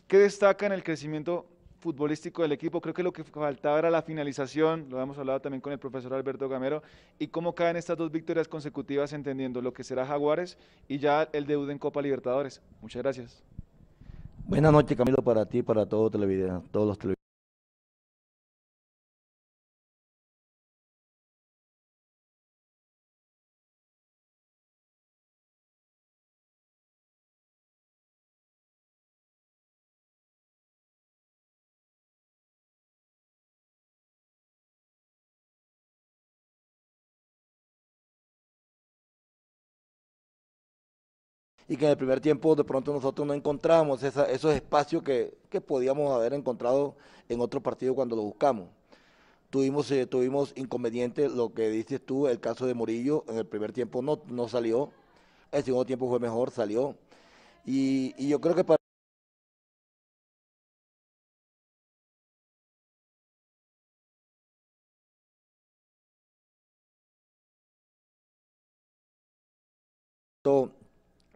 ¿qué 0.07 0.19
destaca 0.19 0.67
en 0.67 0.73
el 0.73 0.83
crecimiento 0.83 1.47
futbolístico 1.81 2.43
del 2.43 2.53
equipo. 2.53 2.81
Creo 2.81 2.95
que 2.95 3.03
lo 3.03 3.13
que 3.13 3.25
faltaba 3.25 3.79
era 3.79 3.91
la 3.91 4.03
finalización, 4.03 4.87
lo 4.89 5.01
hemos 5.01 5.19
hablado 5.19 5.41
también 5.41 5.61
con 5.61 5.73
el 5.73 5.79
profesor 5.79 6.15
Alberto 6.15 6.49
Gamero, 6.49 6.83
y 7.19 7.29
cómo 7.29 7.55
caen 7.55 7.77
estas 7.77 7.97
dos 7.97 8.13
victorias 8.13 8.47
consecutivas 8.47 9.13
entendiendo 9.13 9.61
lo 9.61 9.73
que 9.73 9.83
será 9.83 10.07
Jaguares 10.07 10.59
y 10.87 10.99
ya 10.99 11.29
el 11.33 11.47
deuda 11.47 11.73
en 11.73 11.79
Copa 11.79 12.03
Libertadores. 12.03 12.61
Muchas 12.81 13.03
gracias. 13.03 13.43
Buenas 14.47 14.73
noches 14.73 14.97
Camilo 14.97 15.23
para 15.23 15.47
ti, 15.47 15.63
para 15.63 15.87
todos, 15.87 16.13
todos 16.13 16.87
los 16.87 16.99
televidentes. 16.99 17.20
Y 41.71 41.77
que 41.77 41.85
en 41.85 41.93
el 41.93 41.97
primer 41.97 42.21
tiempo 42.21 42.57
de 42.57 42.65
pronto 42.65 42.93
nosotros 42.93 43.25
no 43.29 43.33
encontramos 43.33 44.03
esos 44.03 44.55
espacios 44.55 45.05
que, 45.05 45.39
podíamos 45.61 46.13
haber 46.13 46.35
encontrado 46.35 46.97
en 47.29 47.41
otro 47.41 47.63
partido 47.63 47.95
cuando 47.95 48.17
lo 48.17 48.23
buscamos. 48.23 48.69
Tuvimos, 49.51 49.89
eh, 49.93 50.07
tuvimos 50.07 50.53
inconvenientes, 50.57 51.31
lo 51.31 51.55
que 51.55 51.71
dices 51.71 52.05
tú, 52.05 52.27
el 52.27 52.41
caso 52.41 52.67
de 52.67 52.75
Murillo, 52.75 53.25
en 53.29 53.39
el 53.39 53.47
primer 53.47 53.73
tiempo 53.73 54.03
no, 54.03 54.21
no 54.29 54.49
salió, 54.49 54.91
el 55.53 55.63
segundo 55.65 55.87
tiempo 55.87 56.09
fue 56.09 56.19
mejor, 56.19 56.51
salió. 56.51 56.97
Y, 57.65 58.15
y 58.19 58.29
yo 58.29 58.41
creo 58.41 58.57
que 58.57 58.65
para 58.65 58.81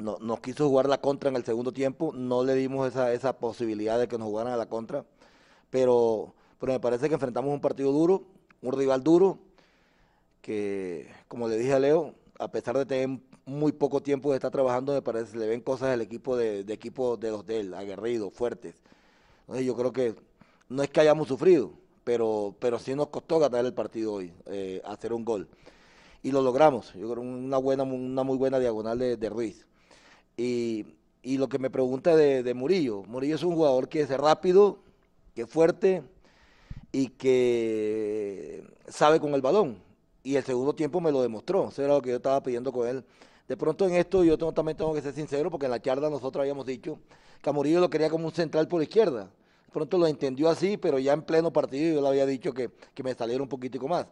no, 0.05 0.19
nos 0.21 0.41
quiso 0.41 0.69
jugar 0.69 0.89
la 0.89 1.01
contra 1.01 1.31
en 1.31 1.37
el 1.37 1.45
segundo 1.45 1.73
tiempo, 1.73 2.13
no 2.15 2.45
le 2.45 2.55
dimos 2.55 2.87
esa, 2.87 3.13
esa 3.13 3.39
posibilidad 3.39 3.99
de 3.99 4.07
que 4.07 4.19
nos 4.19 4.29
jugaran 4.29 4.53
a 4.53 4.57
la 4.57 4.67
contra, 4.67 5.05
pero, 5.71 6.35
pero 6.61 6.75
me 6.75 6.81
parece 6.81 7.09
que 7.09 7.15
enfrentamos 7.15 7.53
un 7.53 7.61
partido 7.61 7.91
duro, 7.91 8.25
un 8.63 8.73
rival 8.75 9.03
duro, 9.03 9.39
que 10.43 11.09
como 11.27 11.49
le 11.49 11.57
dije 11.57 11.73
a 11.73 11.79
Leo, 11.79 12.15
a 12.39 12.49
pesar 12.49 12.77
de 12.77 12.85
tener 12.85 13.19
muy 13.47 13.73
poco 13.73 14.03
tiempo 14.03 14.31
de 14.31 14.37
estar 14.37 14.51
trabajando, 14.51 14.93
me 14.93 15.03
parece, 15.03 15.39
le 15.39 15.47
ven 15.47 15.61
cosas 15.63 15.89
al 15.89 16.03
equipo 16.03 16.37
de, 16.37 16.61
equipo 16.69 17.17
de 17.17 17.31
los 17.31 17.47
de 17.47 17.61
él, 17.61 17.75
aguerridos, 17.75 18.33
fuertes. 18.33 18.75
Entonces 19.41 19.65
yo 19.67 19.75
creo 19.75 19.93
que 19.93 20.15
no 20.69 20.83
es 20.83 20.91
que 20.91 21.01
hayamos 21.01 21.29
sufrido, 21.29 21.73
pero, 22.05 22.55
pero 22.61 22.79
sí 22.79 22.95
nos 22.95 23.09
costó 23.09 23.39
ganar 23.39 23.65
el 23.65 23.73
partido 23.73 24.13
hoy, 24.13 24.33
eh, 24.47 24.83
hacer 24.85 25.15
un 25.15 25.25
gol. 25.25 25.49
Y 26.23 26.31
lo 26.31 26.43
logramos, 26.43 26.93
yo 26.95 27.11
creo 27.11 27.23
una 27.23 27.59
buena, 27.59 27.85
una 27.85 28.23
muy 28.23 28.37
buena 28.37 28.59
diagonal 28.59 28.99
de 28.99 29.29
Ruiz. 29.31 29.67
Y, 30.37 30.87
y 31.23 31.39
lo 31.39 31.49
que 31.49 31.59
me 31.59 31.71
pregunta 31.71 32.17
de, 32.17 32.43
de, 32.43 32.55
Murillo, 32.55 33.03
Murillo 33.05 33.37
es 33.37 33.43
un 33.43 33.55
jugador 33.55 33.89
que 33.89 34.01
es 34.01 34.11
rápido, 34.11 34.79
que 35.35 35.43
es 35.43 35.51
fuerte 35.51 36.03
y 36.93 37.09
que 37.09 38.65
sabe 38.89 39.21
con 39.21 39.35
el 39.35 39.43
balón. 39.43 39.79
Y 40.23 40.37
el 40.37 40.45
segundo 40.45 40.75
tiempo 40.75 41.01
me 41.01 41.13
lo 41.13 41.23
demostró, 41.23 41.69
eso 41.69 41.83
era 41.83 41.95
lo 41.95 42.03
que 42.03 42.11
yo 42.11 42.17
estaba 42.17 42.43
pidiendo 42.43 42.73
con 42.73 42.89
él. 42.89 43.05
De 43.49 43.57
pronto 43.57 43.87
en 43.87 43.95
esto 43.95 44.25
yo 44.25 44.39
también 44.39 44.77
tengo 44.77 44.95
que 44.95 45.03
ser 45.03 45.13
sincero, 45.13 45.51
porque 45.51 45.67
en 45.67 45.73
la 45.73 45.83
charla 45.83 46.09
nosotros 46.09 46.41
habíamos 46.41 46.65
dicho 46.67 46.99
que 47.43 47.51
a 47.51 47.53
Murillo 47.53 47.81
lo 47.81 47.91
quería 47.91 48.09
como 48.09 48.27
un 48.27 48.33
central 48.33 48.69
por 48.69 48.83
izquierda. 48.83 49.25
De 49.67 49.73
pronto 49.73 49.99
lo 49.99 50.07
entendió 50.07 50.49
así, 50.49 50.77
pero 50.77 50.99
ya 50.99 51.13
en 51.13 51.23
pleno 51.23 51.53
partido 51.53 51.97
yo 51.97 52.01
le 52.01 52.09
había 52.09 52.27
dicho 52.27 52.55
que, 52.55 52.71
que 52.95 53.03
me 53.03 53.15
saliera 53.15 53.43
un 53.43 53.49
poquitico 53.49 53.87
más. 53.87 54.07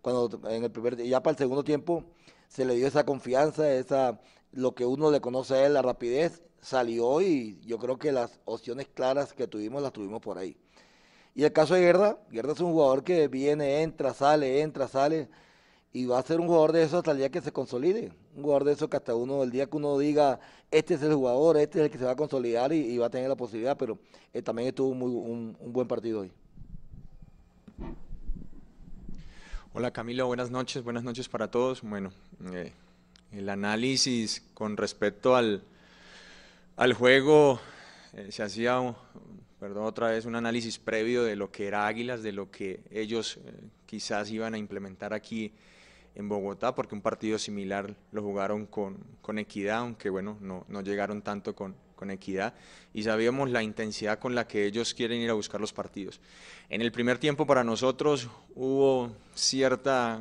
Cuando 0.00 0.40
en 0.48 0.64
el 0.64 0.70
primer 0.70 0.96
ya 0.96 1.22
para 1.22 1.32
el 1.32 1.38
segundo 1.38 1.62
tiempo 1.62 2.04
se 2.48 2.64
le 2.64 2.74
dio 2.74 2.88
esa 2.88 3.04
confianza, 3.04 3.72
esa, 3.72 4.20
lo 4.52 4.74
que 4.74 4.86
uno 4.86 5.10
le 5.10 5.20
conoce 5.20 5.54
a 5.54 5.66
él, 5.66 5.74
la 5.74 5.82
rapidez, 5.82 6.42
salió 6.60 7.20
y 7.20 7.60
yo 7.66 7.78
creo 7.78 7.98
que 7.98 8.12
las 8.12 8.38
opciones 8.44 8.86
claras 8.88 9.32
que 9.32 9.48
tuvimos 9.48 9.82
las 9.82 9.92
tuvimos 9.92 10.20
por 10.20 10.38
ahí. 10.38 10.56
Y 11.34 11.44
el 11.44 11.52
caso 11.52 11.74
de 11.74 11.80
Guerra, 11.80 12.18
Guerra 12.30 12.52
es 12.52 12.60
un 12.60 12.72
jugador 12.72 13.04
que 13.04 13.26
viene, 13.28 13.82
entra, 13.82 14.12
sale, 14.12 14.60
entra, 14.60 14.86
sale, 14.86 15.28
y 15.92 16.06
va 16.06 16.18
a 16.18 16.22
ser 16.22 16.40
un 16.40 16.46
jugador 16.46 16.72
de 16.72 16.82
eso 16.82 16.98
hasta 16.98 17.10
el 17.10 17.18
día 17.18 17.30
que 17.30 17.40
se 17.40 17.52
consolide. 17.52 18.12
Un 18.34 18.42
jugador 18.42 18.64
de 18.64 18.72
eso 18.72 18.88
que 18.88 18.96
hasta 18.96 19.14
uno, 19.14 19.42
el 19.42 19.50
día 19.50 19.66
que 19.66 19.76
uno 19.76 19.98
diga, 19.98 20.40
este 20.70 20.94
es 20.94 21.02
el 21.02 21.14
jugador, 21.14 21.56
este 21.56 21.80
es 21.80 21.84
el 21.86 21.90
que 21.90 21.98
se 21.98 22.04
va 22.04 22.12
a 22.12 22.16
consolidar 22.16 22.72
y, 22.72 22.96
va 22.98 23.06
a 23.06 23.10
tener 23.10 23.28
la 23.28 23.36
posibilidad, 23.36 23.76
pero 23.76 23.98
eh, 24.32 24.42
también 24.42 24.68
estuvo 24.68 24.94
muy, 24.94 25.10
un, 25.10 25.56
buen 25.72 25.88
partido 25.88 26.20
hoy. 26.20 26.32
Hola 29.74 29.90
Camilo, 29.90 30.26
buenas 30.26 30.50
noches, 30.50 30.84
buenas 30.84 31.02
noches 31.02 31.30
para 31.30 31.50
todos. 31.50 31.80
Bueno, 31.80 32.12
eh, 32.52 32.72
el 33.32 33.48
análisis 33.48 34.42
con 34.54 34.76
respecto 34.76 35.34
al, 35.34 35.62
al 36.76 36.92
juego 36.92 37.60
eh, 38.12 38.28
se 38.30 38.42
hacía, 38.42 38.94
perdón, 39.58 39.84
otra 39.84 40.08
vez 40.08 40.26
un 40.26 40.36
análisis 40.36 40.78
previo 40.78 41.24
de 41.24 41.36
lo 41.36 41.50
que 41.50 41.66
era 41.66 41.86
Águilas, 41.86 42.22
de 42.22 42.32
lo 42.32 42.50
que 42.50 42.80
ellos 42.90 43.38
eh, 43.38 43.52
quizás 43.86 44.30
iban 44.30 44.54
a 44.54 44.58
implementar 44.58 45.14
aquí 45.14 45.52
en 46.14 46.28
Bogotá, 46.28 46.74
porque 46.74 46.94
un 46.94 47.00
partido 47.00 47.38
similar 47.38 47.94
lo 48.12 48.22
jugaron 48.22 48.66
con, 48.66 48.98
con 49.22 49.38
Equidad, 49.38 49.78
aunque 49.78 50.10
bueno, 50.10 50.36
no, 50.40 50.66
no 50.68 50.82
llegaron 50.82 51.22
tanto 51.22 51.54
con, 51.54 51.74
con 52.02 52.10
equidad 52.10 52.52
y 52.92 53.04
sabíamos 53.04 53.48
la 53.50 53.62
intensidad 53.62 54.18
con 54.18 54.34
la 54.34 54.48
que 54.48 54.66
ellos 54.66 54.92
quieren 54.92 55.20
ir 55.20 55.30
a 55.30 55.34
buscar 55.34 55.60
los 55.60 55.72
partidos. 55.72 56.20
En 56.68 56.82
el 56.82 56.90
primer 56.90 57.18
tiempo 57.18 57.46
para 57.46 57.62
nosotros 57.62 58.28
hubo 58.56 59.12
cierta, 59.36 60.20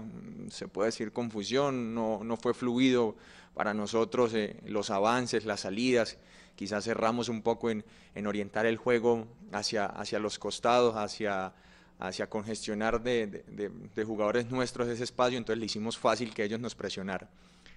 se 0.52 0.68
puede 0.68 0.90
decir, 0.90 1.12
confusión, 1.12 1.96
no, 1.96 2.24
no 2.24 2.38
fue 2.38 2.54
fluido 2.54 3.16
para 3.56 3.74
nosotros 3.74 4.36
eh, 4.36 4.58
los 4.68 4.92
avances, 4.92 5.44
las 5.46 5.62
salidas, 5.62 6.20
quizás 6.56 6.84
cerramos 6.84 7.30
un 7.30 7.42
poco 7.42 7.72
en, 7.72 7.84
en 8.14 8.28
orientar 8.28 8.68
el 8.68 8.78
juego 8.78 9.26
hacia, 9.52 9.88
hacia 9.88 10.20
los 10.20 10.38
costados, 10.38 10.96
hacia 10.96 11.54
hacia 11.98 12.28
congestionar 12.28 13.04
de, 13.04 13.28
de, 13.28 13.70
de, 13.94 14.04
jugadores 14.04 14.50
nuestros 14.50 14.88
ese 14.88 15.04
espacio, 15.04 15.38
entonces 15.38 15.60
le 15.60 15.68
hicimos 15.68 16.00
fácil 16.00 16.34
que 16.34 16.44
ellos 16.44 16.60
nos 16.60 16.74
presionaran. 16.74 17.30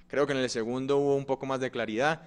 Creo 0.09 0.26
que 0.26 0.33
en 0.33 0.39
el 0.39 0.49
segundo 0.49 0.97
hubo 0.97 1.14
un 1.14 1.26
poco 1.26 1.45
más 1.45 1.61
de 1.61 1.70
claridad, 1.70 2.22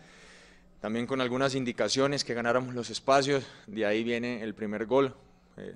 también 0.81 1.07
con 1.07 1.21
algunas 1.21 1.55
indicaciones 1.55 2.23
que 2.23 2.33
ganáramos 2.33 2.75
los 2.75 2.89
espacios, 2.89 3.45
de 3.65 3.85
ahí 3.85 4.03
viene 4.03 4.43
el 4.43 4.53
primer 4.53 4.85
gol. 4.85 5.15
Eh, 5.57 5.73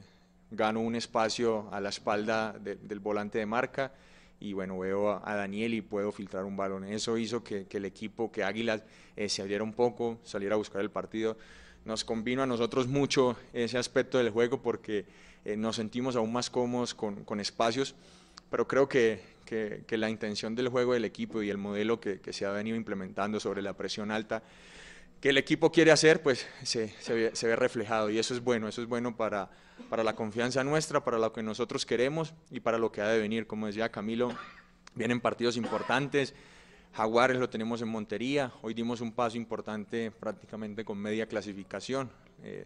gano 0.51 0.81
un 0.81 0.95
espacio 0.95 1.69
a 1.71 1.79
la 1.79 1.89
espalda 1.89 2.53
del 2.59 2.99
volante 2.99 3.39
de 3.39 3.45
marca 3.45 3.93
y 4.39 4.53
bueno, 4.53 4.77
veo 4.79 5.21
a, 5.25 5.35
Daniel 5.35 5.73
y 5.73 5.81
puedo 5.81 6.11
filtrar 6.11 6.43
un 6.45 6.57
balón. 6.57 6.83
Eso 6.83 7.17
hizo 7.17 7.43
que, 7.43 7.65
el 7.69 7.85
equipo, 7.85 8.31
que 8.31 8.43
Águilas 8.43 8.83
eh, 9.15 9.29
se 9.29 9.41
abriera 9.41 9.63
un 9.63 9.73
poco, 9.73 10.19
saliera 10.23 10.55
a 10.55 10.57
buscar 10.57 10.81
el 10.81 10.91
partido. 10.91 11.37
Nos 11.85 12.03
convino 12.03 12.43
a 12.43 12.45
nosotros 12.45 12.87
mucho 12.87 13.37
ese 13.53 13.77
aspecto 13.77 14.17
del 14.17 14.29
juego 14.29 14.61
porque 14.61 15.05
eh, 15.45 15.55
nos 15.55 15.77
sentimos 15.77 16.15
aún 16.15 16.33
más 16.33 16.49
cómodos 16.49 16.93
con, 16.93 17.23
con 17.23 17.39
espacios 17.39 17.95
pero 18.49 18.67
creo 18.67 18.89
que, 18.89 19.21
que, 19.45 19.97
la 19.97 20.09
intención 20.09 20.55
del 20.55 20.67
juego 20.67 20.93
del 20.93 21.05
equipo 21.05 21.41
y 21.41 21.49
el 21.49 21.57
modelo 21.57 21.99
que, 22.01 22.19
que, 22.19 22.33
se 22.33 22.45
ha 22.45 22.51
venido 22.51 22.75
implementando 22.75 23.39
sobre 23.39 23.61
la 23.61 23.73
presión 23.73 24.11
alta 24.11 24.43
que 25.21 25.29
el 25.29 25.37
equipo 25.37 25.71
quiere 25.71 25.91
hacer, 25.91 26.21
pues 26.23 26.47
se, 26.63 26.89
se, 26.99 27.47
ve, 27.47 27.55
reflejado 27.55 28.09
y 28.09 28.17
eso 28.17 28.33
es 28.33 28.43
bueno, 28.43 28.67
eso 28.67 28.81
es 28.81 28.87
bueno 28.87 29.15
para, 29.15 29.51
para 29.87 30.03
la 30.03 30.15
confianza 30.15 30.63
nuestra, 30.63 31.03
para 31.03 31.19
lo 31.19 31.31
que 31.31 31.43
nosotros 31.43 31.85
queremos 31.85 32.33
y 32.49 32.59
para 32.59 32.79
lo 32.79 32.91
que 32.91 33.01
ha 33.01 33.07
de 33.07 33.19
venir. 33.19 33.45
Como 33.45 33.67
decía 33.67 33.89
Camilo, 33.89 34.35
vienen 34.95 35.21
partidos 35.21 35.57
importantes, 35.57 36.33
Jaguares 36.93 37.37
lo 37.37 37.49
tenemos 37.49 37.81
en 37.83 37.87
Montería, 37.87 38.51
hoy 38.63 38.73
dimos 38.73 38.99
un 38.99 39.13
paso 39.13 39.37
importante 39.37 40.11
prácticamente 40.11 40.83
con 40.83 40.97
media 40.97 41.27
clasificación. 41.27 42.09
Eh, 42.43 42.65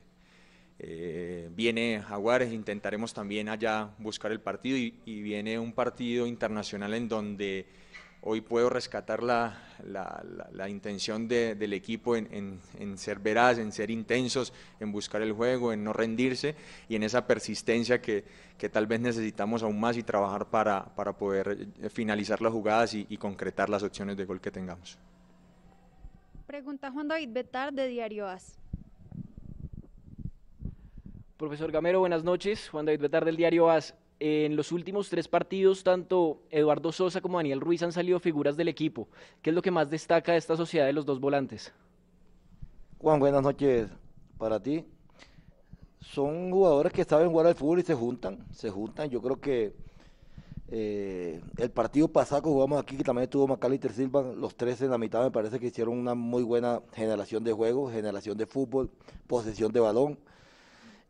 eh, 0.80 1.49
viene 1.53 2.03
Jaguares, 2.08 2.51
intentaremos 2.51 3.14
también 3.14 3.49
allá 3.49 3.91
buscar 3.99 4.32
el 4.32 4.39
partido 4.39 4.78
y, 4.78 5.22
viene 5.22 5.60
un 5.60 5.74
partido 5.74 6.26
internacional 6.26 6.93
en 6.93 7.08
donde 7.08 7.66
hoy 8.26 8.41
puedo 8.41 8.69
rescatar 8.69 9.21
la, 9.21 9.55
la, 9.86 10.23
la, 10.51 10.67
intención 10.67 11.28
de, 11.28 11.53
del 11.53 11.73
equipo 11.73 12.15
en, 12.15 12.28
en, 12.34 12.59
en, 12.80 12.97
ser 12.97 13.19
veraz, 13.19 13.59
en 13.59 13.71
ser 13.71 13.91
intensos, 13.91 14.51
en 14.80 14.91
buscar 14.91 15.21
el 15.21 15.32
juego, 15.32 15.71
en 15.71 15.84
no 15.84 15.93
rendirse 15.93 16.55
y 16.89 16.95
en 16.95 17.03
esa 17.03 17.28
persistencia 17.28 18.01
que, 18.01 18.26
que 18.57 18.67
tal 18.67 18.88
vez 18.88 18.99
necesitamos 18.99 19.61
aún 19.61 19.80
más 19.80 19.95
y 19.95 20.03
trabajar 20.03 20.49
para, 20.49 20.84
para 20.95 21.13
poder 21.13 21.69
eh, 21.82 21.89
finalizar 21.89 22.41
las 22.41 22.51
jugadas 22.51 22.95
y, 22.95 23.05
y, 23.09 23.17
concretar 23.17 23.69
las 23.69 23.84
opciones 23.84 24.17
de 24.17 24.26
gol 24.26 24.41
que 24.41 24.49
tengamos. 24.49 24.97
Pregunta 26.47 26.91
Juan 26.91 27.07
David 27.07 27.30
Betar 27.32 27.73
de 27.73 27.88
Diario 27.88 28.28
AS. 28.28 28.57
Profesor 31.38 31.71
Gamero, 31.71 31.99
buenas 31.99 32.23
noches. 32.23 32.69
Juan 32.69 32.86
David 32.86 33.01
Betar 33.01 33.23
del 33.23 33.38
Diario 33.38 33.69
AS. 33.69 33.93
En 34.20 34.55
los 34.55 34.72
últimos 34.72 35.09
tres 35.09 35.28
partidos, 35.28 35.84
tanto 35.84 36.41
Eduardo 36.49 36.91
Sosa 36.91 37.20
como 37.20 37.38
Daniel 37.38 37.59
Ruiz 37.59 37.84
han 37.84 37.91
salido 37.91 38.20
figuras 38.20 38.55
del 38.55 38.70
equipo. 38.70 39.09
¿Qué 39.41 39.49
es 39.49 39.55
lo 39.55 39.61
que 39.61 39.72
más 39.72 39.89
destaca 39.89 40.32
de 40.32 40.38
esta 40.38 40.55
sociedad 40.55 40.86
de 40.86 40.93
los 40.93 41.05
dos 41.05 41.20
volantes? 41.20 41.74
Juan, 42.99 43.20
buenas 43.20 43.43
noches 43.43 43.89
para 44.38 44.59
ti. 44.61 44.86
Son 45.99 46.49
jugadores 46.49 46.93
que 46.93 47.03
saben 47.03 47.30
jugar 47.30 47.47
al 47.47 47.55
fútbol 47.55 47.80
y 47.80 47.84
se 47.84 47.93
juntan, 47.93 48.45
se 48.53 48.70
juntan. 48.70 49.09
Yo 49.09 49.22
creo 49.22 49.41
que 49.41 49.74
eh, 50.70 51.41
el 51.57 51.72
partido 51.72 52.07
pasado 52.07 52.41
que 52.41 52.49
jugamos 52.49 52.82
aquí, 52.82 52.95
que 52.95 53.03
también 53.03 53.26
estuvo 53.26 53.47
Macalister 53.47 53.91
Silva, 53.91 54.22
los 54.22 54.55
tres 54.55 54.82
en 54.82 54.91
la 54.91 54.97
mitad 54.97 55.24
me 55.24 55.32
parece 55.32 55.59
que 55.59 55.68
hicieron 55.68 55.97
una 55.97 56.16
muy 56.16 56.43
buena 56.43 56.82
generación 56.93 57.43
de 57.43 57.53
juego, 57.53 57.91
generación 57.91 58.38
de 58.38 58.45
fútbol, 58.45 58.89
posesión 59.28 59.72
de 59.72 59.80
balón. 59.82 60.18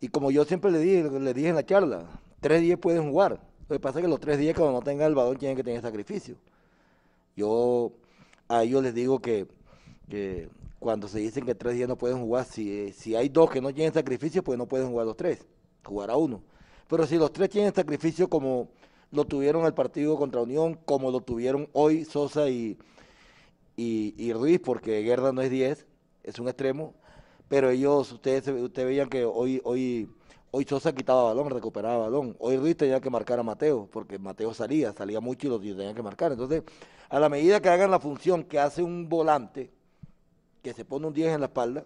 Y 0.02 0.10
como 0.10 0.32
yo 0.32 0.44
siempre 0.44 0.72
le 0.72 0.80
dije, 0.80 1.10
le 1.20 1.34
dije 1.34 1.50
en 1.50 1.56
la 1.56 1.66
charla, 1.66 2.06
tres 2.46 2.62
días 2.62 2.78
pueden 2.78 3.10
jugar. 3.10 3.40
Lo 3.68 3.76
que 3.76 3.80
pasa 3.80 3.98
es 3.98 4.06
que 4.06 4.08
los 4.08 4.20
tres 4.20 4.38
días 4.38 4.56
cuando 4.56 4.74
no 4.74 4.84
tengan 4.84 5.08
el 5.08 5.16
balón 5.16 5.36
tienen 5.36 5.58
que 5.58 5.64
tener 5.64 5.82
sacrificio. 5.82 6.36
Yo 7.36 7.92
a 8.48 8.62
ellos 8.62 8.84
les 8.84 8.94
digo 8.94 9.18
que, 9.18 9.48
que 10.08 10.48
cuando 10.78 11.08
se 11.08 11.18
dicen 11.18 11.44
que 11.44 11.56
tres 11.56 11.74
días 11.74 11.90
no 11.90 11.98
pueden 11.98 12.20
jugar, 12.20 12.46
si, 12.46 12.94
si 12.94 13.16
hay 13.16 13.30
dos 13.30 13.50
que 13.50 13.62
no 13.62 13.74
tienen 13.74 13.92
sacrificio, 13.92 14.44
pues 14.44 14.60
no 14.60 14.68
pueden 14.68 14.90
jugar 14.90 15.08
los 15.08 15.18
tres, 15.18 15.44
jugar 15.84 16.12
a 16.12 16.18
uno. 16.18 16.44
Pero 16.88 17.08
si 17.08 17.18
los 17.18 17.34
tres 17.34 17.50
tienen 17.50 17.74
sacrificio 17.74 18.30
como 18.30 18.70
lo 19.10 19.26
tuvieron 19.26 19.66
el 19.66 19.74
partido 19.74 20.16
contra 20.16 20.42
Unión, 20.42 20.78
como 20.86 21.10
lo 21.10 21.22
tuvieron 21.22 21.68
hoy 21.74 22.06
Sosa 22.06 22.48
y, 22.48 22.78
y, 23.76 24.14
y 24.20 24.34
Ruiz, 24.34 24.60
porque 24.64 25.02
Guerra 25.02 25.32
no 25.32 25.42
es 25.42 25.50
10, 25.50 25.88
es 26.22 26.38
un 26.38 26.48
extremo, 26.48 26.94
pero 27.50 27.72
ellos, 27.72 28.12
ustedes, 28.12 28.48
ustedes 28.50 28.88
veían 28.88 29.10
que 29.10 29.26
hoy, 29.26 29.62
hoy 29.64 30.08
Hoy 30.58 30.64
Sosa 30.64 30.96
quitaba 30.96 31.22
balón, 31.26 31.50
recuperaba 31.50 31.98
balón. 31.98 32.34
Hoy 32.40 32.56
Ruiz 32.56 32.78
tenía 32.78 33.02
que 33.02 33.10
marcar 33.10 33.38
a 33.38 33.44
Mateo, 33.44 33.90
porque 33.92 34.18
Mateo 34.18 34.54
salía, 34.54 34.94
salía 34.94 35.20
mucho 35.20 35.48
y 35.48 35.50
lo 35.50 35.60
tenía 35.60 35.94
que 35.94 36.02
marcar. 36.02 36.32
Entonces, 36.32 36.64
a 37.10 37.20
la 37.20 37.28
medida 37.28 37.60
que 37.60 37.68
hagan 37.68 37.92
la 37.92 38.00
función 38.00 38.46
que 38.46 38.58
hace 38.58 38.82
un 38.82 39.10
volante, 39.10 39.70
que 40.64 40.72
se 40.72 40.86
pone 40.86 41.08
un 41.08 41.14
10 41.14 41.34
en 41.34 41.42
la 41.42 41.48
espalda, 41.48 41.84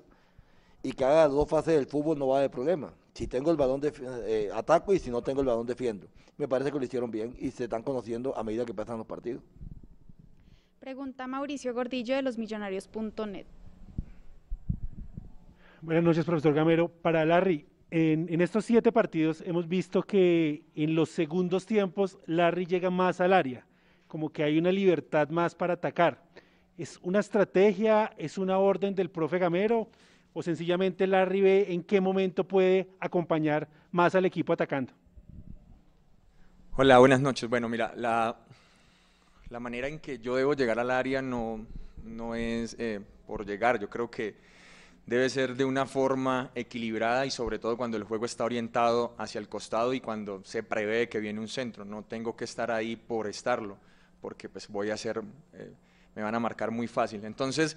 y 0.84 0.92
que 0.92 1.04
haga 1.04 1.28
dos 1.30 1.50
fases 1.50 1.74
del 1.74 1.88
fútbol, 1.88 2.20
no 2.20 2.28
va 2.28 2.36
a 2.36 2.38
haber 2.42 2.52
problema. 2.52 2.94
Si 3.16 3.26
tengo 3.26 3.50
el 3.50 3.58
balón, 3.58 3.82
de, 3.82 3.92
eh, 4.28 4.52
ataco 4.54 4.94
y 4.94 5.00
si 5.00 5.10
no 5.10 5.24
tengo 5.24 5.42
el 5.42 5.48
balón, 5.48 5.66
defiendo. 5.66 6.06
Me 6.38 6.48
parece 6.48 6.72
que 6.72 6.78
lo 6.78 6.86
hicieron 6.86 7.10
bien 7.10 7.36
y 7.40 7.50
se 7.50 7.64
están 7.64 7.82
conociendo 7.82 8.38
a 8.38 8.44
medida 8.44 8.68
que 8.68 8.76
pasan 8.76 9.00
los 9.00 9.08
partidos. 9.08 9.42
Pregunta 10.80 11.26
Mauricio 11.26 11.74
Gordillo 11.74 12.16
de 12.16 12.22
losmillonarios.net. 12.22 13.48
Buenas 15.82 16.04
noches, 16.04 16.24
profesor 16.24 16.54
Gamero. 16.54 16.88
Para 16.88 17.26
Larry, 17.26 17.66
en, 17.92 18.28
en, 18.30 18.42
estos 18.42 18.66
siete 18.66 18.92
partidos 18.92 19.42
hemos 19.46 19.68
visto 19.68 20.04
que 20.04 20.64
en 20.76 20.96
los 20.96 21.10
segundos 21.10 21.66
tiempos 21.66 22.18
Larry 22.26 22.66
llega 22.66 22.90
más 22.90 23.20
al 23.22 23.34
área, 23.34 23.66
como 24.08 24.30
que 24.30 24.44
hay 24.44 24.58
una 24.58 24.72
libertad 24.72 25.30
más 25.30 25.56
para 25.56 25.74
atacar. 25.74 26.24
¿Es 26.78 27.00
una 27.02 27.20
estrategia, 27.20 28.14
es 28.18 28.38
una 28.38 28.58
orden 28.58 28.96
del 28.96 29.10
profe 29.10 29.40
Gamero 29.40 29.90
o 30.34 30.44
sencillamente 30.44 31.08
Larry 31.08 31.42
ve 31.42 31.74
en 31.74 31.84
qué 31.84 32.00
momento 32.00 32.44
puede 32.44 32.88
acompañar 33.00 33.68
más 33.92 34.16
al 34.16 34.26
equipo 34.26 34.54
atacando? 34.54 34.94
Hola, 36.76 37.00
buenas 37.00 37.20
noches. 37.20 37.50
Bueno, 37.50 37.68
mira, 37.68 37.92
la, 37.96 38.38
la 39.50 39.60
manera 39.60 39.88
en 39.88 40.00
que 40.00 40.20
yo 40.20 40.36
debo 40.36 40.54
llegar 40.54 40.80
al 40.80 40.92
área 40.92 41.22
no, 41.22 41.66
no 42.04 42.36
es 42.36 42.76
eh, 42.80 43.02
por 43.28 43.46
llegar, 43.46 43.80
yo 43.80 43.90
creo 43.90 44.10
que 44.10 44.36
debe 45.10 45.28
ser 45.30 45.56
de 45.56 45.66
una 45.66 45.88
forma 45.88 46.52
equilibrada 46.54 47.26
y 47.26 47.32
sobre 47.32 47.58
todo 47.58 47.76
cuando 47.76 47.98
el 47.98 48.04
juego 48.04 48.26
está 48.26 48.44
orientado 48.44 49.16
hacia 49.18 49.40
el 49.40 49.50
costado 49.50 49.94
y 49.96 50.00
cuando 50.00 50.44
se 50.46 50.62
prevé 50.62 51.10
que 51.10 51.20
viene 51.20 51.40
un 51.40 51.48
centro. 51.48 51.84
No 51.84 52.04
tengo 52.04 52.36
que 52.38 52.46
estar 52.46 52.70
ahí 52.70 52.96
por 52.96 53.26
estarlo, 53.26 53.78
porque 54.22 54.48
pues 54.48 54.68
voy 54.68 54.92
a 54.92 54.94
eh, 54.94 55.74
me 56.16 56.22
van 56.22 56.36
a 56.36 56.40
marcar 56.40 56.70
muy 56.70 56.88
fácil. 56.88 57.26
Entonces, 57.26 57.76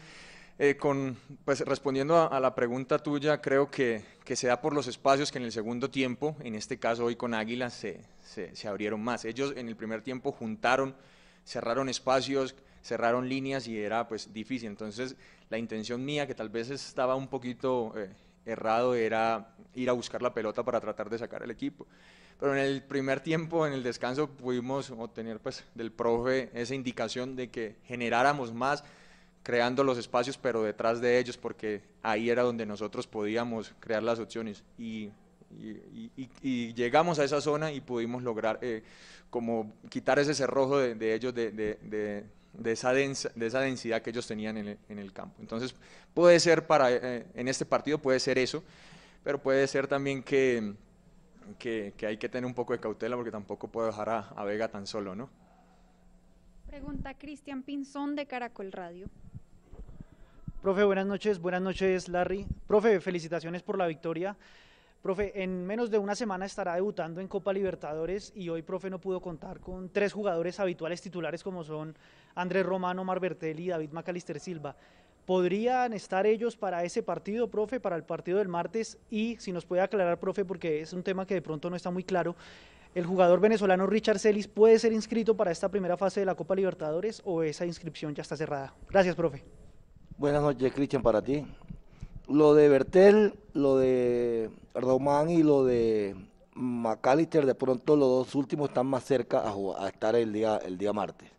eh, 0.58 0.76
con, 0.76 1.16
pues 1.46 1.60
respondiendo 1.60 2.16
a, 2.16 2.26
a, 2.26 2.38
la 2.38 2.54
pregunta 2.54 2.98
tuya, 2.98 3.40
creo 3.40 3.70
que, 3.70 4.04
que, 4.24 4.36
se 4.36 4.48
da 4.48 4.60
por 4.60 4.74
los 4.74 4.86
espacios 4.86 5.32
que 5.32 5.38
en 5.38 5.44
el 5.44 5.52
segundo 5.52 5.88
tiempo, 5.88 6.36
en 6.40 6.54
este 6.54 6.78
caso 6.78 7.06
hoy 7.06 7.16
con 7.16 7.32
Águila, 7.32 7.70
se, 7.70 8.02
se, 8.22 8.54
se 8.54 8.68
abrieron 8.68 9.02
más. 9.02 9.24
Ellos 9.24 9.54
en 9.56 9.68
el 9.68 9.76
primer 9.76 10.02
tiempo 10.02 10.32
juntaron, 10.32 10.94
cerraron 11.46 11.88
espacios, 11.88 12.54
cerraron 12.82 13.28
líneas 13.28 13.66
y 13.66 13.78
era 13.78 14.06
pues 14.06 14.34
difícil. 14.34 14.68
Entonces 14.68 15.16
la 15.52 15.58
intención 15.58 16.02
mía, 16.02 16.26
que 16.26 16.34
tal 16.34 16.48
vez 16.48 16.70
estaba 16.70 17.14
un 17.14 17.28
poquito 17.28 17.92
eh, 17.94 18.08
errado, 18.46 18.94
era 18.94 19.54
ir 19.74 19.90
a 19.90 19.92
buscar 19.92 20.22
la 20.22 20.32
pelota 20.32 20.64
para 20.64 20.80
tratar 20.80 21.10
de 21.10 21.18
sacar 21.18 21.42
el 21.42 21.50
equipo. 21.50 21.86
Pero 22.40 22.56
en 22.56 22.60
el 22.60 22.82
primer 22.82 23.20
tiempo, 23.20 23.66
en 23.66 23.74
el 23.74 23.82
descanso, 23.82 24.30
pudimos 24.30 24.90
obtener 24.90 25.40
pues 25.40 25.62
del 25.74 25.92
profe 25.92 26.48
esa 26.54 26.74
indicación 26.74 27.36
de 27.36 27.50
que 27.50 27.76
generáramos 27.84 28.54
más 28.54 28.82
creando 29.42 29.84
los 29.84 29.98
espacios, 29.98 30.38
pero 30.38 30.62
detrás 30.62 31.02
de 31.02 31.18
ellos, 31.18 31.36
porque 31.36 31.82
ahí 32.02 32.30
era 32.30 32.42
donde 32.42 32.64
nosotros 32.64 33.06
podíamos 33.06 33.74
crear 33.78 34.02
las 34.02 34.18
opciones. 34.20 34.64
Y, 34.78 35.10
llegamos 36.74 37.18
a 37.18 37.24
esa 37.24 37.42
zona 37.42 37.72
y 37.72 37.82
pudimos 37.82 38.22
lograr 38.22 38.58
eh, 38.62 38.82
como 39.28 39.74
quitar 39.90 40.18
ese 40.18 40.32
cerrojo 40.32 40.78
de, 40.78 40.94
de 40.94 41.14
ellos 41.14 41.34
de 41.34 42.24
esa, 42.64 42.92
densa, 42.92 43.30
de 43.34 43.46
esa 43.46 43.60
densidad 43.60 44.02
que 44.02 44.10
ellos 44.10 44.26
tenían 44.26 44.56
en 44.56 44.68
el, 44.68 44.78
en 44.88 44.98
el 44.98 45.12
campo. 45.12 45.36
Entonces, 45.40 45.74
puede 46.14 46.38
ser 46.40 46.66
para, 46.66 46.90
eh, 46.92 47.26
en 47.34 47.48
este 47.48 47.64
partido 47.64 47.98
puede 47.98 48.20
ser 48.20 48.38
eso, 48.38 48.62
pero 49.24 49.38
puede 49.38 49.66
ser 49.66 49.86
también 49.86 50.22
que, 50.22 50.74
que, 51.58 51.94
que, 51.96 52.06
hay 52.06 52.16
que 52.16 52.28
tener 52.28 52.46
un 52.46 52.54
poco 52.54 52.72
de 52.72 52.80
cautela 52.80 53.16
porque 53.16 53.30
tampoco 53.30 53.68
puedo 53.68 53.86
dejar 53.86 54.08
a, 54.08 54.18
a 54.36 54.44
Vega 54.44 54.68
tan 54.68 54.86
solo, 54.86 55.14
¿no? 55.14 55.30
Pregunta 56.66 57.14
Cristian 57.14 57.62
Pinzón 57.62 58.16
de 58.16 58.26
Caracol 58.26 58.72
Radio. 58.72 59.08
Profe, 60.62 60.84
buenas 60.84 61.06
noches. 61.06 61.40
Buenas 61.40 61.60
noches, 61.60 62.08
Larry. 62.08 62.46
Profe, 62.68 63.00
felicitaciones 63.00 63.62
por 63.62 63.76
la 63.76 63.86
victoria. 63.86 64.36
Profe, 65.02 65.42
en 65.42 65.66
menos 65.66 65.90
de 65.90 65.98
una 65.98 66.14
semana 66.14 66.46
estará 66.46 66.76
debutando 66.76 67.20
en 67.20 67.26
Copa 67.26 67.52
Libertadores 67.52 68.32
y 68.36 68.48
hoy, 68.50 68.62
profe, 68.62 68.88
no 68.88 69.00
pudo 69.00 69.20
contar 69.20 69.58
con 69.58 69.88
tres 69.88 70.12
jugadores 70.12 70.60
habituales 70.60 71.02
titulares 71.02 71.42
como 71.42 71.64
son 71.64 71.96
Andrés 72.36 72.64
Romano, 72.64 73.02
Mar 73.02 73.18
Bertelli 73.18 73.64
y 73.64 73.68
David 73.70 73.90
Macalister 73.90 74.38
Silva. 74.38 74.76
¿Podrían 75.26 75.92
estar 75.92 76.24
ellos 76.24 76.56
para 76.56 76.84
ese 76.84 77.02
partido, 77.02 77.50
profe, 77.50 77.80
para 77.80 77.96
el 77.96 78.04
partido 78.04 78.38
del 78.38 78.46
martes? 78.46 78.96
Y 79.10 79.36
si 79.40 79.50
nos 79.50 79.66
puede 79.66 79.82
aclarar, 79.82 80.20
profe, 80.20 80.44
porque 80.44 80.80
es 80.80 80.92
un 80.92 81.02
tema 81.02 81.26
que 81.26 81.34
de 81.34 81.42
pronto 81.42 81.68
no 81.68 81.74
está 81.74 81.90
muy 81.90 82.04
claro, 82.04 82.36
¿el 82.94 83.04
jugador 83.04 83.40
venezolano 83.40 83.88
Richard 83.88 84.20
Celis 84.20 84.46
puede 84.46 84.78
ser 84.78 84.92
inscrito 84.92 85.36
para 85.36 85.50
esta 85.50 85.68
primera 85.68 85.96
fase 85.96 86.20
de 86.20 86.26
la 86.26 86.36
Copa 86.36 86.54
Libertadores 86.54 87.22
o 87.24 87.42
esa 87.42 87.66
inscripción 87.66 88.14
ya 88.14 88.22
está 88.22 88.36
cerrada? 88.36 88.72
Gracias, 88.88 89.16
profe. 89.16 89.42
Buenas 90.16 90.42
noches, 90.42 90.72
Cristian, 90.72 91.02
para 91.02 91.20
ti. 91.20 91.44
Lo 92.28 92.54
de 92.54 92.68
Bertel, 92.68 93.34
lo 93.52 93.76
de 93.76 94.50
Román 94.74 95.28
y 95.28 95.42
lo 95.42 95.64
de 95.64 96.14
McAllister, 96.54 97.44
de 97.46 97.54
pronto 97.54 97.96
los 97.96 98.08
dos 98.08 98.34
últimos 98.36 98.68
están 98.68 98.86
más 98.86 99.04
cerca 99.04 99.42
a, 99.42 99.88
estar 99.88 100.14
el 100.14 100.32
día, 100.32 100.58
el 100.58 100.78
día 100.78 100.92
martes. 100.92 101.30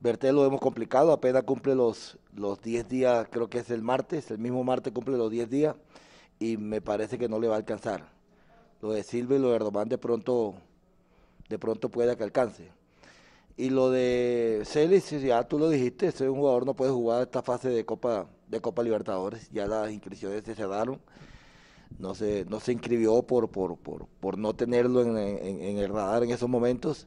Bertel 0.00 0.34
lo 0.34 0.44
hemos 0.44 0.60
complicado, 0.60 1.12
apenas 1.12 1.44
cumple 1.44 1.74
los, 1.74 2.18
los 2.34 2.60
10 2.60 2.88
días, 2.88 3.26
creo 3.30 3.48
que 3.48 3.58
es 3.58 3.70
el 3.70 3.82
martes, 3.82 4.30
el 4.30 4.38
mismo 4.38 4.62
martes 4.64 4.92
cumple 4.92 5.16
los 5.16 5.30
10 5.30 5.48
días 5.48 5.76
y 6.38 6.56
me 6.56 6.80
parece 6.80 7.18
que 7.18 7.28
no 7.28 7.38
le 7.38 7.48
va 7.48 7.54
a 7.54 7.58
alcanzar. 7.58 8.10
Lo 8.82 8.92
de 8.92 9.04
Silva 9.04 9.36
y 9.36 9.38
lo 9.38 9.50
de 9.50 9.60
Román 9.60 9.88
de 9.88 9.96
pronto, 9.96 10.54
de 11.48 11.58
pronto 11.58 11.88
puede 11.88 12.16
que 12.16 12.24
alcance. 12.24 12.68
Y 13.56 13.70
lo 13.70 13.90
de 13.90 14.62
Celis, 14.64 15.10
ya 15.10 15.46
tú 15.46 15.58
lo 15.58 15.70
dijiste, 15.70 16.08
ese 16.08 16.28
un 16.28 16.38
jugador 16.38 16.66
no 16.66 16.74
puede 16.74 16.90
jugar 16.90 17.22
esta 17.22 17.42
fase 17.42 17.68
de 17.70 17.84
Copa 17.84 18.26
de 18.52 18.60
Copa 18.60 18.82
Libertadores, 18.82 19.50
ya 19.50 19.66
las 19.66 19.90
inscripciones 19.90 20.44
se 20.44 20.54
cerraron, 20.54 21.00
no 21.98 22.14
se, 22.14 22.44
no 22.44 22.60
se 22.60 22.72
inscribió 22.72 23.22
por, 23.22 23.50
por, 23.50 23.78
por, 23.78 24.06
por 24.06 24.38
no 24.38 24.54
tenerlo 24.54 25.02
en, 25.02 25.16
en, 25.18 25.78
el 25.78 25.88
radar 25.88 26.22
en 26.22 26.30
esos 26.30 26.48
momentos 26.48 27.06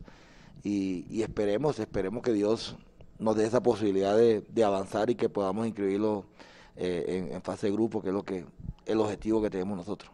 y, 0.64 1.06
y, 1.08 1.22
esperemos, 1.22 1.80
esperemos 1.80 2.24
que 2.24 2.34
Dios 2.34 2.76
nos 3.20 3.36
dé 3.36 3.46
esa 3.46 3.62
posibilidad 3.62 4.18
de, 4.18 4.42
de 4.42 4.64
avanzar 4.64 5.10
y 5.12 5.16
que 5.16 5.30
podamos 5.30 5.68
inscribirlo 5.68 6.26
eh, 6.76 7.30
en, 7.32 7.42
fase 7.44 7.68
de 7.68 7.74
grupo, 7.74 8.02
que 8.02 8.10
es 8.10 8.14
lo 8.14 8.24
que 8.24 8.44
el 8.88 9.00
objetivo 9.00 9.42
que 9.42 9.52
tenemos 9.52 9.78
nosotros. 9.78 10.12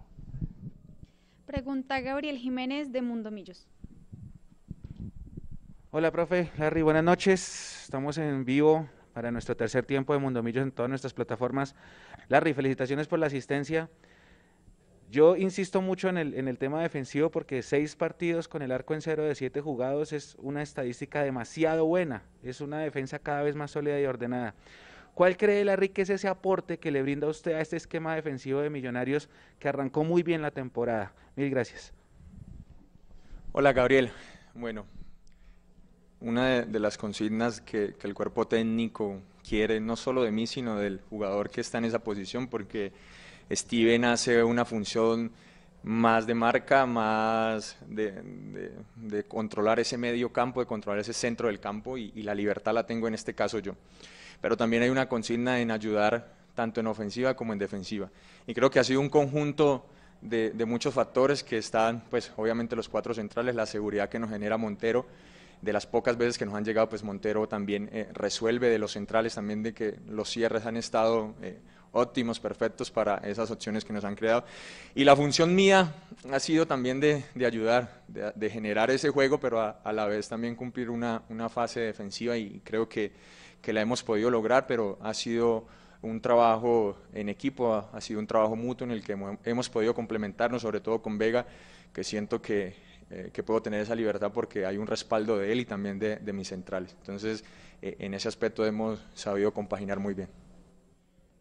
Pregunta 1.45 1.99
Gabriel 2.01 2.37
Jiménez 2.37 2.91
de 2.91 3.01
Mundo 3.01 3.31
Millos. 3.31 3.67
Hola, 5.91 6.11
profe. 6.11 6.51
Larry, 6.57 6.81
buenas 6.81 7.03
noches. 7.03 7.83
Estamos 7.83 8.17
en 8.17 8.45
vivo 8.45 8.87
para 9.13 9.31
nuestro 9.31 9.55
tercer 9.55 9.85
tiempo 9.85 10.13
de 10.13 10.19
Mundo 10.19 10.43
Millos 10.43 10.63
en 10.63 10.71
todas 10.71 10.89
nuestras 10.89 11.13
plataformas. 11.13 11.75
Larry, 12.27 12.53
felicitaciones 12.53 13.07
por 13.07 13.19
la 13.19 13.27
asistencia. 13.27 13.89
Yo 15.09 15.35
insisto 15.35 15.81
mucho 15.81 16.07
en 16.07 16.17
el, 16.17 16.33
en 16.35 16.47
el 16.47 16.57
tema 16.57 16.81
defensivo 16.81 17.29
porque 17.31 17.61
seis 17.61 17.95
partidos 17.95 18.47
con 18.47 18.61
el 18.61 18.71
arco 18.71 18.93
en 18.93 19.01
cero 19.01 19.23
de 19.23 19.35
siete 19.35 19.59
jugados 19.59 20.13
es 20.13 20.35
una 20.39 20.61
estadística 20.61 21.21
demasiado 21.21 21.85
buena. 21.85 22.23
Es 22.43 22.61
una 22.61 22.79
defensa 22.79 23.19
cada 23.19 23.43
vez 23.43 23.55
más 23.55 23.71
sólida 23.71 23.99
y 23.99 24.05
ordenada. 24.05 24.55
¿Cuál 25.13 25.35
cree 25.35 25.65
Larry 25.65 25.89
que 25.89 26.03
es 26.03 26.09
ese 26.09 26.27
aporte 26.27 26.79
que 26.79 26.91
le 26.91 27.01
brinda 27.01 27.27
usted 27.27 27.53
a 27.53 27.61
este 27.61 27.75
esquema 27.75 28.15
defensivo 28.15 28.61
de 28.61 28.69
Millonarios 28.69 29.29
que 29.59 29.67
arrancó 29.67 30.03
muy 30.03 30.23
bien 30.23 30.41
la 30.41 30.51
temporada? 30.51 31.13
Mil 31.35 31.49
gracias. 31.49 31.93
Hola 33.51 33.73
Gabriel. 33.73 34.09
Bueno, 34.53 34.85
una 36.21 36.61
de, 36.61 36.79
las 36.79 36.97
consignas 36.97 37.61
que, 37.61 37.95
el 38.01 38.13
cuerpo 38.13 38.47
técnico 38.47 39.19
quiere, 39.47 39.79
no 39.79 39.95
solo 39.95 40.23
de 40.23 40.31
mí, 40.31 40.47
sino 40.47 40.77
del 40.77 41.01
jugador 41.09 41.49
que 41.49 41.61
está 41.61 41.79
en 41.79 41.85
esa 41.85 41.99
posición, 41.99 42.47
porque 42.47 42.91
Steven 43.51 44.05
hace 44.05 44.43
una 44.43 44.63
función 44.63 45.31
más 45.83 46.27
de 46.27 46.35
marca, 46.35 46.85
más 46.85 47.75
de, 47.87 49.23
controlar 49.27 49.79
ese 49.79 49.97
medio 49.97 50.31
campo, 50.31 50.59
de 50.59 50.67
controlar 50.67 50.99
ese 50.99 51.13
centro 51.13 51.47
del 51.47 51.59
campo 51.59 51.97
y, 51.97 52.11
la 52.21 52.35
libertad 52.35 52.73
la 52.73 52.85
tengo 52.85 53.07
en 53.07 53.15
este 53.15 53.33
caso 53.33 53.59
yo. 53.59 53.75
Pero 54.41 54.55
también 54.55 54.83
hay 54.83 54.89
una 54.89 55.09
consigna 55.09 55.59
en 55.59 55.71
ayudar 55.71 56.33
tanto 56.53 56.79
en 56.79 56.87
ofensiva 56.87 57.35
como 57.35 57.53
en 57.53 57.59
defensiva. 57.59 58.09
Y 58.45 58.53
creo 58.53 58.69
que 58.69 58.79
ha 58.79 58.83
sido 58.83 58.99
un 58.99 59.09
conjunto 59.09 59.85
de, 60.21 60.51
de 60.51 60.65
muchos 60.65 60.93
factores 60.93 61.43
que 61.43 61.57
están, 61.57 62.03
pues 62.09 62.31
obviamente 62.37 62.75
los 62.75 62.89
cuatro 62.89 63.13
centrales, 63.13 63.55
la 63.55 63.65
seguridad 63.65 64.09
que 64.09 64.19
nos 64.19 64.29
genera 64.29 64.57
Montero, 64.57 65.07
de 65.61 65.73
las 65.73 65.85
pocas 65.85 66.17
veces 66.17 66.37
que 66.37 66.45
nos 66.45 66.55
han 66.55 66.65
llegado, 66.65 66.89
pues 66.89 67.03
Montero 67.03 67.47
también 67.47 67.89
eh, 67.91 68.09
resuelve 68.13 68.69
de 68.69 68.79
los 68.79 68.93
centrales, 68.93 69.35
también 69.35 69.61
de 69.63 69.73
que 69.73 69.99
los 70.07 70.29
cierres 70.29 70.65
han 70.65 70.75
estado 70.77 71.35
eh, 71.41 71.59
óptimos, 71.91 72.39
perfectos 72.39 72.89
para 72.89 73.17
esas 73.17 73.51
opciones 73.51 73.85
que 73.85 73.93
nos 73.93 74.03
han 74.03 74.15
creado. 74.15 74.43
Y 74.95 75.03
la 75.03 75.15
función 75.15 75.53
mía 75.53 75.93
ha 76.31 76.39
sido 76.39 76.65
también 76.65 76.99
de, 76.99 77.23
ayudar, 77.45 78.03
de, 78.07 78.49
generar 78.49 78.89
ese 78.91 79.09
juego, 79.09 79.39
pero 79.39 79.61
a, 79.61 79.93
la 79.93 80.05
vez 80.07 80.27
también 80.27 80.55
cumplir 80.55 80.89
una, 80.89 81.21
fase 81.49 81.81
defensiva 81.81 82.37
y 82.37 82.61
creo 82.63 82.87
que, 82.87 83.11
que, 83.61 83.73
la 83.73 83.81
hemos 83.81 84.03
podido 84.03 84.29
lograr, 84.29 84.67
pero 84.67 84.97
ha 85.01 85.13
sido 85.13 85.67
un 86.01 86.21
trabajo 86.21 86.97
en 87.13 87.29
equipo, 87.29 87.73
ha, 87.73 88.01
sido 88.01 88.19
un 88.19 88.27
trabajo 88.27 88.55
mutuo 88.55 88.85
en 88.85 88.91
el 88.91 89.03
que 89.03 89.17
hemos 89.43 89.69
podido 89.69 89.93
complementarnos, 89.93 90.61
sobre 90.61 90.79
todo 90.79 91.01
con 91.01 91.17
Vega, 91.17 91.45
que 91.93 92.03
siento 92.03 92.41
que 92.41 92.90
eh, 93.13 93.29
que 93.33 93.43
puedo 93.43 93.61
tener 93.61 93.81
esa 93.81 93.93
libertad 93.93 94.31
porque 94.33 94.65
hay 94.65 94.77
un 94.77 94.87
respaldo 94.87 95.37
de 95.37 95.51
él 95.51 95.59
y 95.59 95.65
también 95.65 95.99
de, 95.99 96.33
mis 96.33 96.47
centrales. 96.47 96.95
Entonces, 97.01 97.43
eh, 97.81 97.97
en 97.99 98.13
ese 98.13 98.29
aspecto 98.29 98.65
hemos 98.65 99.05
sabido 99.13 99.53
compaginar 99.53 99.99
muy 99.99 100.13
bien. 100.13 100.29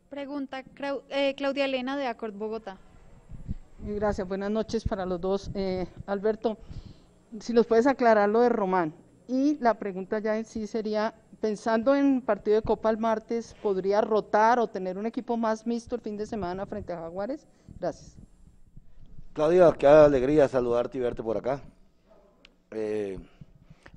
Pregunta 0.08 0.64
eh, 1.10 1.34
Claudia 1.36 1.66
Elena 1.66 1.96
de 1.96 2.08
Acord 2.08 2.34
Bogotá. 2.34 2.76
Gracias, 3.84 4.26
buenas 4.26 4.50
noches 4.50 4.82
para 4.82 5.06
los 5.06 5.20
dos. 5.20 5.50
Alberto, 6.06 6.58
si 7.38 7.52
nos 7.52 7.66
puedes 7.66 7.86
aclarar 7.86 8.28
lo 8.28 8.40
de 8.40 8.48
Román. 8.48 8.92
Y 9.28 9.56
la 9.60 9.74
pregunta 9.74 10.18
ya 10.18 10.36
en 10.36 10.44
sí 10.44 10.66
sería, 10.66 11.14
pensando 11.40 11.94
en 11.94 12.20
partido 12.20 12.56
de 12.56 12.62
Copa 12.62 12.90
el 12.90 12.98
martes, 12.98 13.54
¿podría 13.62 14.00
rotar 14.00 14.58
o 14.58 14.66
tener 14.66 14.98
un 14.98 15.06
equipo 15.06 15.36
más 15.36 15.64
mixto 15.68 15.94
el 15.94 16.00
fin 16.00 16.16
de 16.16 16.26
semana 16.26 16.66
frente 16.66 16.92
a 16.92 16.96
Jaguares? 16.96 17.46
Gracias. 17.78 18.16
Claudia, 19.32 19.72
qué 19.78 19.86
alegría 19.86 20.48
saludarte 20.48 20.98
y 20.98 21.00
verte 21.00 21.22
por 21.22 21.36
acá. 21.36 21.62
Eh, 22.72 23.16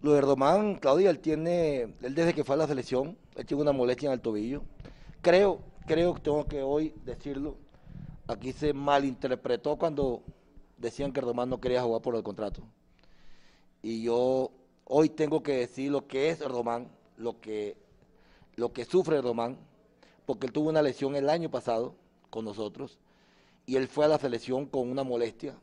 lo 0.03 0.13
de 0.13 0.21
Román, 0.21 0.75
Claudia, 0.75 1.09
él 1.09 1.17
tiene, 1.19 1.95
él 2.01 2.13
desde 2.13 2.35
que 2.35 2.43
fue 2.43 2.53
a 2.53 2.59
la 2.59 2.67
selección, 2.67 3.17
él 3.35 3.45
tiene 3.47 3.63
una 3.63 3.71
molestia 3.71 4.07
en 4.07 4.13
el 4.13 4.21
tobillo. 4.21 4.61
Creo, 5.23 5.59
creo 5.87 6.13
que 6.13 6.21
tengo 6.21 6.45
que 6.45 6.61
hoy 6.61 6.93
decirlo, 7.03 7.55
aquí 8.27 8.51
se 8.51 8.73
malinterpretó 8.73 9.75
cuando 9.75 10.21
decían 10.77 11.11
que 11.11 11.21
Román 11.21 11.49
no 11.49 11.59
quería 11.59 11.81
jugar 11.81 12.03
por 12.03 12.15
el 12.15 12.21
contrato. 12.21 12.61
Y 13.81 14.03
yo 14.03 14.51
hoy 14.85 15.09
tengo 15.09 15.41
que 15.41 15.53
decir 15.53 15.91
lo 15.91 16.05
que 16.05 16.29
es 16.29 16.47
Román, 16.47 16.89
lo 17.17 17.39
que, 17.41 17.75
lo 18.55 18.71
que 18.71 18.85
sufre 18.85 19.19
Román, 19.19 19.57
porque 20.27 20.45
él 20.45 20.53
tuvo 20.53 20.69
una 20.69 20.83
lesión 20.83 21.15
el 21.15 21.27
año 21.27 21.49
pasado 21.49 21.95
con 22.29 22.45
nosotros 22.45 22.99
y 23.65 23.75
él 23.75 23.87
fue 23.87 24.05
a 24.05 24.09
la 24.09 24.17
selección 24.17 24.65
con 24.65 24.89
una 24.89 25.03
molestia 25.03 25.55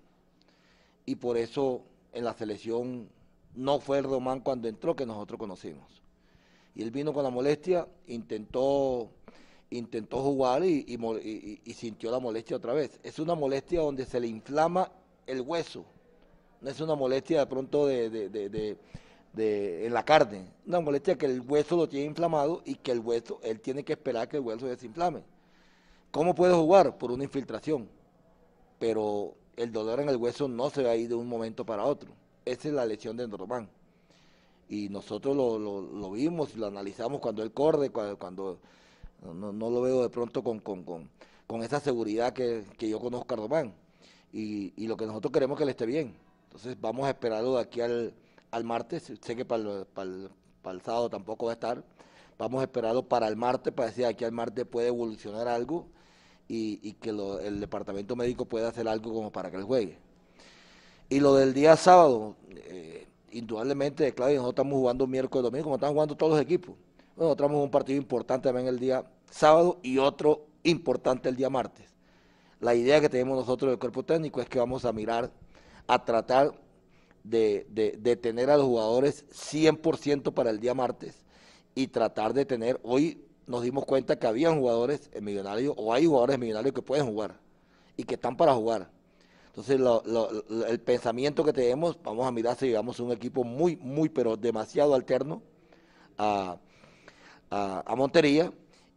y 1.06 1.16
por 1.16 1.36
eso 1.36 1.82
en 2.12 2.24
la 2.24 2.34
selección 2.34 3.08
no 3.54 3.80
fue 3.80 3.98
el 3.98 4.04
Román 4.04 4.40
cuando 4.40 4.68
entró 4.68 4.94
que 4.94 5.06
nosotros 5.06 5.38
conocimos. 5.38 6.02
Y 6.74 6.82
él 6.82 6.90
vino 6.90 7.12
con 7.12 7.24
la 7.24 7.30
molestia, 7.30 7.86
intentó, 8.06 9.10
intentó 9.70 10.22
jugar 10.22 10.64
y, 10.64 10.84
sintió 11.74 12.10
la 12.10 12.20
molestia 12.20 12.56
otra 12.56 12.72
vez. 12.72 12.98
Es 13.02 13.18
una 13.18 13.34
molestia 13.34 13.80
donde 13.80 14.06
se 14.06 14.20
le 14.20 14.28
inflama 14.28 14.90
el 15.26 15.40
hueso, 15.40 15.84
no 16.60 16.70
es 16.70 16.80
una 16.80 16.94
molestia 16.94 17.40
de 17.40 17.46
pronto 17.46 17.86
de, 17.86 18.10
de, 19.32 19.86
en 19.86 19.94
la 19.94 20.04
carne, 20.04 20.46
una 20.66 20.80
molestia 20.80 21.16
que 21.16 21.26
el 21.26 21.40
hueso 21.40 21.76
lo 21.76 21.88
tiene 21.88 22.06
inflamado 22.06 22.62
y 22.64 22.74
que 22.74 22.92
el 22.92 23.00
hueso, 23.00 23.40
él 23.42 23.60
tiene 23.60 23.84
que 23.84 23.92
esperar 23.92 24.28
que 24.28 24.36
el 24.36 24.42
hueso 24.42 24.66
desinflame. 24.66 25.22
¿Cómo 26.10 26.34
puede 26.34 26.54
jugar? 26.54 26.98
Por 26.98 27.12
una 27.12 27.24
infiltración. 27.24 27.88
Pero 28.78 29.34
el 29.56 29.72
dolor 29.72 30.00
en 30.00 30.08
el 30.08 30.16
hueso 30.16 30.48
no 30.48 30.70
se 30.70 30.82
va 30.82 30.90
a 30.90 30.96
ir 30.96 31.08
de 31.08 31.14
un 31.14 31.28
momento 31.28 31.64
para 31.64 31.84
otro. 31.84 32.10
Esa 32.44 32.68
es 32.68 32.74
la 32.74 32.86
lesión 32.86 33.16
de 33.16 33.26
Román. 33.26 33.68
Y 34.68 34.88
nosotros 34.88 35.36
lo, 35.36 36.10
vimos 36.12 36.54
y 36.54 36.58
lo 36.58 36.66
analizamos 36.66 37.20
cuando 37.20 37.42
él 37.42 37.52
corre, 37.52 37.90
cuando, 37.90 38.58
no, 39.22 39.52
lo 39.52 39.82
veo 39.82 40.02
de 40.02 40.08
pronto 40.08 40.42
con, 40.42 40.60
con, 40.60 41.62
esa 41.62 41.80
seguridad 41.80 42.32
que, 42.32 42.64
yo 42.78 43.00
conozco 43.00 43.34
a 43.34 43.36
Román. 43.36 43.74
Y, 44.32 44.86
lo 44.86 44.96
que 44.96 45.06
nosotros 45.06 45.32
queremos 45.32 45.56
es 45.56 45.58
que 45.58 45.64
él 45.64 45.70
esté 45.70 45.86
bien. 45.86 46.16
Entonces 46.44 46.76
vamos 46.80 47.06
a 47.06 47.10
esperarlo 47.10 47.56
de 47.56 47.62
aquí 47.62 47.80
al, 47.80 48.14
martes. 48.64 49.12
Sé 49.20 49.36
que 49.36 49.44
para 49.44 49.62
el, 49.62 49.86
para, 49.86 50.10
para 50.62 50.74
el 50.74 50.82
sábado 50.82 51.10
tampoco 51.10 51.46
va 51.46 51.52
a 51.52 51.54
estar. 51.54 51.84
Vamos 52.38 52.60
a 52.60 52.64
esperarlo 52.64 53.02
para 53.02 53.28
el 53.28 53.36
martes, 53.36 53.72
para 53.72 53.88
decir 53.88 54.06
aquí 54.06 54.24
al 54.24 54.32
martes 54.32 54.64
puede 54.64 54.88
evolucionar 54.88 55.46
algo 55.46 55.86
y, 56.52 56.92
que 56.94 57.10
el 57.10 57.60
departamento 57.60 58.16
médico 58.16 58.44
pueda 58.44 58.68
hacer 58.68 58.88
algo 58.88 59.14
como 59.14 59.30
para 59.30 59.50
que 59.50 59.56
él 59.56 59.62
juegue. 59.62 59.98
Y 61.08 61.20
lo 61.20 61.36
del 61.36 61.54
día 61.54 61.76
sábado, 61.76 62.36
eh, 62.50 63.06
indudablemente, 63.30 64.12
claro, 64.12 64.32
nosotros 64.32 64.52
estamos 64.52 64.72
jugando 64.74 65.06
miércoles 65.06 65.44
domingo, 65.44 65.64
como 65.64 65.76
están 65.76 65.92
jugando 65.92 66.16
todos 66.16 66.32
los 66.32 66.40
equipos. 66.40 66.74
Bueno, 67.14 67.28
nosotros 67.28 67.46
tenemos 67.46 67.64
un 67.64 67.70
partido 67.70 67.98
importante 67.98 68.48
también 68.48 68.66
el 68.66 68.80
día 68.80 69.04
sábado 69.30 69.78
y 69.82 69.98
otro 69.98 70.46
importante 70.64 71.28
el 71.28 71.36
día 71.36 71.50
martes. 71.50 71.86
La 72.58 72.74
idea 72.74 73.00
que 73.00 73.08
tenemos 73.08 73.38
nosotros 73.38 73.70
del 73.70 73.78
cuerpo 73.78 74.02
técnico 74.02 74.40
es 74.40 74.48
que 74.48 74.58
vamos 74.58 74.84
a 74.84 74.92
mirar, 74.92 75.30
a 75.86 76.04
tratar 76.04 76.52
de, 77.22 77.64
de 77.70 78.16
tener 78.16 78.50
a 78.50 78.56
los 78.56 78.66
jugadores 78.66 79.24
100% 79.30 80.32
para 80.34 80.50
el 80.50 80.58
día 80.58 80.74
martes 80.74 81.24
y 81.76 81.86
tratar 81.86 82.34
de 82.34 82.44
tener, 82.44 82.80
hoy 82.82 83.29
nos 83.46 83.62
dimos 83.62 83.84
cuenta 83.84 84.18
que 84.18 84.26
había 84.26 84.52
jugadores 84.52 85.10
en 85.12 85.24
Millonarios, 85.24 85.74
o 85.76 85.92
hay 85.92 86.06
jugadores 86.06 86.34
en 86.34 86.40
Millonarios 86.40 86.74
que 86.74 86.82
pueden 86.82 87.06
jugar 87.06 87.34
y 87.96 88.04
que 88.04 88.14
están 88.14 88.36
para 88.36 88.54
jugar. 88.54 88.90
Entonces, 89.48 89.80
el 90.68 90.80
pensamiento 90.80 91.44
que 91.44 91.52
tenemos, 91.52 91.98
vamos 92.02 92.26
a 92.26 92.30
mirar 92.30 92.56
si 92.56 92.66
llegamos 92.66 92.98
a 93.00 93.02
un 93.02 93.12
equipo 93.12 93.42
muy, 93.42 93.76
muy, 93.76 94.08
pero 94.08 94.36
demasiado 94.36 94.94
alterno 94.94 95.42
a, 96.16 96.56
a, 97.50 97.96
Montería 97.96 98.52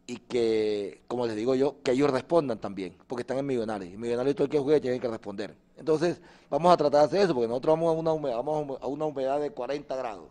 y 0.06 0.18
que, 0.18 1.02
como 1.08 1.26
les 1.26 1.34
digo 1.34 1.56
yo, 1.56 1.82
que 1.82 1.90
ellos 1.90 2.10
respondan 2.10 2.60
también, 2.60 2.96
porque 3.08 3.22
están 3.22 3.38
en 3.38 3.46
Millonarios. 3.46 3.92
Y 3.92 3.96
Millonarios 3.96 4.36
todo 4.36 4.44
el 4.44 4.50
que 4.50 4.60
juegue 4.60 4.80
tiene 4.80 5.00
que 5.00 5.08
responder. 5.08 5.56
Entonces, 5.76 6.20
vamos 6.48 6.72
a 6.72 6.76
tratar 6.76 7.00
de 7.00 7.06
hacer 7.06 7.20
eso, 7.22 7.34
porque 7.34 7.48
nosotros 7.48 7.74
vamos 7.74 7.88
a 7.88 7.98
una 7.98 8.12
humedad, 8.12 8.36
vamos 8.36 8.78
a 8.80 8.86
una 8.86 9.06
humedad 9.06 9.40
de 9.40 9.50
40 9.50 9.96
grados 9.96 10.28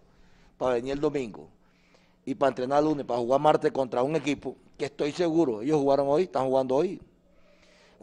para 0.58 0.76
venir 0.76 0.94
el 0.94 1.02
domingo 1.02 1.50
y 2.26 2.36
para 2.36 2.50
entrenar 2.50 2.84
lunes, 2.84 3.06
para 3.06 3.20
jugar 3.20 3.40
martes 3.40 3.72
contra 3.72 4.04
un 4.04 4.16
equipo 4.16 4.56
que 4.78 4.86
estoy 4.86 5.12
seguro, 5.12 5.62
ellos 5.62 5.80
jugaron 5.80 6.08
hoy, 6.08 6.24
están 6.24 6.46
jugando 6.46 6.76
hoy, 6.76 7.02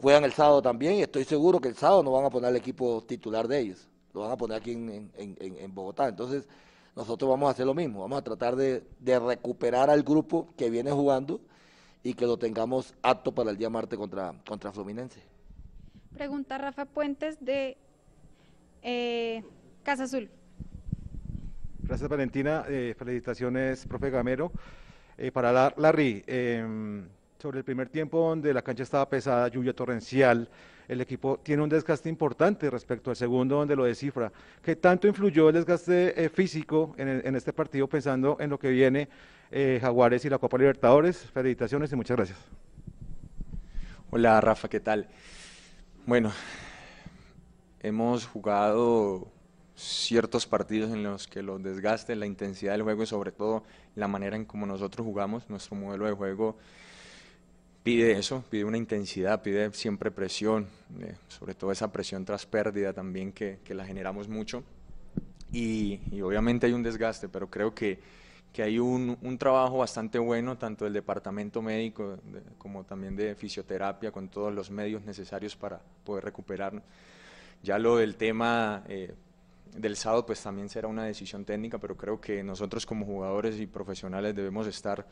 juegan 0.01 0.23
el 0.23 0.33
sábado 0.33 0.61
también 0.61 0.95
y 0.95 1.01
estoy 1.01 1.23
seguro 1.25 1.59
que 1.59 1.69
el 1.69 1.75
sábado 1.75 2.03
no 2.03 2.11
van 2.11 2.25
a 2.25 2.29
poner 2.29 2.49
el 2.51 2.55
equipo 2.55 3.03
titular 3.05 3.47
de 3.47 3.59
ellos, 3.59 3.87
lo 4.13 4.21
van 4.21 4.31
a 4.31 4.37
poner 4.37 4.57
aquí 4.57 4.71
en, 4.71 5.71
Bogotá. 5.73 6.07
Entonces, 6.07 6.47
nosotros 6.95 7.29
vamos 7.29 7.47
a 7.47 7.51
hacer 7.51 7.65
lo 7.65 7.73
mismo, 7.73 8.01
vamos 8.01 8.19
a 8.19 8.23
tratar 8.23 8.55
de, 8.55 8.83
de 8.99 9.19
recuperar 9.19 9.89
al 9.89 10.03
grupo 10.03 10.49
que 10.57 10.69
viene 10.69 10.91
jugando 10.91 11.39
y 12.03 12.13
que 12.13 12.25
lo 12.25 12.37
tengamos 12.37 12.93
apto 13.01 13.31
para 13.31 13.51
el 13.51 13.57
día 13.57 13.69
martes 13.69 13.97
contra, 13.97 14.33
contra 14.47 14.71
Fluminense. 14.71 15.21
Pregunta 16.13 16.57
Rafa 16.57 16.85
Puentes 16.85 17.43
de 17.43 17.77
eh, 18.81 19.43
Casa 19.83 20.03
Azul. 20.03 20.29
Gracias 21.91 22.09
Valentina, 22.09 22.63
eh, 22.69 22.95
felicitaciones 22.97 23.85
profe 23.85 24.09
Gamero. 24.09 24.53
Eh, 25.17 25.29
para 25.29 25.51
la, 25.51 25.73
Larry, 25.75 26.23
em, 26.25 27.05
sobre 27.37 27.57
el 27.57 27.65
primer 27.65 27.89
tiempo 27.89 28.29
donde 28.29 28.53
la 28.53 28.61
cancha 28.61 28.83
estaba 28.83 29.09
pesada, 29.09 29.49
lluvia 29.49 29.73
torrencial, 29.73 30.47
el 30.87 31.01
equipo 31.01 31.41
tiene 31.43 31.61
un 31.61 31.67
desgaste 31.67 32.07
importante 32.07 32.69
respecto 32.69 33.09
al 33.09 33.17
segundo 33.17 33.57
donde 33.57 33.75
lo 33.75 33.83
descifra. 33.83 34.31
¿Qué 34.63 34.77
tanto 34.77 35.05
influyó 35.05 35.49
el 35.49 35.55
desgaste 35.55 36.23
eh, 36.23 36.29
físico 36.29 36.95
en, 36.97 37.09
en, 37.09 37.35
este 37.35 37.51
partido 37.51 37.89
pensando 37.89 38.37
en 38.39 38.51
lo 38.51 38.57
que 38.57 38.69
viene 38.69 39.09
Jaguares 39.51 40.23
y 40.23 40.29
la 40.29 40.37
Copa 40.37 40.57
Libertadores? 40.57 41.17
Felicitaciones 41.17 41.91
y 41.91 41.97
muchas 41.97 42.15
gracias. 42.15 42.39
Hola 44.11 44.39
Rafa, 44.39 44.69
¿qué 44.69 44.79
tal? 44.79 45.09
Bueno, 46.05 46.31
hemos 47.81 48.27
jugado 48.27 49.40
ciertos 49.81 50.45
partidos 50.45 50.91
en 50.91 51.03
los 51.03 51.27
que 51.27 51.41
los 51.41 51.61
desgastes, 51.61 52.17
la 52.17 52.25
intensidad 52.25 52.73
del 52.73 52.83
juego 52.83 53.03
y 53.03 53.07
sobre 53.07 53.31
todo 53.31 53.63
la 53.95 54.07
manera 54.07 54.35
en 54.35 54.45
como 54.45 54.65
nosotros 54.65 55.05
jugamos, 55.05 55.49
nuestro 55.49 55.75
modelo 55.75 56.05
de 56.05 56.13
juego 56.13 56.57
pide 57.83 58.11
eso, 58.11 58.43
pide 58.49 58.63
una 58.63 58.77
intensidad, 58.77 59.41
pide 59.41 59.71
siempre 59.73 60.11
presión, 60.11 60.67
eh, 60.99 61.15
sobre 61.27 61.55
todo 61.55 61.71
esa 61.71 61.91
presión 61.91 62.25
tras 62.25 62.45
pérdida 62.45 62.93
también 62.93 63.31
que, 63.31 63.59
que 63.63 63.73
la 63.73 63.85
generamos 63.85 64.27
mucho. 64.27 64.63
Y, 65.51 65.99
obviamente 66.21 66.67
hay 66.67 66.73
un 66.73 66.83
desgaste, 66.83 67.27
pero 67.27 67.49
creo 67.49 67.75
que, 67.75 67.99
que 68.53 68.63
hay 68.63 68.79
un, 68.79 69.17
un, 69.21 69.37
trabajo 69.37 69.79
bastante 69.79 70.17
bueno, 70.17 70.57
tanto 70.57 70.85
del 70.85 70.93
departamento 70.93 71.61
médico 71.61 72.19
como 72.57 72.85
también 72.85 73.15
de 73.15 73.35
fisioterapia, 73.35 74.11
con 74.11 74.29
todos 74.29 74.53
los 74.53 74.71
medios 74.71 75.03
necesarios 75.03 75.55
para 75.55 75.81
poder 76.05 76.23
recuperarnos. 76.23 76.83
Ya 77.63 77.77
lo 77.77 77.97
del 77.97 78.15
tema 78.15 78.83
eh, 78.87 79.13
del 79.75 79.95
sábado 79.95 80.25
pues 80.25 80.41
también 80.41 80.69
será 80.69 80.87
una 80.87 81.05
decisión 81.05 81.45
técnica, 81.45 81.79
pero 81.79 81.95
creo 81.95 82.19
que 82.19 82.43
nosotros 82.43 82.85
como 82.85 83.05
jugadores 83.05 83.59
y 83.59 83.67
profesionales 83.67 84.35
debemos 84.35 84.67
estar 84.67 85.07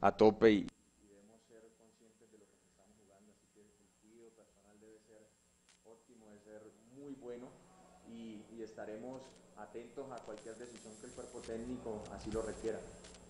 a 0.00 0.12
tope 0.12 0.50
y, 0.50 0.66
debemos 1.06 1.40
ser 1.46 1.70
conscientes 1.78 2.30
de 2.30 2.38
lo 2.38 2.46
que 2.46 2.56
estamos 2.56 2.96
jugando, 3.04 3.32
así 3.32 3.46
que 3.54 3.60
el 3.60 3.70
sentido 3.70 4.30
personal 4.30 4.80
debe 4.80 4.98
ser 5.00 5.28
óptimo, 5.84 6.26
debe 6.26 6.40
ser 6.40 6.62
muy 6.96 7.14
bueno 7.14 7.48
y, 8.08 8.42
estaremos 8.60 9.22
atentos 9.56 10.06
a 10.12 10.16
cualquier 10.22 10.54
decisión 10.56 10.92
que 11.00 11.06
el 11.06 11.12
cuerpo 11.12 11.40
técnico 11.40 12.02
así 12.14 12.30
lo 12.30 12.42
requiera. 12.42 12.78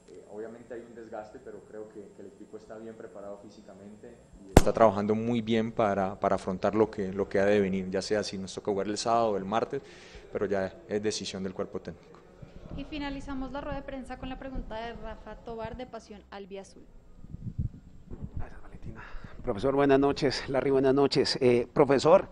Eh, 0.09 0.25
obviamente 0.33 0.75
hay 0.75 0.81
un 0.81 0.95
desgaste, 0.95 1.39
pero 1.45 1.61
creo 1.69 1.89
que, 1.89 2.09
que, 2.17 2.23
el 2.23 2.29
equipo 2.29 2.57
está 2.57 2.77
bien 2.77 2.95
preparado 2.97 3.39
físicamente 3.39 4.17
y 4.45 4.49
está 4.49 4.73
trabajando 4.73 5.15
muy 5.15 5.41
bien 5.41 5.71
para, 5.73 6.19
para 6.19 6.35
afrontar 6.37 6.75
lo 6.75 6.91
que, 6.91 7.13
lo 7.13 7.29
que 7.29 7.39
ha 7.39 7.47
de 7.47 7.61
venir, 7.61 7.89
ya 7.91 8.03
sea 8.03 8.23
si 8.25 8.37
nos 8.39 8.53
toca 8.55 8.73
jugar 8.73 8.89
el 8.89 8.99
sábado 8.99 9.31
o 9.31 9.37
el 9.37 9.45
martes, 9.45 9.83
pero 10.33 10.47
ya 10.47 10.73
es 10.89 11.03
decisión 11.03 11.43
del 11.43 11.55
cuerpo 11.55 11.81
técnico. 11.81 12.21
Y 12.77 12.85
finalizamos 12.85 13.51
la 13.53 13.61
rueda 13.61 13.77
de 13.77 13.83
prensa 13.83 14.19
con 14.19 14.29
la 14.29 14.39
pregunta 14.39 14.77
de 14.77 14.93
Rafa 14.95 15.37
Tobar 15.37 15.77
de 15.77 15.87
Pasión 15.87 16.23
Albiazul. 16.31 16.85
Gracias, 18.37 18.63
Valentina. 18.63 19.03
Profesor, 19.43 19.75
buenas 19.75 19.99
noches. 19.99 20.49
Larry, 20.49 20.71
buenas 20.71 20.95
noches. 20.95 21.37
Eh, 21.41 21.67
profesor, 21.73 22.29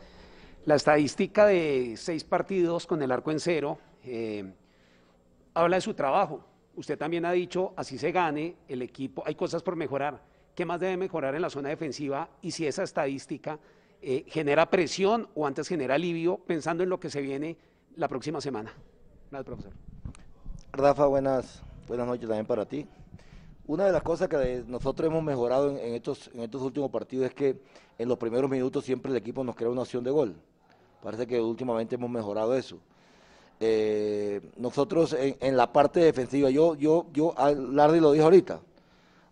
la 0.64 0.76
estadística 0.76 1.46
de 1.46 1.94
seis 1.96 2.24
partidos 2.24 2.86
con 2.86 3.02
el 3.02 3.10
arco 3.10 3.30
en 3.30 3.40
cero 3.40 3.78
eh, 4.04 4.52
habla 5.54 5.76
de 5.76 5.80
su 5.80 5.94
trabajo. 5.94 6.44
Usted 6.76 6.96
también 6.96 7.24
ha 7.24 7.32
dicho, 7.32 7.72
así 7.76 7.98
se 7.98 8.12
gane, 8.12 8.56
el 8.68 8.82
equipo, 8.82 9.24
hay 9.26 9.34
cosas 9.34 9.62
por 9.62 9.74
mejorar. 9.74 10.22
¿Qué 10.54 10.64
más 10.64 10.78
debe 10.78 10.96
mejorar 10.96 11.34
en 11.34 11.42
la 11.42 11.50
zona 11.50 11.70
defensiva? 11.70 12.28
Y 12.42 12.52
si 12.52 12.66
esa 12.66 12.84
estadística 12.84 13.58
eh, 14.00 14.24
genera 14.28 14.70
presión 14.70 15.28
o 15.34 15.46
antes 15.46 15.66
genera 15.66 15.96
alivio 15.96 16.36
pensando 16.38 16.84
en 16.84 16.88
lo 16.88 17.00
que 17.00 17.10
se 17.10 17.20
viene 17.20 17.56
la 17.98 18.08
próxima 18.08 18.40
semana. 18.40 18.72
Gracias, 19.30 19.44
profesor. 19.44 19.72
Rafa, 20.72 21.06
buenas, 21.06 21.62
buenas 21.88 22.06
noches 22.06 22.28
también 22.28 22.46
para 22.46 22.64
ti. 22.64 22.86
Una 23.66 23.84
de 23.86 23.92
las 23.92 24.02
cosas 24.02 24.28
que 24.28 24.64
nosotros 24.66 25.10
hemos 25.10 25.22
mejorado 25.22 25.76
en, 25.76 25.94
estos, 25.94 26.30
en 26.32 26.40
estos 26.40 26.62
últimos 26.62 26.90
partidos 26.90 27.26
es 27.26 27.34
que 27.34 27.60
en 27.98 28.08
los 28.08 28.16
primeros 28.16 28.48
minutos 28.48 28.84
siempre 28.84 29.10
el 29.10 29.16
equipo 29.18 29.42
nos 29.42 29.56
crea 29.56 29.68
una 29.68 29.82
opción 29.82 30.04
de 30.04 30.10
gol. 30.12 30.36
Parece 31.02 31.26
que 31.26 31.40
últimamente 31.40 31.96
hemos 31.96 32.08
mejorado 32.08 32.54
eso. 32.54 32.78
Eh, 33.60 34.40
nosotros 34.56 35.16
en, 35.18 35.56
la 35.56 35.72
parte 35.72 35.98
defensiva, 35.98 36.48
yo, 36.50 36.76
yo, 36.76 37.06
yo, 37.12 37.34
Lardy 37.36 37.98
lo 37.98 38.12
dijo 38.12 38.24
ahorita, 38.24 38.60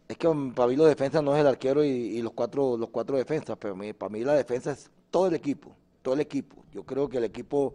es 0.09 0.17
que 0.19 0.29
para 0.55 0.69
mí 0.69 0.77
la 0.77 0.87
defensa 0.87 1.23
no 1.23 1.35
es 1.37 1.41
el 1.41 1.47
arquero 1.47 1.85
y, 1.85 2.21
los 2.21 2.33
cuatro, 2.33 2.77
los 2.77 2.91
cuatro 2.91 3.17
defensas, 3.17 3.57
pero 3.61 3.77
para 3.97 4.11
mí 4.11 4.25
la 4.25 4.35
defensa 4.35 4.73
es 4.73 4.91
todo 5.11 5.29
el 5.29 5.35
equipo, 5.35 5.73
todo 6.03 6.15
el 6.15 6.21
equipo. 6.21 6.57
Yo 6.73 6.83
creo 6.83 7.09
que 7.09 7.19
el 7.19 7.25
equipo 7.25 7.75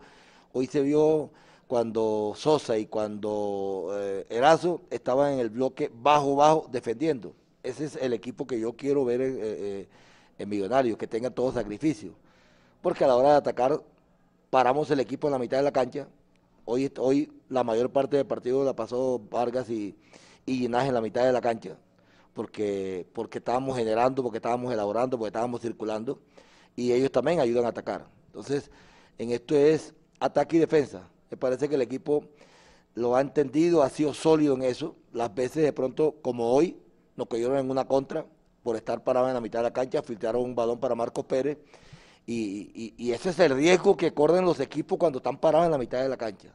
hoy 0.53 0.67
se 0.67 0.81
vio 0.81 1.29
cuando 1.67 2.33
Sosa 2.35 2.77
y 2.77 2.85
cuando 2.85 3.91
eh, 3.93 4.25
Erazo 4.29 4.81
estaban 4.89 5.33
en 5.33 5.39
el 5.39 5.49
bloque 5.49 5.91
bajo, 5.93 6.35
bajo, 6.35 6.67
defendiendo. 6.71 7.33
Ese 7.63 7.85
es 7.85 7.95
el 7.95 8.13
equipo 8.13 8.45
que 8.45 8.59
yo 8.59 8.73
quiero 8.73 9.05
ver 9.05 9.21
en, 9.21 9.39
eh, 9.41 9.87
en 10.37 10.49
Millonarios, 10.49 10.97
que 10.97 11.07
tenga 11.07 11.29
todo 11.29 11.51
sacrificio. 11.51 12.13
Porque 12.81 13.03
a 13.03 13.07
la 13.07 13.15
hora 13.15 13.31
de 13.31 13.35
atacar, 13.35 13.81
paramos 14.49 14.89
el 14.91 14.99
equipo 14.99 15.27
en 15.27 15.33
la 15.33 15.39
mitad 15.39 15.57
de 15.57 15.63
la 15.63 15.71
cancha, 15.71 16.07
Hoy, 16.65 16.91
hoy 16.99 17.31
la 17.49 17.63
mayor 17.63 17.89
parte 17.89 18.17
del 18.17 18.25
partido 18.25 18.63
la 18.63 18.75
pasó 18.75 19.19
Vargas 19.29 19.69
y, 19.69 19.95
y 20.45 20.59
Linaje 20.59 20.89
en 20.89 20.93
la 20.93 21.01
mitad 21.01 21.25
de 21.25 21.31
la 21.33 21.41
cancha, 21.41 21.75
porque, 22.33 23.07
porque 23.13 23.39
estábamos 23.39 23.77
generando, 23.77 24.21
porque 24.21 24.37
estábamos 24.37 24.71
elaborando, 24.71 25.17
porque 25.17 25.29
estábamos 25.29 25.61
circulando, 25.61 26.19
y 26.75 26.91
ellos 26.91 27.11
también 27.11 27.39
ayudan 27.39 27.65
a 27.65 27.69
atacar. 27.69 28.05
Entonces, 28.27 28.69
en 29.17 29.31
esto 29.31 29.55
es 29.55 29.93
ataque 30.21 30.57
y 30.57 30.59
defensa. 30.59 31.09
Me 31.29 31.35
parece 31.35 31.67
que 31.67 31.75
el 31.75 31.81
equipo 31.81 32.23
lo 32.95 33.15
ha 33.15 33.21
entendido, 33.21 33.83
ha 33.83 33.89
sido 33.89 34.13
sólido 34.13 34.55
en 34.55 34.63
eso. 34.63 34.95
Las 35.11 35.33
veces 35.33 35.63
de 35.63 35.73
pronto, 35.73 36.15
como 36.21 36.53
hoy, 36.53 36.77
nos 37.17 37.27
cayeron 37.27 37.57
en 37.57 37.69
una 37.69 37.85
contra 37.85 38.25
por 38.63 38.75
estar 38.75 39.03
parados 39.03 39.29
en 39.29 39.33
la 39.33 39.41
mitad 39.41 39.59
de 39.59 39.63
la 39.63 39.73
cancha, 39.73 40.01
filtraron 40.01 40.43
un 40.43 40.55
balón 40.55 40.79
para 40.79 40.95
Marcos 40.95 41.25
Pérez 41.25 41.57
y, 42.27 43.11
ese 43.11 43.31
es 43.31 43.39
el 43.39 43.55
riesgo 43.55 43.97
que 43.97 44.13
corren 44.13 44.45
los 44.45 44.59
equipos 44.59 44.97
cuando 44.97 45.17
están 45.17 45.37
parados 45.37 45.65
en 45.65 45.71
la 45.71 45.77
mitad 45.79 46.01
de 46.01 46.07
la 46.07 46.17
cancha. 46.17 46.53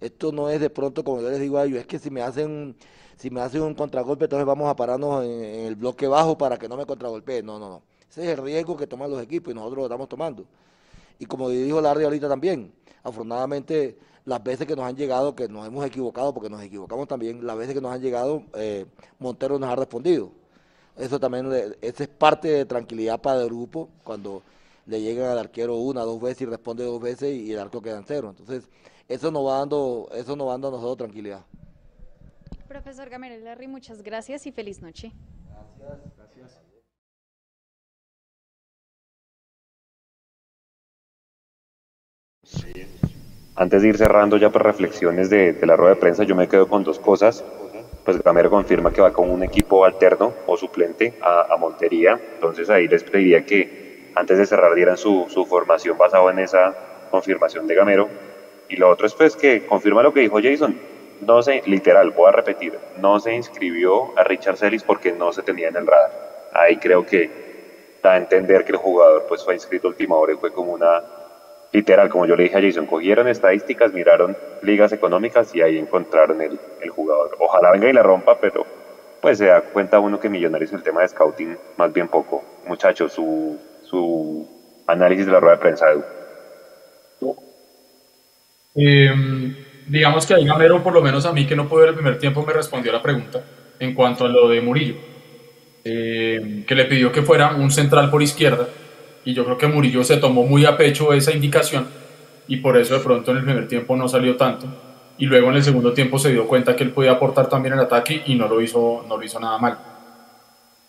Esto 0.00 0.30
no 0.32 0.48
es 0.48 0.60
de 0.60 0.70
pronto, 0.70 1.02
como 1.02 1.20
yo 1.20 1.30
les 1.30 1.40
digo 1.40 1.58
a 1.58 1.64
ellos, 1.64 1.80
es 1.80 1.86
que 1.86 1.98
si 1.98 2.10
me 2.10 2.22
hacen 2.22 2.76
si 3.16 3.30
me 3.30 3.40
hacen 3.40 3.62
un 3.62 3.74
contragolpe, 3.74 4.24
entonces 4.24 4.46
vamos 4.46 4.68
a 4.68 4.74
pararnos 4.74 5.24
en, 5.24 5.30
en 5.30 5.66
el 5.66 5.76
bloque 5.76 6.06
bajo 6.08 6.36
para 6.36 6.56
que 6.58 6.68
no 6.68 6.76
me 6.76 6.84
contragolpeen. 6.84 7.46
No, 7.46 7.58
no, 7.58 7.68
no. 7.68 7.82
Ese 8.10 8.24
es 8.24 8.38
el 8.38 8.44
riesgo 8.44 8.76
que 8.76 8.86
toman 8.86 9.10
los 9.10 9.22
equipos 9.22 9.52
y 9.52 9.54
nosotros 9.54 9.78
lo 9.78 9.84
estamos 9.84 10.08
tomando. 10.08 10.44
Y 11.18 11.26
como 11.26 11.48
dijo 11.48 11.80
Larry 11.80 12.04
ahorita 12.04 12.28
también, 12.28 12.72
afortunadamente 13.04 13.96
las 14.24 14.42
veces 14.42 14.66
que 14.66 14.74
nos 14.74 14.86
han 14.86 14.96
llegado, 14.96 15.34
que 15.36 15.48
nos 15.48 15.66
hemos 15.66 15.84
equivocado, 15.86 16.32
porque 16.32 16.48
nos 16.48 16.62
equivocamos 16.62 17.06
también, 17.06 17.46
las 17.46 17.56
veces 17.56 17.74
que 17.74 17.80
nos 17.80 17.92
han 17.92 18.00
llegado, 18.00 18.42
eh, 18.54 18.86
Montero 19.18 19.58
nos 19.58 19.68
ha 19.68 19.76
respondido. 19.76 20.32
Eso 20.96 21.20
también, 21.20 21.50
esa 21.80 22.02
es 22.04 22.08
parte 22.08 22.48
de 22.48 22.64
tranquilidad 22.64 23.20
para 23.20 23.42
el 23.42 23.46
grupo, 23.46 23.90
cuando 24.02 24.42
le 24.86 25.00
llegan 25.00 25.30
al 25.30 25.38
arquero 25.38 25.76
una, 25.76 26.02
dos 26.02 26.20
veces 26.20 26.42
y 26.42 26.46
responde 26.46 26.84
dos 26.84 27.00
veces 27.00 27.34
y, 27.34 27.52
el 27.52 27.58
arco 27.58 27.82
queda 27.82 27.98
en 27.98 28.04
cero. 28.06 28.30
Entonces, 28.30 28.68
eso 29.08 29.30
nos 29.30 29.46
va 29.46 29.58
dando, 29.58 30.08
eso 30.14 30.36
nos 30.36 30.46
va 30.46 30.52
dando 30.52 30.68
a 30.68 30.70
nosotros 30.72 30.98
tranquilidad. 30.98 31.44
Profesor 32.68 33.08
Gamero 33.10 33.36
Larry, 33.44 33.68
muchas 33.68 34.02
gracias 34.02 34.46
y 34.46 34.52
feliz 34.52 34.80
noche. 34.80 35.12
Gracias, 35.78 36.16
gracias. 36.16 36.73
Antes 43.56 43.82
de 43.82 43.88
ir 43.88 43.96
cerrando 43.96 44.36
ya 44.36 44.50
por 44.50 44.64
reflexiones 44.64 45.30
de, 45.30 45.56
la 45.62 45.76
rueda 45.76 45.94
de 45.94 46.00
prensa, 46.00 46.24
yo 46.24 46.34
me 46.34 46.48
quedo 46.48 46.68
con 46.68 46.82
dos 46.84 46.98
cosas. 46.98 47.44
Pues 48.04 48.22
Gamero 48.22 48.50
confirma 48.50 48.92
que 48.92 49.00
va 49.00 49.12
con 49.12 49.30
un 49.30 49.42
equipo 49.42 49.84
alterno 49.84 50.34
o 50.46 50.56
suplente 50.56 51.14
a, 51.22 51.52
a 51.54 51.56
Montería. 51.56 52.20
Entonces 52.34 52.68
ahí 52.68 52.88
les 52.88 53.04
pediría 53.04 53.46
que 53.46 54.10
antes 54.14 54.38
de 54.38 54.46
cerrar 54.46 54.74
dieran 54.74 54.96
su, 54.96 55.26
su 55.28 55.46
formación 55.46 55.96
basado 55.96 56.28
en 56.30 56.40
esa 56.40 56.74
confirmación 57.10 57.66
de 57.66 57.74
Gamero. 57.74 58.08
Y 58.68 58.76
lo 58.76 58.90
otro 58.90 59.06
es 59.06 59.14
pues 59.14 59.36
que 59.36 59.66
confirma 59.66 60.02
lo 60.02 60.12
que 60.12 60.20
dijo 60.20 60.40
Jason. 60.42 60.76
No 61.20 61.42
se, 61.42 61.62
literal, 61.66 62.10
voy 62.10 62.28
a 62.28 62.32
repetir, 62.32 62.76
no 62.98 63.20
se 63.20 63.34
inscribió 63.34 64.18
a 64.18 64.24
Richard 64.24 64.56
Celis 64.56 64.82
porque 64.82 65.12
no 65.12 65.32
se 65.32 65.42
tenía 65.42 65.68
en 65.68 65.76
el 65.76 65.86
radar. 65.86 66.50
Ahí 66.52 66.76
creo 66.76 67.06
que 67.06 67.30
da 68.02 68.12
a 68.12 68.16
entender 68.18 68.64
que 68.64 68.72
el 68.72 68.78
jugador 68.78 69.24
pues 69.28 69.44
fue 69.44 69.54
inscrito 69.54 69.86
a 69.86 69.90
última 69.90 70.16
y 70.30 70.36
fue 70.36 70.52
como 70.52 70.72
una 70.72 71.02
literal, 71.74 72.08
como 72.08 72.24
yo 72.24 72.36
le 72.36 72.44
dije 72.44 72.56
a 72.56 72.62
Jason, 72.62 72.86
cogieron 72.86 73.26
estadísticas, 73.26 73.92
miraron 73.92 74.36
ligas 74.62 74.92
económicas 74.92 75.52
y 75.54 75.60
ahí 75.60 75.76
encontraron 75.76 76.40
el, 76.40 76.58
el 76.80 76.88
jugador. 76.88 77.36
Ojalá 77.40 77.72
venga 77.72 77.90
y 77.90 77.92
la 77.92 78.02
rompa, 78.02 78.38
pero 78.40 78.64
pues 79.20 79.38
se 79.38 79.46
da 79.46 79.60
cuenta 79.60 79.98
uno 79.98 80.20
que 80.20 80.28
Millonarios 80.28 80.72
el 80.72 80.84
tema 80.84 81.02
de 81.02 81.08
scouting 81.08 81.58
más 81.76 81.92
bien 81.92 82.06
poco. 82.06 82.44
Muchachos, 82.66 83.12
su, 83.12 83.58
su 83.82 84.48
análisis 84.86 85.26
de 85.26 85.32
la 85.32 85.40
rueda 85.40 85.56
de 85.56 85.60
prensa, 85.60 85.86
Edu. 85.90 86.04
Eh, 88.76 89.10
digamos 89.88 90.26
que 90.26 90.34
ahí 90.34 90.46
Gamero, 90.46 90.82
por 90.82 90.92
lo 90.92 91.02
menos 91.02 91.26
a 91.26 91.32
mí 91.32 91.44
que 91.46 91.56
no 91.56 91.68
pude 91.68 91.80
ver 91.80 91.88
el 91.90 91.96
primer 91.96 92.18
tiempo, 92.18 92.44
me 92.46 92.52
respondió 92.52 92.92
la 92.92 93.02
pregunta 93.02 93.42
en 93.80 93.94
cuanto 93.94 94.26
a 94.26 94.28
lo 94.28 94.48
de 94.48 94.60
Murillo, 94.60 94.94
eh, 95.84 96.64
que 96.66 96.74
le 96.76 96.84
pidió 96.84 97.10
que 97.10 97.22
fuera 97.22 97.54
un 97.54 97.70
central 97.72 98.10
por 98.10 98.22
izquierda, 98.22 98.68
y 99.24 99.34
yo 99.34 99.44
creo 99.44 99.58
que 99.58 99.66
Murillo 99.66 100.04
se 100.04 100.16
tomó 100.16 100.44
muy 100.44 100.64
a 100.64 100.76
pecho 100.76 101.12
esa 101.12 101.32
indicación, 101.32 101.86
y 102.48 102.58
por 102.58 102.76
eso 102.76 102.94
de 102.94 103.00
pronto 103.00 103.30
en 103.30 103.38
el 103.38 103.44
primer 103.44 103.68
tiempo 103.68 103.96
no 103.96 104.08
salió 104.08 104.36
tanto, 104.36 104.66
y 105.18 105.26
luego 105.26 105.50
en 105.50 105.56
el 105.56 105.64
segundo 105.64 105.92
tiempo 105.92 106.18
se 106.18 106.32
dio 106.32 106.46
cuenta 106.46 106.74
que 106.74 106.84
él 106.84 106.90
podía 106.90 107.12
aportar 107.12 107.48
también 107.48 107.74
el 107.74 107.80
ataque 107.80 108.22
y 108.26 108.34
no 108.34 108.48
lo 108.48 108.60
hizo, 108.60 109.04
no 109.08 109.16
lo 109.16 109.24
hizo 109.24 109.38
nada 109.38 109.58
mal. 109.58 109.78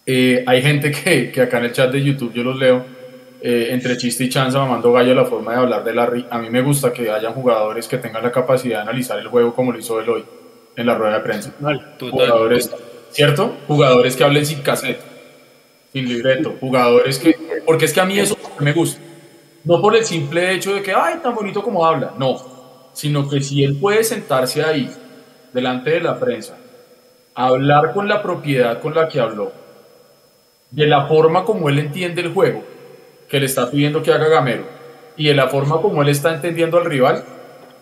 Eh, 0.05 0.43
hay 0.45 0.61
gente 0.61 0.91
que, 0.91 1.31
que 1.31 1.41
acá 1.41 1.57
en 1.59 1.65
el 1.65 1.71
chat 1.71 1.91
de 1.91 2.03
YouTube 2.03 2.33
yo 2.33 2.43
los 2.43 2.57
leo, 2.57 2.86
eh, 3.41 3.67
entre 3.71 3.95
chiste 3.95 4.23
y 4.23 4.29
chanza, 4.29 4.57
mamando 4.57 4.91
gallo 4.91 5.13
la 5.13 5.25
forma 5.25 5.51
de 5.51 5.57
hablar 5.59 5.83
de 5.83 5.93
Larry. 5.93 6.25
A 6.31 6.39
mí 6.39 6.49
me 6.49 6.61
gusta 6.61 6.91
que 6.91 7.11
hayan 7.11 7.33
jugadores 7.33 7.88
que 7.88 7.99
tengan 7.99 8.23
la 8.23 8.31
capacidad 8.31 8.77
de 8.77 8.81
analizar 8.81 9.19
el 9.19 9.27
juego 9.27 9.53
como 9.53 9.71
lo 9.71 9.77
hizo 9.77 9.99
él 9.99 10.09
hoy 10.09 10.25
en 10.75 10.86
la 10.86 10.95
rueda 10.95 11.15
de 11.15 11.19
prensa. 11.19 11.53
jugadores, 11.99 12.73
¿cierto? 13.11 13.55
Jugadores 13.67 14.15
que 14.15 14.23
hablen 14.23 14.45
sin 14.47 14.61
cassette, 14.61 14.99
sin 15.95 16.09
libreto, 16.09 16.57
jugadores 16.59 17.17
que... 17.17 17.37
Porque 17.65 17.85
es 17.85 17.93
que 17.93 18.01
a 18.01 18.05
mí 18.05 18.19
eso 18.19 18.37
me 18.59 18.73
gusta. 18.73 19.01
No 19.63 19.81
por 19.81 19.95
el 19.95 20.03
simple 20.03 20.53
hecho 20.53 20.75
de 20.75 20.81
que, 20.81 20.91
ay, 20.91 21.19
tan 21.23 21.33
bonito 21.33 21.63
como 21.63 21.85
habla, 21.85 22.13
no, 22.19 22.35
sino 22.91 23.29
que 23.29 23.39
si 23.39 23.63
él 23.63 23.77
puede 23.79 24.03
sentarse 24.03 24.61
ahí, 24.61 24.91
delante 25.53 25.91
de 25.91 26.01
la 26.01 26.19
prensa, 26.19 26.57
hablar 27.33 27.93
con 27.93 28.09
la 28.09 28.21
propiedad 28.21 28.81
con 28.81 28.93
la 28.93 29.07
que 29.07 29.21
habló, 29.21 29.53
de 30.69 30.85
la 30.85 31.07
forma 31.07 31.45
como 31.45 31.69
él 31.69 31.79
entiende 31.79 32.23
el 32.23 32.33
juego, 32.33 32.61
que 33.29 33.39
le 33.39 33.45
está 33.45 33.71
pidiendo 33.71 34.03
que 34.03 34.11
haga 34.11 34.27
Gamero 34.27 34.65
y 35.15 35.27
de 35.29 35.33
la 35.33 35.47
forma 35.47 35.79
como 35.79 36.01
él 36.01 36.09
está 36.09 36.35
entendiendo 36.35 36.77
al 36.77 36.83
rival, 36.83 37.23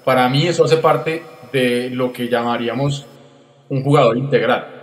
para 0.05 0.30
mí 0.30 0.45
eso 0.45 0.66
hace 0.66 0.78
parte 0.78 1.24
de 1.51 1.89
lo 1.89 2.14
que 2.14 2.30
llamaríamos 2.30 3.07
un 3.70 3.84
jugador 3.84 4.18
integral. 4.18 4.83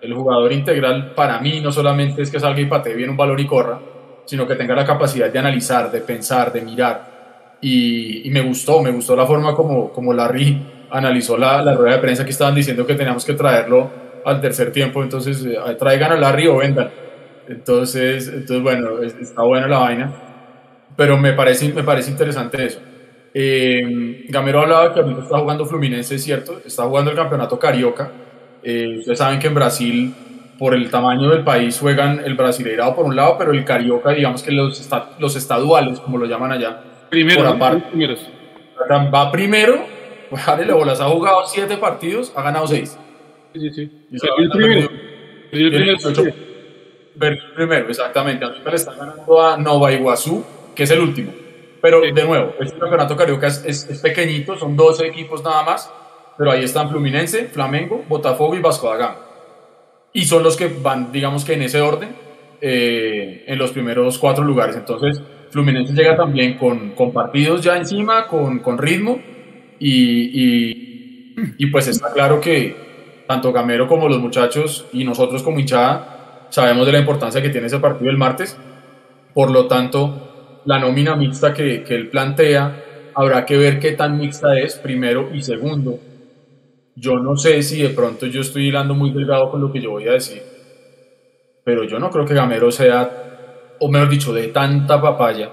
El 0.00 0.14
jugador 0.14 0.52
integral 0.52 1.12
para 1.14 1.40
mí 1.40 1.60
no 1.60 1.72
solamente 1.72 2.22
es 2.22 2.30
que 2.30 2.38
salga 2.40 2.60
y 2.60 2.66
patee 2.66 2.94
bien 2.94 3.10
un 3.10 3.16
valor 3.16 3.40
y 3.40 3.46
corra, 3.46 3.80
sino 4.24 4.46
que 4.46 4.54
tenga 4.54 4.74
la 4.74 4.84
capacidad 4.84 5.30
de 5.30 5.38
analizar, 5.38 5.90
de 5.90 6.00
pensar, 6.00 6.52
de 6.52 6.60
mirar. 6.62 7.58
Y, 7.60 8.28
me 8.30 8.40
gustó, 8.40 8.82
me 8.82 8.90
gustó 8.90 9.16
la 9.16 9.26
forma 9.26 9.54
como, 9.54 9.90
como 9.90 10.12
Larry 10.12 10.86
analizó 10.90 11.36
la, 11.36 11.62
la 11.62 11.74
rueda 11.74 11.96
de 11.96 12.00
prensa 12.00 12.24
que 12.24 12.30
estaban 12.30 12.54
diciendo 12.54 12.86
que 12.86 12.94
teníamos 12.94 13.24
que 13.24 13.34
traerlo 13.34 13.90
al 14.24 14.40
tercer 14.40 14.72
tiempo, 14.72 15.02
entonces 15.02 15.44
eh, 15.44 15.56
traigan 15.78 16.12
a 16.12 16.16
Larry 16.16 16.46
o 16.46 16.56
vendan 16.58 16.90
entonces, 17.48 18.28
entonces 18.28 18.62
bueno, 18.62 19.00
está 19.02 19.42
buena 19.42 19.66
la 19.66 19.78
vaina, 19.78 20.12
pero 20.94 21.16
me 21.16 21.32
parece, 21.32 21.72
me 21.72 21.82
parece 21.82 22.10
interesante 22.10 22.66
eso. 22.66 22.80
Eh, 23.32 24.26
Gamero 24.28 24.60
hablaba 24.60 24.92
que 24.92 25.00
ahorita 25.00 25.22
está 25.22 25.38
jugando 25.38 25.64
Fluminense, 25.64 26.18
cierto, 26.18 26.60
está 26.64 26.84
jugando 26.84 27.10
el 27.10 27.16
campeonato 27.16 27.58
Carioca. 27.58 28.10
Eh, 28.62 28.96
ustedes 28.98 29.18
saben 29.18 29.38
que 29.38 29.46
en 29.46 29.54
Brasil, 29.54 30.14
por 30.58 30.74
el 30.74 30.90
tamaño 30.90 31.30
del 31.30 31.44
país, 31.44 31.78
juegan 31.78 32.20
el 32.24 32.34
Brasileirado 32.34 32.94
por 32.94 33.04
un 33.04 33.16
lado, 33.16 33.36
pero 33.38 33.52
el 33.52 33.64
Carioca, 33.64 34.10
digamos 34.10 34.42
que 34.42 34.52
los, 34.52 34.88
los 35.18 35.36
estaduales, 35.36 36.00
como 36.00 36.18
lo 36.18 36.26
llaman 36.26 36.52
allá, 36.52 36.80
primero, 37.08 37.44
por 37.44 37.56
aparte. 37.56 37.84
Va 39.14 39.30
primero, 39.30 39.84
le 40.66 40.72
bolas, 40.72 41.00
ha 41.00 41.08
jugado 41.08 41.46
siete 41.46 41.76
partidos, 41.76 42.32
ha 42.36 42.42
ganado 42.42 42.66
seis. 42.66 42.98
Sí, 43.52 43.60
sí, 43.60 43.70
sí. 43.70 44.06
Y 44.10 44.42
el 44.42 44.50
primero. 44.50 44.88
El 47.20 47.38
primero 47.54 47.88
exactamente. 47.88 48.44
Ahorita 48.44 48.70
le 48.70 48.76
están 48.76 48.98
ganando 48.98 49.42
a 49.42 49.56
Nova 49.56 49.92
Iguazú, 49.92 50.44
que 50.74 50.84
es 50.84 50.90
el 50.90 51.00
último. 51.00 51.32
Pero 51.80 52.00
de 52.00 52.24
nuevo, 52.24 52.54
este 52.60 52.78
campeonato 52.78 53.16
carioca 53.16 53.46
es, 53.46 53.64
es, 53.64 54.00
pequeñito, 54.00 54.56
son 54.56 54.76
12 54.76 55.06
equipos 55.06 55.42
nada 55.44 55.62
más, 55.62 55.92
pero 56.38 56.52
ahí 56.52 56.62
están 56.62 56.88
Fluminense, 56.88 57.46
Flamengo, 57.46 58.04
Botafogo 58.08 58.54
y 58.54 58.60
Vasco 58.60 58.88
da 58.88 58.96
Gama. 58.96 59.16
Y 60.12 60.24
son 60.24 60.44
los 60.44 60.56
que 60.56 60.68
van, 60.68 61.10
digamos 61.10 61.44
que 61.44 61.54
en 61.54 61.62
ese 61.62 61.80
orden, 61.80 62.10
eh, 62.60 63.44
en 63.46 63.58
los 63.58 63.72
primeros 63.72 64.18
cuatro 64.18 64.44
lugares. 64.44 64.76
Entonces, 64.76 65.20
Fluminense 65.50 65.92
llega 65.92 66.16
también 66.16 66.56
con, 66.56 66.90
con 66.90 67.12
partidos 67.12 67.62
ya 67.62 67.76
encima, 67.76 68.28
con, 68.28 68.60
con 68.60 68.78
ritmo, 68.78 69.20
y, 69.80 69.94
y, 70.32 71.34
y, 71.58 71.66
pues 71.66 71.88
está 71.88 72.12
claro 72.12 72.40
que 72.40 73.24
tanto 73.28 73.52
Gamero 73.52 73.86
como 73.86 74.08
los 74.08 74.18
muchachos 74.18 74.86
y 74.92 75.04
nosotros 75.04 75.42
como 75.44 75.60
hinchada 75.60 76.46
sabemos 76.50 76.84
de 76.86 76.92
la 76.92 76.98
importancia 76.98 77.40
que 77.40 77.50
tiene 77.50 77.68
ese 77.68 77.78
partido 77.78 78.10
el 78.10 78.16
martes, 78.16 78.58
por 79.34 79.50
lo 79.50 79.66
tanto, 79.66 80.62
la 80.64 80.78
nómina 80.80 81.14
mixta 81.14 81.54
que, 81.54 81.84
que 81.84 81.94
él 81.94 82.08
plantea, 82.08 82.84
habrá 83.14 83.46
que 83.46 83.56
ver 83.56 83.78
qué 83.78 83.92
tan 83.92 84.18
mixta 84.18 84.58
es, 84.58 84.76
primero, 84.76 85.30
y 85.32 85.42
segundo, 85.42 86.00
yo 86.98 87.18
no 87.18 87.36
sé 87.36 87.62
si 87.62 87.82
de 87.82 87.90
pronto 87.90 88.26
yo 88.26 88.40
estoy 88.40 88.68
hilando 88.68 88.94
muy 88.94 89.10
delgado 89.10 89.50
con 89.50 89.60
lo 89.60 89.72
que 89.72 89.80
yo 89.80 89.90
voy 89.90 90.08
a 90.08 90.12
decir, 90.12 90.42
pero 91.64 91.84
yo 91.84 91.98
no 91.98 92.10
creo 92.10 92.24
que 92.24 92.34
Gamero 92.34 92.72
sea, 92.72 93.76
o 93.78 93.88
mejor 93.88 94.08
dicho, 94.08 94.32
de 94.32 94.48
tanta 94.48 95.00
papaya, 95.00 95.50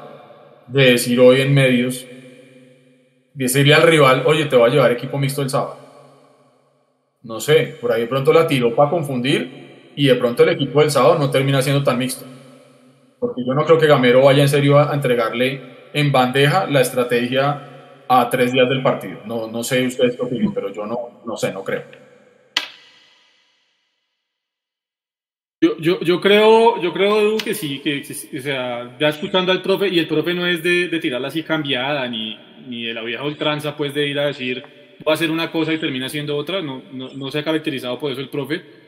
de 0.68 0.92
decir 0.92 1.20
hoy 1.20 1.42
en 1.42 1.54
medios, 1.54 2.06
decirle 3.34 3.74
al 3.74 3.84
rival, 3.84 4.24
oye, 4.26 4.46
te 4.46 4.56
voy 4.56 4.70
a 4.70 4.74
llevar 4.74 4.92
equipo 4.92 5.18
mixto 5.18 5.42
el 5.42 5.50
sábado. 5.50 5.78
No 7.24 7.40
sé, 7.40 7.78
por 7.82 7.92
ahí 7.92 8.02
de 8.02 8.08
pronto 8.08 8.32
la 8.34 8.48
tiró 8.48 8.76
para 8.76 8.90
confundir, 8.90 9.92
y 9.96 10.08
de 10.08 10.16
pronto 10.16 10.44
el 10.44 10.50
equipo 10.50 10.82
del 10.82 10.92
sábado 10.92 11.18
no 11.20 11.30
termina 11.30 11.62
siendo 11.62 11.84
tan 11.84 11.98
mixto. 11.98 12.26
Porque 13.20 13.44
yo 13.46 13.54
no 13.54 13.66
creo 13.66 13.78
que 13.78 13.88
Gamero 13.88 14.24
vaya 14.24 14.42
en 14.42 14.50
serio 14.50 14.80
a 14.80 14.94
entregarle 14.94 15.62
en 15.94 16.12
bandeja 16.12 16.68
la 16.68 16.82
estrategia 16.82 17.75
a 18.08 18.30
tres 18.30 18.52
días 18.52 18.68
del 18.70 18.84
partido. 18.84 19.22
No, 19.26 19.48
no 19.48 19.64
sé 19.64 19.86
ustedes 19.86 20.16
qué 20.16 20.22
opinan, 20.22 20.54
pero 20.54 20.72
yo 20.74 20.86
no, 20.86 21.22
no 21.26 21.38
sé, 21.38 21.52
no 21.52 21.64
creo. 21.64 21.84
Yo, 25.62 25.78
yo, 25.80 26.00
yo, 26.02 26.22
creo, 26.22 26.82
yo 26.82 26.94
creo 26.94 27.38
que 27.38 27.54
sí, 27.54 27.80
que, 27.80 28.02
o 28.02 28.42
sea, 28.42 28.98
ya 29.00 29.08
escuchando 29.08 29.52
al 29.52 29.62
profe, 29.62 29.88
y 29.88 30.00
el 30.00 30.08
profe 30.08 30.34
no 30.34 30.46
es 30.46 30.62
de, 30.62 30.90
de 30.90 31.00
tirarla 31.00 31.30
así 31.30 31.44
cambiada, 31.44 32.08
ni, 32.08 32.38
ni 32.68 32.84
de 32.84 32.94
la 32.94 33.02
vieja 33.02 33.24
ultranza, 33.24 33.76
pues 33.76 33.94
de 33.94 34.08
ir 34.08 34.20
a 34.20 34.28
decir, 34.28 34.64
va 35.08 35.14
a 35.14 35.16
hacer 35.16 35.32
una 35.32 35.52
cosa 35.52 35.74
y 35.74 35.78
termina 35.78 36.10
siendo 36.10 36.36
otra, 36.36 36.62
no, 36.62 36.84
no, 36.92 37.14
no 37.14 37.32
se 37.32 37.40
ha 37.40 37.44
caracterizado 37.44 37.98
por 37.98 38.12
eso 38.12 38.22
el 38.22 38.30
profe 38.30 38.86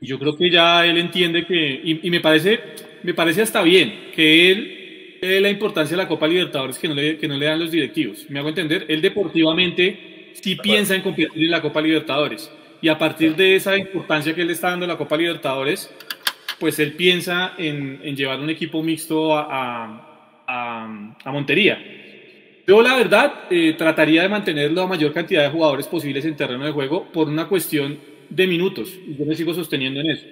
yo 0.00 0.18
creo 0.18 0.36
que 0.36 0.50
ya 0.50 0.84
él 0.86 0.98
entiende 0.98 1.46
que, 1.46 1.80
y, 1.84 2.10
me, 2.10 2.20
parece, 2.20 2.60
me 3.02 3.14
parece 3.14 3.42
hasta 3.42 3.62
bien, 3.62 4.10
que 4.14 4.50
él 4.50 4.77
ve 5.20 5.40
la 5.40 5.50
importancia 5.50 5.96
de 5.96 6.02
la 6.02 6.08
Copa 6.08 6.26
Libertadores 6.26 6.78
que 6.78 6.88
no, 6.88 6.94
le, 6.94 7.16
que 7.18 7.28
no 7.28 7.36
le 7.36 7.46
dan 7.46 7.58
los 7.58 7.70
directivos. 7.70 8.26
Me 8.28 8.38
hago 8.38 8.48
entender, 8.48 8.86
él 8.88 9.00
deportivamente 9.00 10.32
sí 10.34 10.56
piensa 10.56 10.94
en 10.94 11.02
competir 11.02 11.44
en 11.44 11.50
la 11.50 11.62
Copa 11.62 11.80
Libertadores. 11.80 12.50
Y 12.80 12.88
a 12.88 12.96
partir 12.96 13.34
de 13.34 13.56
esa 13.56 13.76
importancia 13.76 14.34
que 14.34 14.42
él 14.42 14.50
está 14.50 14.70
dando 14.70 14.84
a 14.84 14.88
la 14.88 14.96
Copa 14.96 15.16
Libertadores, 15.16 15.92
pues 16.60 16.78
él 16.78 16.92
piensa 16.92 17.54
en, 17.58 18.00
en 18.02 18.16
llevar 18.16 18.40
un 18.40 18.50
equipo 18.50 18.82
mixto 18.82 19.36
a, 19.36 20.34
a, 20.46 21.14
a 21.24 21.32
Montería. 21.32 21.82
Yo 22.66 22.82
la 22.82 22.96
verdad 22.96 23.44
eh, 23.50 23.74
trataría 23.78 24.22
de 24.22 24.28
mantener 24.28 24.72
la 24.72 24.86
mayor 24.86 25.12
cantidad 25.12 25.42
de 25.42 25.50
jugadores 25.50 25.86
posibles 25.86 26.24
en 26.24 26.36
terreno 26.36 26.66
de 26.66 26.72
juego 26.72 27.10
por 27.10 27.26
una 27.28 27.48
cuestión 27.48 27.98
de 28.28 28.46
minutos. 28.46 28.92
Y 29.08 29.16
yo 29.16 29.24
me 29.24 29.34
sigo 29.34 29.54
sosteniendo 29.54 30.00
en 30.00 30.10
eso. 30.10 30.26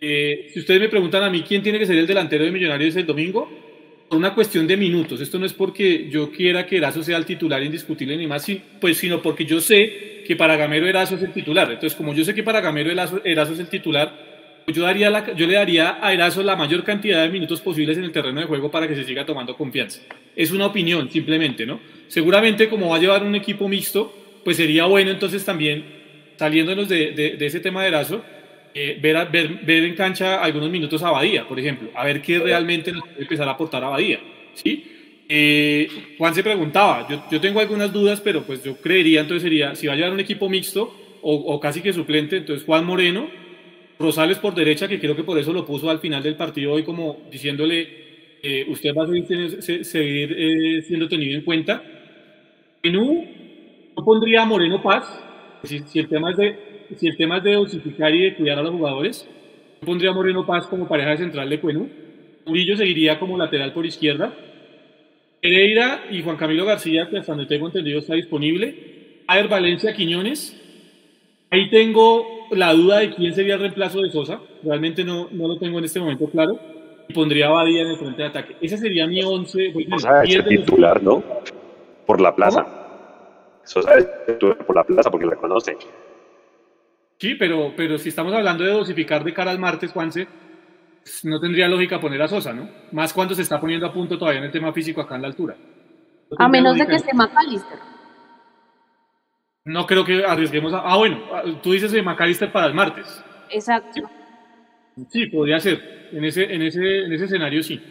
Eh, 0.00 0.50
si 0.52 0.60
ustedes 0.60 0.80
me 0.80 0.90
preguntan 0.90 1.22
a 1.22 1.30
mí 1.30 1.42
quién 1.42 1.62
tiene 1.62 1.78
que 1.78 1.86
ser 1.86 1.96
el 1.96 2.06
delantero 2.06 2.44
de 2.44 2.50
Millonarios 2.50 2.94
el 2.96 3.06
domingo, 3.06 3.48
una 4.10 4.34
cuestión 4.34 4.66
de 4.66 4.76
minutos. 4.76 5.20
Esto 5.20 5.38
no 5.38 5.46
es 5.46 5.52
porque 5.52 6.08
yo 6.10 6.30
quiera 6.30 6.66
que 6.66 6.76
Erazo 6.76 7.02
sea 7.02 7.16
el 7.16 7.24
titular 7.24 7.62
indiscutible 7.62 8.16
ni 8.16 8.26
más, 8.26 8.46
pues, 8.80 8.98
sino 8.98 9.22
porque 9.22 9.44
yo 9.44 9.60
sé 9.60 10.22
que 10.26 10.36
para 10.36 10.56
Gamero 10.56 10.86
Erazo 10.86 11.16
es 11.16 11.22
el 11.22 11.32
titular. 11.32 11.70
Entonces, 11.70 11.96
como 11.96 12.14
yo 12.14 12.24
sé 12.24 12.34
que 12.34 12.42
para 12.42 12.60
Gamero 12.60 12.90
Erazo, 12.90 13.20
es 13.24 13.58
el 13.58 13.68
titular, 13.68 14.12
yo, 14.66 14.82
daría 14.82 15.34
yo 15.34 15.46
le 15.46 15.54
daría 15.54 15.98
a 16.00 16.12
Erazo 16.12 16.42
la 16.42 16.56
mayor 16.56 16.84
cantidad 16.84 17.22
de 17.22 17.28
minutos 17.28 17.60
posibles 17.60 17.98
en 17.98 18.04
el 18.04 18.12
terreno 18.12 18.40
de 18.40 18.46
juego 18.46 18.70
para 18.70 18.88
que 18.88 18.94
se 18.94 19.04
siga 19.04 19.26
tomando 19.26 19.56
confianza. 19.56 20.00
Es 20.34 20.50
una 20.50 20.66
opinión, 20.66 21.10
simplemente, 21.10 21.66
¿no? 21.66 21.80
Seguramente, 22.08 22.68
como 22.68 22.88
va 22.88 22.96
a 22.96 23.00
llevar 23.00 23.22
un 23.22 23.34
equipo 23.34 23.68
mixto, 23.68 24.14
pues 24.44 24.56
sería 24.56 24.84
bueno 24.86 25.10
entonces 25.10 25.44
también 25.44 25.84
saliéndonos 26.36 26.88
de, 26.88 27.12
de, 27.12 27.46
ese 27.46 27.60
tema 27.60 27.82
de 27.82 27.88
Erazo, 27.88 28.24
eh, 28.74 28.98
ver, 29.00 29.28
ver, 29.30 29.60
ver, 29.64 29.84
en 29.84 29.94
cancha 29.94 30.42
algunos 30.42 30.68
minutos 30.68 31.02
a 31.02 31.10
Badía, 31.10 31.46
por 31.46 31.60
ejemplo, 31.60 31.90
a 31.94 32.04
ver 32.04 32.20
qué 32.20 32.40
realmente 32.40 32.92
nos 32.92 33.02
puede 33.02 33.22
empezar 33.22 33.48
a 33.48 33.52
aportar 33.52 33.84
a 33.84 33.88
Badía. 33.88 34.20
¿sí? 34.54 34.84
Eh, 35.28 35.88
Juan 36.18 36.34
se 36.34 36.42
preguntaba, 36.42 37.06
yo, 37.08 37.24
yo, 37.30 37.40
tengo 37.40 37.60
algunas 37.60 37.92
dudas, 37.92 38.20
pero 38.20 38.42
pues 38.42 38.62
yo 38.64 38.76
creería 38.76 39.20
entonces 39.20 39.42
sería, 39.42 39.74
si 39.74 39.86
va 39.86 39.92
a 39.92 39.96
llevar 39.96 40.12
un 40.12 40.20
equipo 40.20 40.48
mixto 40.48 40.92
o, 41.22 41.34
o, 41.34 41.60
casi 41.60 41.80
que 41.80 41.92
suplente, 41.92 42.36
entonces 42.36 42.66
Juan 42.66 42.84
Moreno, 42.84 43.28
Rosales 43.98 44.38
por 44.38 44.54
derecha, 44.54 44.88
que 44.88 44.98
creo 44.98 45.14
que 45.14 45.22
por 45.22 45.38
eso 45.38 45.52
lo 45.52 45.64
puso 45.64 45.88
al 45.88 46.00
final 46.00 46.22
del 46.22 46.34
partido 46.34 46.72
hoy 46.72 46.82
como 46.82 47.22
diciéndole, 47.30 48.04
eh, 48.42 48.66
usted 48.68 48.90
va 48.94 49.04
a 49.04 49.06
seguir, 49.06 49.84
seguir 49.84 50.82
siendo 50.82 51.08
tenido 51.08 51.38
en 51.38 51.44
cuenta. 51.44 51.82
Menú, 52.82 53.24
yo 53.96 54.04
pondría 54.04 54.42
a 54.42 54.44
Moreno 54.44 54.82
Paz, 54.82 55.06
si, 55.62 55.98
el 55.98 56.08
tema 56.08 56.32
es 56.32 56.36
de, 56.36 56.73
si 56.96 57.06
el 57.08 57.16
tema 57.16 57.38
es 57.38 57.44
de 57.44 57.54
dosificar 57.54 58.14
y 58.14 58.22
de 58.22 58.34
cuidar 58.34 58.58
a 58.58 58.62
los 58.62 58.72
jugadores, 58.72 59.28
yo 59.80 59.86
pondría 59.86 60.10
a 60.10 60.14
Moreno 60.14 60.46
Paz 60.46 60.66
como 60.66 60.88
pareja 60.88 61.16
central 61.16 61.48
de 61.48 61.60
Cuenú. 61.60 61.88
Murillo 62.46 62.76
seguiría 62.76 63.18
como 63.18 63.38
lateral 63.38 63.72
por 63.72 63.86
izquierda. 63.86 64.32
Pereira 65.40 66.04
y 66.10 66.22
Juan 66.22 66.36
Camilo 66.36 66.64
García, 66.64 67.08
que 67.10 67.18
hasta 67.18 67.32
donde 67.32 67.46
tengo 67.46 67.66
entendido 67.66 67.98
está 67.98 68.14
disponible. 68.14 69.22
ver, 69.28 69.48
Valencia 69.48 69.92
Quiñones. 69.94 70.60
Ahí 71.50 71.68
tengo 71.68 72.48
la 72.50 72.72
duda 72.72 73.00
de 73.00 73.14
quién 73.14 73.34
sería 73.34 73.54
el 73.54 73.60
reemplazo 73.60 74.00
de 74.00 74.10
Sosa. 74.10 74.40
Realmente 74.62 75.04
no, 75.04 75.28
no 75.30 75.46
lo 75.48 75.58
tengo 75.58 75.78
en 75.78 75.84
este 75.84 76.00
momento 76.00 76.30
claro. 76.30 76.58
Y 77.08 77.12
pondría 77.12 77.48
a 77.48 77.50
Badía 77.50 77.82
en 77.82 77.88
el 77.88 77.98
frente 77.98 78.22
de 78.22 78.28
ataque. 78.28 78.56
Ese 78.60 78.78
sería 78.78 79.06
mi 79.06 79.22
11. 79.22 79.74
Sosa 79.90 80.22
es 80.24 80.44
titular, 80.46 81.02
¿no? 81.02 81.22
Por 82.06 82.20
la 82.20 82.34
plaza. 82.34 82.66
Sosa 83.64 83.96
es 83.96 84.26
titular 84.26 84.64
por 84.64 84.76
la 84.76 84.84
plaza 84.84 85.10
porque 85.10 85.26
la 85.26 85.36
conoce. 85.36 85.76
Sí, 87.24 87.36
pero, 87.36 87.72
pero 87.74 87.96
si 87.96 88.10
estamos 88.10 88.34
hablando 88.34 88.64
de 88.64 88.70
dosificar 88.70 89.24
de 89.24 89.32
cara 89.32 89.50
al 89.50 89.58
martes, 89.58 89.90
Juanse, 89.92 90.28
pues, 91.00 91.24
no 91.24 91.40
tendría 91.40 91.68
lógica 91.68 91.98
poner 91.98 92.20
a 92.20 92.28
Sosa, 92.28 92.52
¿no? 92.52 92.68
Más 92.92 93.14
cuando 93.14 93.34
se 93.34 93.40
está 93.40 93.58
poniendo 93.58 93.86
a 93.86 93.94
punto 93.94 94.18
todavía 94.18 94.40
en 94.40 94.44
el 94.44 94.52
tema 94.52 94.74
físico 94.74 95.00
acá 95.00 95.16
en 95.16 95.22
la 95.22 95.28
altura. 95.28 95.56
a 96.38 96.48
menos 96.50 96.76
de 96.76 96.86
que 96.86 96.96
esté 96.96 97.14
McAllister. 97.14 97.78
No 99.64 99.86
creo 99.86 100.04
que 100.04 100.22
arriesguemos 100.22 100.74
a... 100.74 100.80
Ah, 100.80 100.98
bueno, 100.98 101.24
ah, 101.32 101.44
tú 101.62 101.72
dices 101.72 101.92
de 101.92 102.02
McAllister 102.02 102.52
para 102.52 102.66
el 102.66 102.74
martes. 102.74 103.24
Exacto. 103.48 104.02
Sí, 105.08 105.24
podría 105.28 105.60
ser. 105.60 106.10
En 106.12 106.24
ese, 106.24 106.44
en 106.44 106.60
ese, 106.60 107.06
en 107.06 107.12
ese 107.14 107.24
escenario 107.24 107.62
sí. 107.62 107.82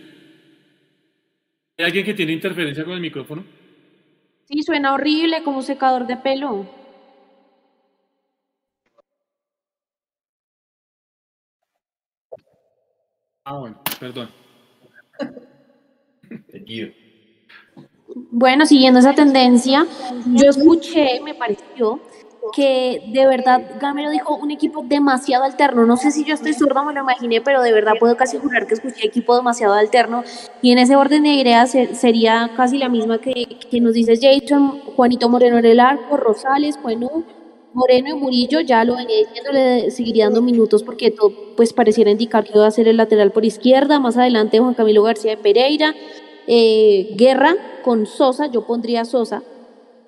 ¿Hay 1.80 1.86
alguien 1.86 2.06
que 2.06 2.14
tiene 2.14 2.34
interferencia 2.34 2.84
con 2.84 2.94
el 2.94 3.02
micrófono? 3.02 3.44
Sí, 4.46 4.62
suena 4.62 4.94
horrible 4.94 5.42
como 5.42 5.64
secador 5.64 6.06
de 6.06 6.18
pelo. 6.18 6.83
Ah, 13.46 13.58
bueno, 13.58 13.78
perdón. 14.00 14.30
Bueno, 18.32 18.66
siguiendo 18.66 19.00
esa 19.00 19.14
tendencia, 19.14 19.86
yo 20.28 20.50
escuché, 20.50 21.20
me 21.22 21.36
pareció, 21.36 22.00
que 22.56 23.02
de 23.12 23.28
verdad 23.28 23.62
Gamero 23.82 24.12
dijo 24.12 24.36
un 24.36 24.52
equipo 24.52 24.84
demasiado 24.88 25.44
alterno. 25.44 25.86
No 25.86 25.98
sé 25.98 26.12
si 26.12 26.24
yo 26.24 26.36
estoy 26.36 26.54
zurda, 26.54 26.84
me 26.84 26.94
lo 26.94 27.02
imaginé, 27.02 27.42
pero 27.42 27.62
de 27.62 27.74
verdad 27.74 27.94
puedo 28.00 28.16
casi 28.16 28.38
jurar 28.38 28.66
que 28.66 28.76
escuché 28.76 29.06
equipo 29.06 29.36
demasiado 29.36 29.74
alterno. 29.74 30.24
Y 30.62 30.72
en 30.72 30.78
ese 30.78 30.96
orden 30.96 31.24
de 31.24 31.34
ideas 31.34 31.72
sería 31.94 32.52
casi 32.56 32.78
la 32.78 32.88
misma 32.88 33.20
que, 33.20 33.60
que 33.70 33.82
nos 33.82 33.94
dice 33.94 34.18
Jason, 34.22 34.80
Juanito 34.96 35.28
Moreno 35.28 35.58
en 35.58 35.66
el 35.66 35.80
arco, 35.82 36.16
Rosales, 36.16 36.78
Juanú, 36.78 37.26
Moreno 37.74 38.10
y 38.10 38.14
Murillo, 38.14 38.60
ya 38.60 38.84
lo 38.84 38.96
venía 38.96 39.18
diciendo, 39.18 39.52
le 39.52 39.92
seguiría 39.92 40.26
dando 40.26 40.42
minutos 40.42 40.84
porque 40.84 41.12
todo 41.12 41.34
pues 41.56 41.74
pareciera 41.74 42.12
indicar 42.12 42.44
que 42.44 42.52
iba 42.54 42.68
a 42.68 42.72
ser 42.72 42.88
el 42.88 42.98
lateral 42.98 43.32
por 43.32 43.46
izquierda. 43.46 44.00
Más 44.00 44.18
adelante 44.18 44.60
Juan 44.60 44.74
Camilo 44.74 45.04
García 45.04 45.32
de 45.32 45.38
Pereira. 45.38 45.96
Eh, 46.48 47.14
Guerra 47.16 47.56
con 47.84 48.06
Sosa, 48.06 48.48
yo 48.48 48.66
pondría 48.66 49.06
Sosa. 49.06 49.44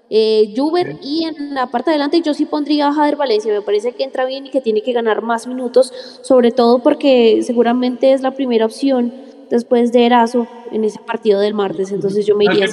Eh, 0.10 0.54
Juber 0.56 0.98
y 1.02 1.26
en 1.26 1.56
la 1.56 1.68
parte 1.68 1.90
de 1.90 1.96
adelante 1.96 2.22
yo 2.22 2.36
sí 2.36 2.46
pondría 2.46 2.90
a 2.90 2.94
Jader 2.94 3.16
Valencia, 3.16 3.52
me 3.52 3.64
parece 3.64 3.94
que 3.94 4.04
entra 4.04 4.26
bien 4.26 4.46
y 4.46 4.52
que 4.52 4.62
tiene 4.62 4.82
que 4.82 4.94
ganar 4.94 5.24
más 5.24 5.48
minutos, 5.48 5.92
sobre 6.22 6.52
todo 6.52 6.84
porque 6.84 7.42
seguramente 7.42 8.14
es 8.14 8.22
la 8.22 8.36
primera 8.36 8.68
opción 8.68 9.12
después 9.50 9.92
de 9.92 10.06
Erazo 10.06 10.48
en 10.72 10.84
ese 10.84 11.00
partido 11.00 11.40
del 11.40 11.56
martes, 11.56 11.92
entonces 11.92 12.24
yo 12.26 12.36
me 12.36 12.46
iría. 12.46 12.68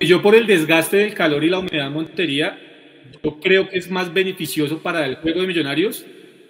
Yo 0.00 0.22
por 0.22 0.34
el 0.34 0.46
desgaste 0.48 0.96
del 0.96 1.14
calor 1.14 1.44
y 1.44 1.50
la 1.50 1.60
humedad 1.60 1.86
en 1.86 1.92
Montería, 1.92 2.58
yo 3.22 3.40
creo 3.40 3.68
que 3.68 3.78
es 3.78 3.90
más 3.90 4.12
beneficioso 4.12 4.78
para 4.78 5.06
el 5.06 5.16
juego 5.16 5.40
de 5.40 5.46
Millonarios 5.46 6.04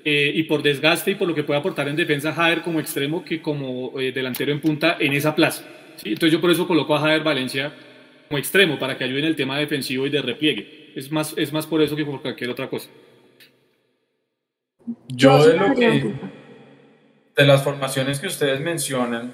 eh, 0.05 0.33
y 0.35 0.43
por 0.45 0.63
desgaste 0.63 1.13
y 1.13 1.15
por 1.15 1.29
lo 1.29 1.35
que 1.35 1.45
puede 1.45 1.59
aportar 1.59 1.89
en 1.89 1.97
defensa 1.97 2.33
Jader 2.33 2.63
como 2.63 2.81
extremo 2.81 3.25
que 3.25 3.41
como 3.41 3.99
eh, 4.01 4.13
delantero 4.13 4.53
en 4.53 4.61
punta 4.61 4.97
en 5.01 5.13
esa 5.13 5.35
plaza. 5.35 5.65
Entonces 6.05 6.33
yo 6.33 6.41
por 6.41 6.51
eso 6.51 6.67
coloco 6.67 6.95
a 6.95 7.01
Jader 7.01 7.23
Valencia 7.23 7.73
como 8.29 8.39
extremo 8.39 8.79
para 8.79 8.99
que 8.99 9.05
ayude 9.05 9.21
en 9.21 9.27
el 9.27 9.37
tema 9.37 9.59
defensivo 9.59 10.07
y 10.07 10.11
de 10.11 10.23
repliegue. 10.23 10.93
Es 10.95 11.11
más, 11.11 11.35
es 11.37 11.53
más 11.53 11.67
por 11.67 11.83
eso 11.83 11.97
que 11.97 12.05
por 12.05 12.21
cualquier 12.21 12.51
otra 12.51 12.69
cosa. 12.69 12.91
Yo 15.09 15.47
de 15.47 15.57
lo 15.57 15.75
que 15.75 16.13
de 17.37 17.45
las 17.47 17.65
formaciones 17.65 18.21
que 18.21 18.27
ustedes 18.27 18.61
mencionan, 18.61 19.33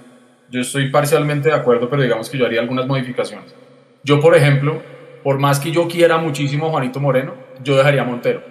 yo 0.50 0.60
estoy 0.60 0.90
parcialmente 0.90 1.48
de 1.48 1.54
acuerdo, 1.54 1.88
pero 1.90 2.02
digamos 2.02 2.30
que 2.30 2.38
yo 2.38 2.46
haría 2.46 2.60
algunas 2.60 2.86
modificaciones. 2.86 3.54
Yo, 4.02 4.20
por 4.20 4.34
ejemplo, 4.34 4.82
por 5.22 5.38
más 5.38 5.60
que 5.60 5.70
yo 5.70 5.88
quiera 5.88 6.18
muchísimo 6.18 6.66
a 6.66 6.70
Juanito 6.70 7.00
Moreno, 7.00 7.34
yo 7.62 7.76
dejaría 7.76 8.02
a 8.02 8.04
Montero. 8.04 8.42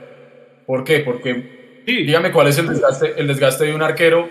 ¿Por 0.65 0.83
qué? 0.83 0.99
Porque, 0.99 1.83
dígame 1.85 2.31
cuál 2.31 2.47
es 2.47 2.57
el 2.57 2.67
desgaste, 2.67 3.13
el 3.17 3.27
desgaste 3.27 3.65
de 3.65 3.73
un 3.73 3.81
arquero. 3.81 4.29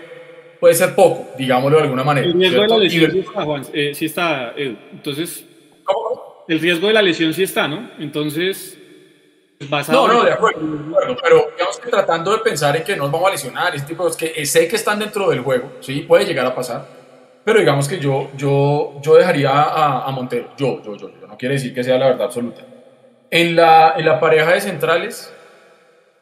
Puede 0.59 0.73
ser 0.73 0.95
poco, 0.95 1.29
digámoslo 1.37 1.77
de 1.77 1.83
alguna 1.83 2.03
manera. 2.03 2.27
El 2.27 2.33
riesgo 2.33 2.61
de 2.61 2.67
la 2.67 2.77
lesión 2.77 3.11
sí 3.11 3.19
está, 3.19 3.43
Juan, 3.43 3.61
eh, 3.73 3.91
sí 3.93 4.05
está 4.05 4.53
Edu. 4.55 4.77
Entonces, 4.91 5.45
el 6.47 6.59
riesgo 6.59 6.87
de 6.87 6.93
la 6.93 7.01
lesión 7.01 7.33
sí 7.33 7.43
está, 7.43 7.67
¿no? 7.67 7.91
Entonces, 7.99 8.77
No, 9.89 10.07
no, 10.07 10.23
de 10.23 10.31
acuerdo, 10.31 10.61
de 10.65 10.79
acuerdo, 10.79 11.17
pero 11.21 11.49
digamos 11.51 11.79
que 11.79 11.89
tratando 11.89 12.31
de 12.31 12.39
pensar 12.39 12.75
en 12.77 12.83
que 12.83 12.95
nos 12.95 13.11
vamos 13.11 13.27
a 13.27 13.31
lesionar, 13.31 13.75
ese 13.75 13.85
tipo 13.85 14.09
de 14.09 14.15
que 14.15 14.45
sé 14.45 14.67
que 14.67 14.77
están 14.77 14.99
dentro 14.99 15.29
del 15.29 15.41
juego, 15.41 15.73
sí, 15.81 16.01
puede 16.01 16.25
llegar 16.25 16.45
a 16.45 16.55
pasar, 16.55 16.98
pero 17.49 17.61
digamos 17.61 17.87
que 17.87 17.97
yo, 17.97 18.29
yo, 18.37 18.99
yo 19.01 19.15
dejaría 19.15 19.49
a, 19.49 20.07
a 20.07 20.11
Montero, 20.11 20.49
yo, 20.55 20.83
yo, 20.83 20.95
yo, 20.95 21.09
yo 21.09 21.27
quiere 21.39 21.55
decir 21.55 21.73
que 21.73 21.83
sea 21.83 21.97
la 21.97 22.09
verdad 22.09 22.25
absoluta. 22.25 22.61
En 23.31 23.55
la, 23.55 23.95
en 23.97 24.05
la 24.05 24.19
pareja 24.19 24.53
de 24.53 24.61
centrales, 24.61 25.33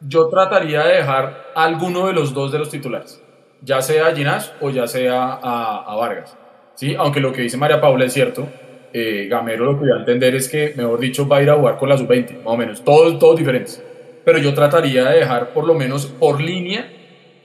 yo 0.00 0.28
trataría 0.28 0.84
de 0.84 0.96
dejar 0.96 1.48
a 1.54 1.64
alguno 1.64 2.06
de 2.06 2.14
los 2.14 2.32
dos 2.32 2.50
de 2.50 2.58
los 2.58 2.70
titulares, 2.70 3.20
ya 3.60 3.82
sea 3.82 4.06
a 4.06 4.14
Ginás 4.14 4.54
o 4.62 4.70
ya 4.70 4.86
sea 4.86 5.38
a, 5.42 5.94
Vargas. 5.96 6.34
¿sí? 6.76 6.94
Aunque 6.94 7.20
lo 7.20 7.30
que 7.30 7.42
dice 7.42 7.58
María 7.58 7.78
Paula 7.78 8.06
es 8.06 8.14
cierto, 8.14 8.48
eh, 8.94 9.26
Gamero 9.28 9.66
lo 9.66 9.72
que 9.74 9.80
voy 9.80 9.92
a 9.92 9.98
entender 9.98 10.34
es 10.34 10.48
que, 10.48 10.72
mejor 10.76 10.98
dicho, 10.98 11.28
va 11.28 11.36
a 11.36 11.42
ir 11.42 11.50
a 11.50 11.56
jugar 11.56 11.76
con 11.76 11.90
la 11.90 11.98
sub-20, 11.98 12.38
más 12.38 12.54
o 12.54 12.56
menos, 12.56 12.82
todos, 12.82 13.18
todos 13.18 13.36
diferentes. 13.36 13.84
Pero 14.24 14.38
yo 14.38 14.54
trataría 14.54 15.04
de 15.10 15.18
dejar 15.18 15.52
por 15.52 15.66
lo 15.66 15.74
menos 15.74 16.06
por 16.06 16.40
línea 16.40 16.90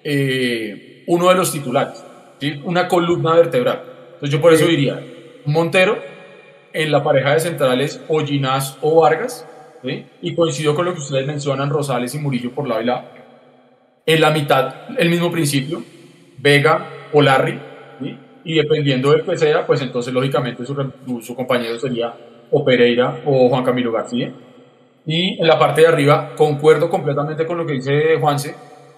eh, 0.06 1.04
uno 1.08 1.28
de 1.28 1.36
los 1.36 1.52
titulares, 1.52 2.02
¿sí? 2.44 2.62
una 2.66 2.88
columna 2.88 3.36
vertebral. 3.36 3.84
Entonces 4.14 4.30
yo 4.30 4.42
por 4.42 4.54
eso 4.54 4.66
diría 4.68 5.02
Montero, 5.46 5.98
en 6.74 6.92
la 6.92 7.04
pareja 7.04 7.34
de 7.34 7.40
centrales 7.40 8.02
o 8.08 8.20
Ginás 8.20 8.78
o 8.82 9.02
Vargas, 9.02 9.48
y 10.22 10.34
coincido 10.34 10.76
con 10.76 10.86
lo 10.86 10.94
que 10.94 11.00
ustedes 11.00 11.28
mencionan, 11.28 11.70
Rosales 11.70 12.16
y 12.16 12.20
Murillo 12.20 12.52
por 12.52 12.68
lado 12.68 12.82
y 12.82 12.86
lado. 12.86 13.04
En 14.06 14.22
la 14.22 14.32
mitad, 14.32 14.76
el 14.98 15.10
mismo 15.10 15.32
principio, 15.32 15.84
Vega 16.38 16.88
o 17.12 17.22
Larry, 17.22 17.60
y 18.46 18.56
dependiendo 18.56 19.12
del 19.12 19.24
que 19.24 19.38
sea, 19.38 19.66
pues 19.66 19.82
entonces 19.82 20.14
lógicamente 20.14 20.66
su, 20.66 21.22
su, 21.22 21.36
compañero 21.36 21.80
sería 21.80 22.14
o 22.52 22.66
Pereira 22.66 23.22
o 23.26 23.48
Juan 23.48 23.64
Camilo 23.64 23.92
García. 23.92 24.34
Y 25.06 25.40
en 25.40 25.48
la 25.48 25.58
parte 25.58 25.82
de 25.82 25.88
arriba, 25.88 26.34
concuerdo 26.36 26.90
completamente 26.90 27.46
con 27.46 27.58
lo 27.58 27.66
que 27.66 27.74
dice 27.74 28.18
Juanse, 28.20 28.56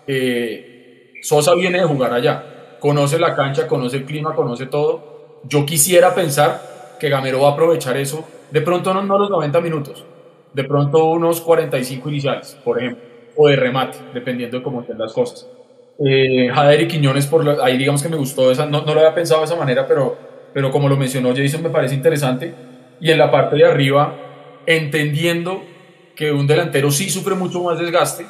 eh, 0.07 1.11
Sosa 1.21 1.55
viene 1.55 1.79
de 1.79 1.85
jugar 1.85 2.13
allá, 2.13 2.54
conoce 2.79 3.19
la 3.19 3.35
cancha, 3.35 3.67
conoce 3.67 3.97
el 3.97 4.05
clima, 4.05 4.33
conoce 4.35 4.65
todo. 4.65 5.39
Yo 5.43 5.65
quisiera 5.65 6.13
pensar 6.15 6.97
que 6.99 7.09
Gamero 7.09 7.41
va 7.41 7.49
a 7.49 7.51
aprovechar 7.53 7.97
eso, 7.97 8.25
de 8.51 8.61
pronto 8.61 8.93
no, 8.93 9.03
no 9.03 9.17
los 9.17 9.29
90 9.29 9.61
minutos, 9.61 10.05
de 10.53 10.63
pronto 10.63 11.05
unos 11.05 11.41
45 11.41 12.09
iniciales, 12.09 12.57
por 12.63 12.79
ejemplo, 12.79 13.03
o 13.35 13.47
de 13.47 13.55
remate, 13.55 13.97
dependiendo 14.13 14.57
de 14.57 14.63
cómo 14.63 14.81
estén 14.81 14.97
las 14.97 15.13
cosas. 15.13 15.47
Eh, 15.99 16.49
Jader 16.53 16.81
y 16.81 16.87
Quiñones, 16.87 17.27
por 17.27 17.47
ahí 17.61 17.77
digamos 17.77 18.03
que 18.03 18.09
me 18.09 18.17
gustó, 18.17 18.51
esa, 18.51 18.65
no, 18.65 18.81
no, 18.81 18.93
lo 18.93 18.99
había 18.99 19.13
pensado 19.13 19.41
de 19.41 19.45
esa 19.45 19.55
manera, 19.55 19.87
pero, 19.87 20.17
pero 20.53 20.71
como 20.71 20.89
lo 20.89 20.97
mencionó 20.97 21.33
Jason 21.35 21.63
me 21.63 21.69
parece 21.69 21.95
interesante. 21.95 22.53
Y 22.99 23.11
en 23.11 23.17
la 23.17 23.29
parte 23.29 23.57
de 23.57 23.65
arriba, 23.65 24.15
entendiendo 24.65 25.61
que 26.15 26.31
un 26.31 26.47
delantero 26.47 26.91
sí 26.91 27.09
sufre 27.09 27.35
mucho 27.35 27.61
más 27.61 27.77
desgaste, 27.77 28.25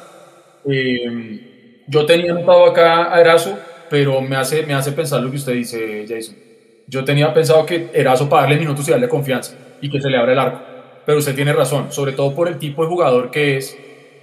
eh, 0.68 1.82
yo 1.86 2.04
tenía 2.04 2.34
notado 2.34 2.66
acá 2.66 3.14
a 3.14 3.20
Erazo, 3.20 3.56
pero 3.88 4.20
me 4.20 4.36
hace, 4.36 4.64
me 4.66 4.74
hace 4.74 4.92
pensar 4.92 5.22
lo 5.22 5.30
que 5.30 5.36
usted 5.36 5.52
dice, 5.54 6.04
Jason 6.08 6.46
yo 6.86 7.04
tenía 7.04 7.32
pensado 7.34 7.66
que 7.66 7.90
Erazo 7.92 8.28
para 8.28 8.42
darle 8.42 8.58
minutos 8.58 8.86
y 8.88 8.92
darle 8.92 9.08
confianza 9.08 9.54
y 9.80 9.90
que 9.90 10.00
se 10.00 10.08
le 10.08 10.16
abra 10.16 10.32
el 10.32 10.38
arco. 10.38 10.60
Pero 11.04 11.18
usted 11.18 11.34
tiene 11.34 11.52
razón, 11.52 11.92
sobre 11.92 12.12
todo 12.12 12.34
por 12.34 12.48
el 12.48 12.58
tipo 12.58 12.82
de 12.82 12.88
jugador 12.88 13.30
que 13.30 13.56
es, 13.56 13.76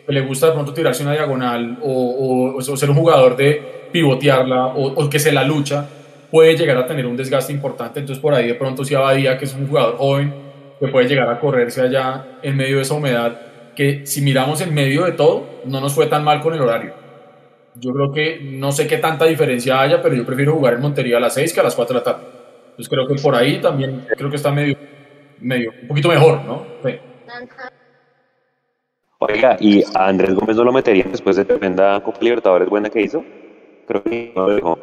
que 0.06 0.12
le 0.12 0.22
gusta 0.22 0.48
de 0.48 0.54
pronto 0.54 0.74
tirarse 0.74 1.04
una 1.04 1.14
diagonal 1.14 1.78
o, 1.82 2.60
ser 2.62 2.90
un 2.90 2.96
jugador 2.96 3.36
de 3.36 3.90
pivotearla 3.92 4.68
o, 4.68 5.10
que 5.10 5.20
se 5.20 5.32
la 5.32 5.44
lucha, 5.44 5.88
puede 6.32 6.58
llegar 6.58 6.78
a 6.78 6.88
tener 6.88 7.06
un 7.06 7.16
desgaste 7.16 7.52
importante. 7.54 8.00
Entonces 8.00 8.22
por 8.22 8.34
ahí 8.34 8.48
de 8.48 8.56
pronto 8.56 8.84
si 8.84 8.96
Abadía, 8.96 9.38
que 9.38 9.46
es 9.46 9.54
un 9.54 9.68
jugador 9.68 9.98
joven, 9.98 10.34
que 10.80 10.88
puede 10.88 11.08
llegar 11.08 11.30
a 11.30 11.40
correrse 11.40 11.82
allá 11.82 12.40
en 12.42 12.58
medio 12.58 12.78
de 12.78 12.82
esa 12.82 12.94
humedad, 12.96 13.40
que 13.76 14.06
si 14.06 14.22
miramos 14.22 14.62
en 14.62 14.74
medio 14.74 15.06
de 15.06 15.14
todo, 15.14 15.62
no 15.66 15.80
nos 15.80 15.94
fue 15.94 16.08
tan 16.08 16.24
mal 16.24 16.42
con 16.42 16.54
el 16.54 16.62
horario. 16.62 17.03
Yo 17.76 17.92
creo 17.94 18.12
que 18.12 18.40
no 18.42 18.72
sé 18.72 18.88
qué 18.88 18.98
tanta 18.98 19.26
diferencia 19.26 19.82
haya, 19.82 20.02
pero 20.02 20.16
yo 20.16 20.26
prefiero 20.26 20.54
jugar 20.54 20.76
en 20.76 20.82
Montería 20.82 21.18
a 21.18 21.20
las 21.20 21.34
6 21.34 21.54
que 21.54 21.60
a 21.60 21.64
las 21.64 21.76
4 21.76 21.94
de 21.94 22.00
la 22.00 22.04
tarde. 22.04 22.28
Pues 22.76 22.90
creo 22.90 23.08
que 23.08 23.16
por 23.16 23.36
ahí 23.36 23.60
también 23.62 24.06
creo 24.16 24.30
que 24.30 24.36
está 24.36 24.52
medio, 24.52 24.78
medio 25.40 25.72
un 25.82 25.88
poquito 25.88 26.10
mejor, 26.10 26.44
¿no? 26.46 26.66
Oiga, 29.20 29.58
¿y 29.60 29.84
a 29.96 30.08
Andrés 30.08 30.36
Gómez 30.36 30.58
no 30.58 30.64
lo 30.64 30.74
meterían 30.74 31.12
después 31.12 31.36
de 31.36 31.46
tremenda 31.46 32.02
Copa 32.02 32.20
Libertadores 32.22 32.70
buena 32.70 32.90
que 32.90 33.02
hizo? 33.02 33.24
Creo 33.88 34.04
que 34.04 34.34
no 34.36 34.48
lo 34.48 34.56
dejó. 34.56 34.78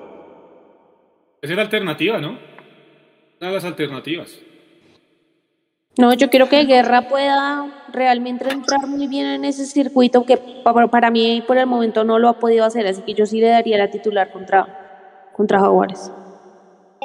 Esa 1.43 1.53
es 1.53 1.57
la 1.57 1.63
alternativa, 1.63 2.19
¿no? 2.19 2.39
Una 3.41 3.49
de 3.49 3.55
las 3.55 3.65
alternativas. 3.65 4.39
No, 5.99 6.15
yo 6.15 6.31
quiero 6.31 6.49
que 6.49 6.65
Guerra 6.65 7.09
pueda 7.09 7.80
realmente 7.93 8.51
entrar 8.51 8.87
muy 8.87 9.07
bien 9.07 9.27
en 9.27 9.45
ese 9.45 9.67
circuito 9.67 10.25
que 10.25 10.37
para 10.91 11.11
mí 11.11 11.43
por 11.47 11.59
el 11.59 11.67
momento 11.67 12.05
no 12.05 12.19
lo 12.19 12.29
ha 12.29 12.39
podido 12.39 12.65
hacer, 12.65 12.87
así 12.87 13.03
que 13.03 13.15
yo 13.15 13.27
sí 13.27 13.41
le 13.41 13.49
daría 13.49 13.79
la 13.79 13.91
titular 13.91 14.31
contra, 14.33 15.31
contra 15.33 15.61
Jaguares. 15.61 16.11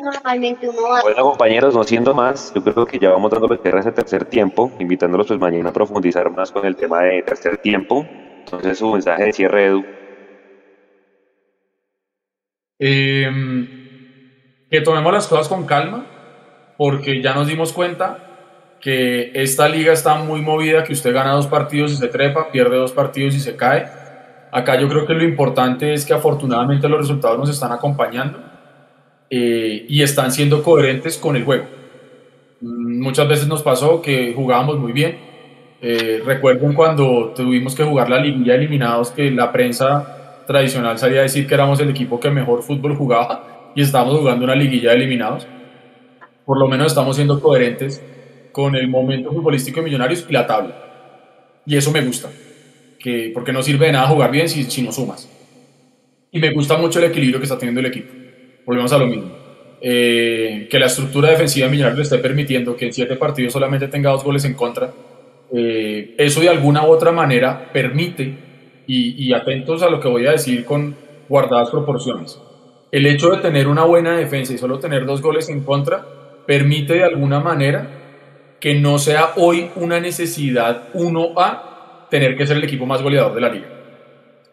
Normalmente 0.01 0.67
uno 0.67 0.81
Bueno 1.03 1.23
compañeros, 1.23 1.73
no 1.73 1.83
siendo 1.83 2.13
más, 2.13 2.53
yo 2.53 2.61
creo 2.61 2.85
que 2.85 2.99
ya 2.99 3.11
vamos 3.11 3.31
dando 3.31 3.57
tierra 3.57 3.79
ese 3.79 3.93
tercer 3.93 4.25
tiempo, 4.25 4.71
invitándolos 4.79 5.27
pues 5.27 5.39
mañana 5.39 5.69
a 5.69 5.73
profundizar 5.73 6.29
más 6.31 6.51
con 6.51 6.65
el 6.65 6.75
tema 6.75 7.01
de 7.03 7.21
tercer 7.23 7.57
tiempo. 7.57 8.05
Entonces 8.39 8.77
su 8.77 8.91
mensaje 8.91 9.25
de 9.25 9.33
cierre, 9.33 9.65
Edu. 9.65 9.85
Em, 12.77 13.67
que 14.69 14.81
tomemos 14.81 15.13
las 15.13 15.27
cosas 15.27 15.47
con 15.47 15.65
calma, 15.65 16.05
porque 16.77 17.21
ya 17.21 17.33
nos 17.33 17.47
dimos 17.47 17.71
cuenta 17.71 18.34
que 18.85 19.31
esta 19.33 19.67
liga 19.67 19.93
está 19.93 20.13
muy 20.13 20.43
movida, 20.43 20.83
que 20.83 20.93
usted 20.93 21.11
gana 21.11 21.31
dos 21.31 21.47
partidos 21.47 21.91
y 21.93 21.95
se 21.95 22.07
trepa, 22.07 22.51
pierde 22.51 22.77
dos 22.77 22.91
partidos 22.91 23.33
y 23.33 23.39
se 23.39 23.55
cae. 23.55 23.87
Acá 24.51 24.79
yo 24.79 24.87
creo 24.87 25.07
que 25.07 25.13
lo 25.15 25.23
importante 25.23 25.91
es 25.91 26.05
que 26.05 26.13
afortunadamente 26.13 26.87
los 26.87 26.99
resultados 26.99 27.39
nos 27.39 27.49
están 27.49 27.71
acompañando 27.71 28.37
eh, 29.31 29.87
y 29.89 30.03
están 30.03 30.31
siendo 30.31 30.61
coherentes 30.61 31.17
con 31.17 31.35
el 31.35 31.43
juego. 31.43 31.65
Mm, 32.61 33.01
muchas 33.01 33.27
veces 33.27 33.47
nos 33.47 33.63
pasó 33.63 34.03
que 34.03 34.35
jugábamos 34.35 34.77
muy 34.77 34.91
bien. 34.91 35.17
Eh, 35.81 36.21
recuerden 36.23 36.73
cuando 36.73 37.33
tuvimos 37.35 37.73
que 37.73 37.83
jugar 37.83 38.07
la 38.07 38.19
liguilla 38.19 38.53
eliminados 38.53 39.09
que 39.09 39.31
la 39.31 39.51
prensa 39.51 40.43
tradicional 40.45 40.99
salía 40.99 41.21
a 41.21 41.23
decir 41.23 41.47
que 41.47 41.55
éramos 41.55 41.79
el 41.79 41.89
equipo 41.89 42.19
que 42.19 42.29
mejor 42.29 42.61
fútbol 42.61 42.95
jugaba 42.95 43.71
y 43.73 43.81
estábamos 43.81 44.19
jugando 44.19 44.45
una 44.45 44.53
liguilla 44.53 44.91
de 44.91 44.97
eliminados. 44.97 45.47
Por 46.45 46.59
lo 46.59 46.67
menos 46.67 46.85
estamos 46.85 47.15
siendo 47.15 47.41
coherentes 47.41 47.99
con 48.55 48.73
el 48.73 48.87
momento 48.87 49.33
futbolístico 49.33 49.81
de 49.81 49.87
Millonarios 49.87 50.25
y 50.29 50.31
la 50.31 50.47
tabla. 50.47 50.73
Y 51.65 51.75
eso 51.75 51.91
me 51.91 51.99
gusta, 51.99 52.31
que, 52.97 53.29
porque 53.33 53.51
no 53.51 53.61
sirve 53.61 53.87
de 53.87 53.91
nada 53.91 54.07
jugar 54.07 54.31
bien 54.31 54.47
si, 54.47 54.63
si 54.63 54.81
no 54.81 54.93
sumas. 54.93 55.29
Y 56.31 56.39
me 56.39 56.53
gusta 56.53 56.77
mucho 56.77 56.99
el 56.99 57.05
equilibrio 57.11 57.41
que 57.41 57.43
está 57.43 57.57
teniendo 57.57 57.81
el 57.81 57.87
equipo 57.87 58.13
volvemos 58.65 58.93
a 58.93 58.97
lo 58.97 59.07
mismo. 59.07 59.31
Eh, 59.81 60.69
que 60.71 60.79
la 60.79 60.85
estructura 60.85 61.31
defensiva 61.31 61.65
de 61.65 61.71
Millonarios 61.71 61.97
le 61.97 62.03
esté 62.03 62.17
permitiendo 62.19 62.77
que 62.77 62.85
en 62.85 62.93
siete 62.93 63.17
partidos 63.17 63.51
solamente 63.51 63.89
tenga 63.89 64.11
dos 64.11 64.23
goles 64.23 64.45
en 64.45 64.53
contra, 64.53 64.89
eh, 65.53 66.15
eso 66.17 66.39
de 66.39 66.47
alguna 66.47 66.87
u 66.87 66.91
otra 66.91 67.11
manera 67.11 67.73
permite, 67.73 68.37
y, 68.87 69.21
y, 69.21 69.33
atentos 69.33 69.83
a 69.83 69.89
lo 69.89 69.99
que 69.99 70.07
voy 70.07 70.27
a 70.27 70.31
decir 70.31 70.63
con 70.63 70.95
guardadas 71.27 71.71
proporciones, 71.71 72.39
el 72.89 73.05
hecho 73.05 73.31
de 73.31 73.39
tener 73.39 73.67
una 73.67 73.83
buena 73.83 74.15
defensa 74.15 74.53
y 74.53 74.57
solo 74.57 74.79
tener 74.79 75.05
dos 75.05 75.21
goles 75.21 75.49
en 75.49 75.59
contra, 75.59 76.05
permite 76.47 76.93
de 76.93 77.03
alguna 77.03 77.41
manera 77.41 77.94
que 78.59 78.75
no 78.75 78.99
sea 78.99 79.33
hoy 79.35 79.69
una 79.75 79.99
necesidad 79.99 80.89
uno 80.93 81.33
a 81.37 82.07
tener 82.09 82.37
que 82.37 82.47
ser 82.47 82.57
el 82.57 82.63
equipo 82.63 82.85
más 82.85 83.01
goleador 83.01 83.33
de 83.33 83.41
la 83.41 83.49
liga. 83.49 83.67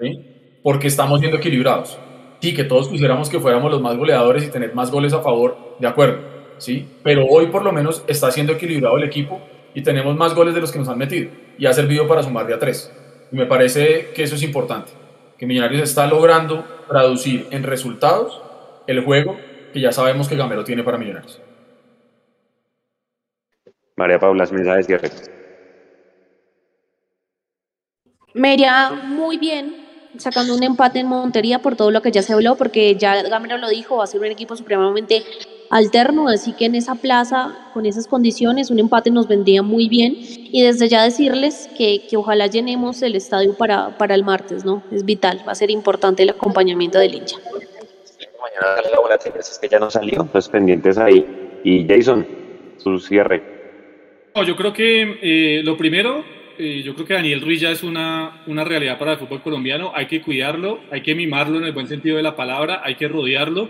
¿sí? 0.01 0.59
Porque 0.63 0.89
estamos 0.89 1.21
siendo 1.21 1.39
equilibrados 1.39 1.99
sí, 2.43 2.53
que 2.53 2.65
todos 2.65 2.89
quisiéramos 2.89 3.31
que 3.31 3.39
fuéramos 3.39 3.71
los 3.71 3.81
más 3.81 3.97
goleadores 3.97 4.45
y 4.45 4.51
tener 4.51 4.75
más 4.75 4.91
goles 4.91 5.13
a 5.13 5.21
favor, 5.21 5.77
de 5.79 5.87
acuerdo, 5.87 6.19
sí, 6.59 6.87
pero 7.03 7.25
hoy 7.27 7.47
por 7.47 7.63
lo 7.63 7.73
menos 7.73 8.03
está 8.09 8.31
siendo 8.33 8.53
equilibrado 8.53 8.99
el 8.99 9.05
equipo 9.05 9.41
y 9.75 9.83
tenemos 9.83 10.17
más 10.17 10.35
goles 10.35 10.53
de 10.53 10.61
los 10.61 10.73
que 10.73 10.81
nos 10.81 10.89
han 10.89 10.99
metido 10.99 11.31
y 11.57 11.67
ha 11.67 11.73
servido 11.73 12.09
para 12.09 12.23
sumar 12.23 12.47
de 12.47 12.55
a 12.55 12.59
tres. 12.59 12.93
Y 13.31 13.37
me 13.37 13.47
parece 13.47 14.11
que 14.15 14.25
eso 14.25 14.35
es 14.35 14.43
importante, 14.43 14.91
que 15.39 15.47
Millonarios 15.47 15.83
está 15.83 16.07
logrando 16.09 16.65
traducir 16.89 17.47
en 17.53 17.63
resultados 17.63 18.43
el 18.89 19.05
juego 19.05 19.37
que 19.73 19.81
ya 19.81 19.93
sabemos 19.93 20.29
que 20.29 20.37
Gamero 20.37 20.65
tiene 20.65 20.83
para 20.83 20.99
Millonarios. 20.99 21.41
María 23.97 24.19
Paula, 24.19 24.47
mensajes 24.51 24.87
cierre. 24.87 25.11
Me 28.35 28.55
iría 28.55 28.91
muy 28.91 29.37
bien 29.37 29.83
sacando 30.19 30.55
un 30.55 30.63
empate 30.63 31.01
en 31.01 31.07
Montería 31.07 31.61
por 31.61 31.77
todo 31.77 31.91
lo 31.91 32.03
que 32.03 32.11
ya 32.11 32.23
se 32.23 32.33
habló, 32.33 32.57
porque 32.57 32.97
ya 32.97 33.23
Gamero 33.23 33.59
lo 33.59 33.69
dijo, 33.69 33.97
va 33.97 34.05
a 34.05 34.07
ser 34.07 34.21
un 34.21 34.27
equipo 34.27 34.57
supremamente 34.57 35.23
alterno, 35.71 36.29
así 36.29 36.53
que 36.53 36.67
en 36.67 36.75
esa 36.75 36.95
plaza, 36.97 37.71
con 37.73 37.87
esas 37.87 38.07
condiciones, 38.07 38.71
un 38.71 38.79
empate 38.79 39.11
nos 39.11 39.27
vendría 39.27 39.63
muy 39.63 39.89
bien. 39.89 40.15
Y 40.19 40.63
desde 40.63 40.89
ya 40.89 41.03
decirles 41.03 41.69
que, 41.77 42.07
que 42.09 42.17
ojalá 42.17 42.47
llenemos 42.47 43.03
el 43.03 43.17
estadio 43.17 43.55
para, 43.55 43.97
para 43.97 44.15
el 44.15 44.23
martes, 44.23 44.65
¿no? 44.65 44.83
Es 44.91 45.05
vital, 45.05 45.43
va 45.47 45.53
a 45.53 45.55
ser 45.55 45.71
importante 45.71 46.23
el 46.23 46.31
acompañamiento 46.31 46.99
del 46.99 47.15
hincha. 47.15 47.37
Mañana 48.41 48.91
la 48.91 49.01
bola 49.01 49.19
es 49.39 49.59
que 49.59 49.69
ya 49.69 49.79
no 49.79 49.91
salió, 49.91 50.27
pues 50.27 50.49
pendientes 50.49 50.99
ahí. 50.99 51.61
Y 51.65 51.87
Jason, 51.87 52.27
su 52.77 52.99
cierre. 52.99 53.52
Yo 54.47 54.57
creo 54.57 54.73
que 54.73 55.19
eh, 55.23 55.63
lo 55.63 55.77
primero 55.77 56.25
eh, 56.59 56.83
yo 56.85 56.95
creo 56.95 57.07
que 57.07 57.15
Daniel 57.15 57.41
Ruiz 57.41 57.61
ya 57.61 57.71
es 57.71 57.83
una, 57.83 58.43
una 58.47 58.65
realidad 58.65 58.99
para 58.99 59.13
el 59.13 59.19
fútbol 59.19 59.43
colombiano. 59.43 59.93
Hay 59.95 60.07
que 60.07 60.21
cuidarlo, 60.21 60.81
hay 60.91 61.01
que 61.01 61.15
mimarlo 61.15 61.59
en 61.59 61.65
el 61.65 61.73
buen 61.73 61.89
sentido 61.89 62.17
de 62.17 62.23
la 62.23 62.37
palabra, 62.37 62.83
hay 62.85 62.95
que 62.95 63.09
rodearlo 63.09 63.69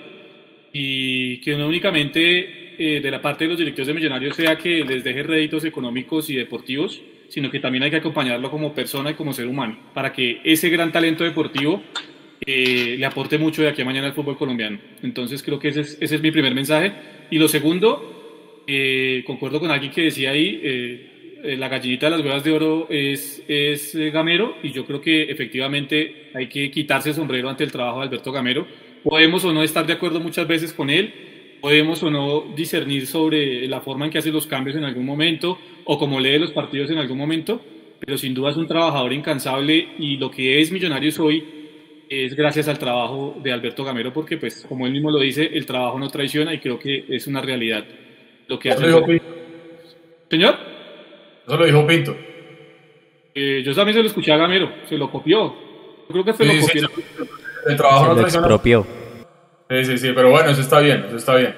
y 0.72 1.38
que 1.40 1.56
no 1.56 1.68
únicamente 1.68 2.74
eh, 2.78 3.00
de 3.00 3.10
la 3.10 3.20
parte 3.20 3.44
de 3.44 3.50
los 3.50 3.58
directivos 3.58 3.86
de 3.86 3.94
Millonarios 3.94 4.36
sea 4.36 4.56
que 4.56 4.84
les 4.84 5.04
deje 5.04 5.22
réditos 5.22 5.64
económicos 5.64 6.28
y 6.30 6.34
deportivos, 6.34 7.00
sino 7.28 7.50
que 7.50 7.60
también 7.60 7.84
hay 7.84 7.90
que 7.90 7.96
acompañarlo 7.96 8.50
como 8.50 8.74
persona 8.74 9.10
y 9.10 9.14
como 9.14 9.32
ser 9.32 9.46
humano 9.46 9.78
para 9.94 10.12
que 10.12 10.40
ese 10.44 10.68
gran 10.70 10.92
talento 10.92 11.24
deportivo 11.24 11.82
eh, 12.44 12.96
le 12.98 13.06
aporte 13.06 13.38
mucho 13.38 13.62
de 13.62 13.68
aquí 13.68 13.82
a 13.82 13.84
mañana 13.84 14.08
al 14.08 14.14
fútbol 14.14 14.36
colombiano. 14.36 14.78
Entonces 15.02 15.42
creo 15.42 15.58
que 15.58 15.68
ese 15.68 15.82
es, 15.82 15.98
ese 16.00 16.16
es 16.16 16.20
mi 16.20 16.30
primer 16.30 16.54
mensaje. 16.54 16.92
Y 17.30 17.38
lo 17.38 17.48
segundo, 17.48 18.21
concuerdo 19.26 19.60
con 19.60 19.70
alguien 19.70 19.92
que 19.92 20.02
decía 20.02 20.30
ahí, 20.30 20.60
eh, 21.44 21.56
la 21.56 21.68
gallinita 21.68 22.06
de 22.06 22.16
las 22.16 22.24
huevas 22.24 22.44
de 22.44 22.52
oro 22.52 22.86
es, 22.88 23.42
es 23.48 23.96
eh, 23.96 24.10
Gamero 24.10 24.58
y 24.62 24.70
yo 24.70 24.86
creo 24.86 25.00
que 25.00 25.24
efectivamente 25.24 26.30
hay 26.34 26.46
que 26.48 26.70
quitarse 26.70 27.08
el 27.08 27.16
sombrero 27.16 27.48
ante 27.48 27.64
el 27.64 27.72
trabajo 27.72 27.98
de 27.98 28.06
Alberto 28.06 28.30
Gamero. 28.30 28.64
Podemos 29.02 29.44
o 29.44 29.52
no 29.52 29.64
estar 29.64 29.84
de 29.84 29.94
acuerdo 29.94 30.20
muchas 30.20 30.46
veces 30.46 30.72
con 30.72 30.88
él, 30.88 31.12
podemos 31.60 32.00
o 32.04 32.10
no 32.10 32.44
discernir 32.54 33.08
sobre 33.08 33.66
la 33.66 33.80
forma 33.80 34.04
en 34.04 34.12
que 34.12 34.18
hace 34.18 34.30
los 34.30 34.46
cambios 34.46 34.76
en 34.76 34.84
algún 34.84 35.04
momento 35.04 35.58
o 35.84 35.98
cómo 35.98 36.20
lee 36.20 36.38
los 36.38 36.52
partidos 36.52 36.90
en 36.92 36.98
algún 36.98 37.18
momento, 37.18 37.60
pero 37.98 38.16
sin 38.16 38.34
duda 38.34 38.50
es 38.50 38.56
un 38.56 38.68
trabajador 38.68 39.12
incansable 39.12 39.88
y 39.98 40.18
lo 40.18 40.30
que 40.30 40.60
es 40.60 40.70
Millonarios 40.70 41.18
hoy 41.18 41.42
es 42.08 42.36
gracias 42.36 42.68
al 42.68 42.78
trabajo 42.78 43.36
de 43.42 43.50
Alberto 43.50 43.82
Gamero 43.82 44.12
porque 44.12 44.36
pues 44.36 44.64
como 44.68 44.86
él 44.86 44.92
mismo 44.92 45.10
lo 45.10 45.18
dice, 45.18 45.50
el 45.52 45.66
trabajo 45.66 45.98
no 45.98 46.08
traiciona 46.08 46.54
y 46.54 46.60
creo 46.60 46.78
que 46.78 47.04
es 47.08 47.26
una 47.26 47.40
realidad 47.40 47.84
lo 48.52 48.58
que 48.58 48.70
hace. 48.70 49.22
Señor. 50.30 50.56
Eso 51.46 51.56
lo 51.56 51.64
dijo 51.64 51.86
Pinto. 51.86 52.16
Eh, 53.34 53.62
yo 53.64 53.74
también 53.74 53.96
se 53.96 54.02
lo 54.02 54.08
escuché 54.08 54.32
a 54.32 54.36
Gamero, 54.36 54.70
se 54.88 54.96
lo 54.96 55.10
copió. 55.10 55.54
Yo 56.08 56.08
creo 56.08 56.24
que 56.24 56.32
se 56.34 56.44
lo 56.44 56.60
copió. 56.60 56.88
el 57.66 57.76
trabajo 57.76 58.02
se 58.02 58.08
no 58.08 58.14
lo 58.14 58.22
expropió. 58.22 58.86
Sí, 59.70 59.84
sí, 59.86 59.98
sí, 59.98 60.12
pero 60.14 60.30
bueno, 60.30 60.50
eso 60.50 60.60
está 60.60 60.80
bien, 60.80 61.04
eso 61.06 61.16
está 61.16 61.36
bien. 61.36 61.54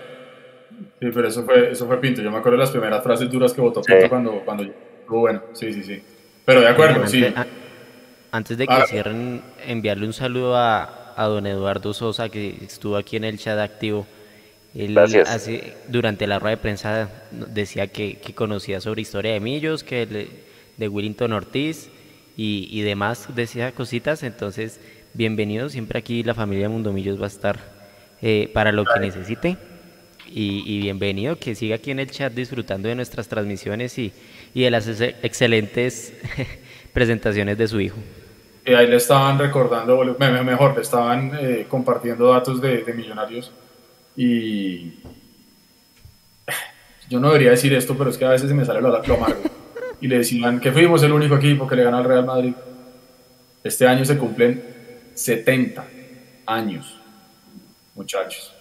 Sí, 1.01 1.09
pero 1.13 1.29
eso 1.29 1.45
fue, 1.45 1.73
eso 1.73 1.87
fue 1.87 2.01
Pinto. 2.01 2.23
Yo 2.23 2.31
me 2.31 2.39
acuerdo 2.39 2.59
de 2.59 2.65
las 2.65 2.71
primeras 2.71 3.03
frases 3.03 3.31
duras 3.31 3.53
que 3.53 3.61
votó 3.61 3.83
Pinto 3.83 4.09
cuando, 4.09 4.33
cuando 4.45 4.65
Bueno, 5.09 5.43
sí, 5.53 5.73
sí, 5.73 5.83
sí. 5.83 6.03
Pero 6.45 6.61
de 6.61 6.69
acuerdo, 6.69 7.07
sí. 7.07 7.27
Antes 8.31 8.57
de 8.57 8.67
que 8.67 8.73
ah. 8.73 8.87
cierren, 8.87 9.43
enviarle 9.67 10.07
un 10.07 10.13
saludo 10.13 10.57
a, 10.57 11.15
a 11.17 11.27
don 11.27 11.47
Eduardo 11.47 11.93
Sosa, 11.93 12.29
que 12.29 12.57
estuvo 12.63 12.97
aquí 12.97 13.17
en 13.17 13.25
el 13.25 13.39
chat 13.39 13.59
activo. 13.59 14.07
Él 14.75 14.99
Hace, 14.99 15.75
durante 15.87 16.27
la 16.27 16.41
rueda 16.41 16.57
de 16.57 16.63
prensa 16.63 17.09
decía 17.31 17.87
que, 17.87 18.19
conocía 18.35 18.81
sobre 18.81 19.03
historia 19.03 19.33
de 19.33 19.41
Millos, 19.41 19.85
que 19.85 20.29
de 20.77 20.89
Willington 20.89 21.33
Ortiz 21.33 21.91
y, 22.37 22.81
demás, 22.83 23.29
decía 23.37 23.71
cositas. 23.71 24.25
Entonces, 24.25 24.81
bienvenido, 25.13 25.69
siempre 25.69 26.01
aquí 26.01 26.25
la 26.25 26.35
familia 26.35 26.69
Mundo 26.69 26.93
Millos 26.93 27.21
va 27.21 27.27
a 27.27 27.29
estar 27.29 27.59
eh, 28.21 28.51
para 28.53 28.73
lo 28.73 28.85
que 28.85 28.99
necesite. 28.99 29.57
Y, 30.27 30.81
bienvenido, 30.81 31.37
que 31.39 31.55
siga 31.55 31.77
aquí 31.77 31.93
en 31.93 32.01
el 32.01 32.11
chat 32.11 32.33
disfrutando 32.33 32.89
de 32.89 32.97
nuestras 32.97 33.29
transmisiones 33.29 33.97
y, 33.99 34.13
de 34.55 34.71
las 34.73 34.89
excelentes 34.89 36.15
presentaciones 36.93 37.57
de 37.57 37.69
su 37.69 37.81
hijo. 37.81 37.99
Y 38.67 38.75
ahí 38.75 38.89
le 38.89 38.97
estaban 38.97 39.39
recordando, 39.39 40.03
mejor, 40.19 40.75
le 40.75 40.83
estaban 40.83 41.31
eh, 41.39 41.67
compartiendo 41.69 42.31
datos 42.31 42.61
de, 42.61 42.83
de 42.83 42.93
millonarios 42.93 43.53
y 44.17 44.95
yo 47.09 47.21
no 47.21 47.29
debería 47.29 47.51
decir 47.51 47.73
esto, 47.75 47.97
pero 47.97 48.11
es 48.11 48.19
que 48.19 48.25
a 48.25 48.31
veces 48.31 48.49
se 48.49 48.55
me 48.55 48.65
sale 48.65 48.81
lo, 48.81 48.97
amargo. 48.97 49.43
Y 50.01 50.09
le 50.09 50.19
decían 50.19 50.61
que 50.61 50.73
fuimos 50.73 51.03
el 51.03 51.13
único 51.13 51.37
equipo 51.37 51.67
que 51.67 51.77
le 51.77 51.85
ganó 51.85 51.99
al 51.99 52.05
Real 52.05 52.25
Madrid. 52.25 52.55
Este 53.63 53.87
año 53.87 54.05
se 54.05 54.19
cumplen 54.19 54.63
70 55.15 55.87
años, 56.47 56.99
muchachos. 57.95 58.53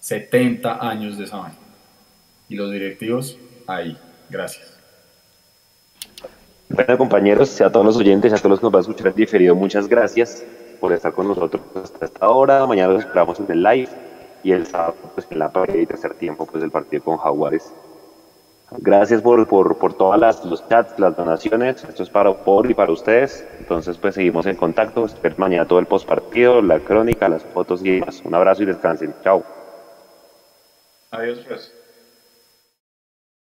70 0.00 0.88
años 0.88 1.18
de 1.18 1.24
esa 1.24 1.38
vaina. 1.38 1.58
Y 2.48 2.54
los 2.54 2.70
directivos 2.70 3.36
ahí. 3.66 3.96
Gracias. 4.30 4.78
Bueno, 6.68 6.98
compañeros, 6.98 7.60
a 7.60 7.70
todos 7.70 7.86
los 7.86 7.96
oyentes, 7.96 8.32
a 8.32 8.36
todos 8.38 8.50
los 8.50 8.60
que 8.60 8.64
nos 8.64 8.72
van 8.72 8.80
a 8.80 8.82
escuchar 8.82 9.06
en 9.08 9.14
diferido, 9.14 9.54
muchas 9.54 9.88
gracias 9.88 10.44
por 10.80 10.92
estar 10.92 11.12
con 11.12 11.28
nosotros 11.28 11.62
hasta 11.74 12.06
esta 12.06 12.28
hora. 12.28 12.66
Mañana 12.66 12.92
los 12.92 13.04
esperamos 13.04 13.38
en 13.40 13.50
el 13.50 13.62
live 13.62 14.05
y 14.42 14.52
el 14.52 14.66
sábado 14.66 14.94
pues 15.14 15.26
en 15.30 15.38
la 15.38 15.50
pared 15.50 15.80
y 15.80 15.86
tercer 15.86 16.14
tiempo 16.14 16.46
pues 16.46 16.62
el 16.62 16.70
partido 16.70 17.02
con 17.04 17.18
Jaguares 17.18 17.72
Gracias 18.70 19.22
por, 19.22 19.46
por, 19.46 19.78
por 19.78 19.94
todas 19.94 20.18
las, 20.18 20.44
los 20.44 20.68
chats, 20.68 20.98
las 20.98 21.16
donaciones. 21.16 21.84
Esto 21.84 22.02
es 22.02 22.10
para 22.10 22.34
por 22.34 22.68
y 22.68 22.74
para 22.74 22.90
ustedes. 22.90 23.46
Entonces, 23.60 23.96
pues 23.96 24.16
seguimos 24.16 24.46
en 24.46 24.56
contacto. 24.56 25.06
Espero 25.06 25.36
mañana 25.38 25.66
todo 25.66 25.78
el 25.78 25.86
postpartido, 25.86 26.60
la 26.60 26.80
crónica, 26.80 27.28
las 27.28 27.44
fotos 27.44 27.84
y 27.84 27.92
demás. 27.92 28.22
Un 28.24 28.34
abrazo 28.34 28.64
y 28.64 28.66
descansen. 28.66 29.14
Chao. 29.22 29.44
Adiós, 31.12 31.44
pues. 31.46 31.75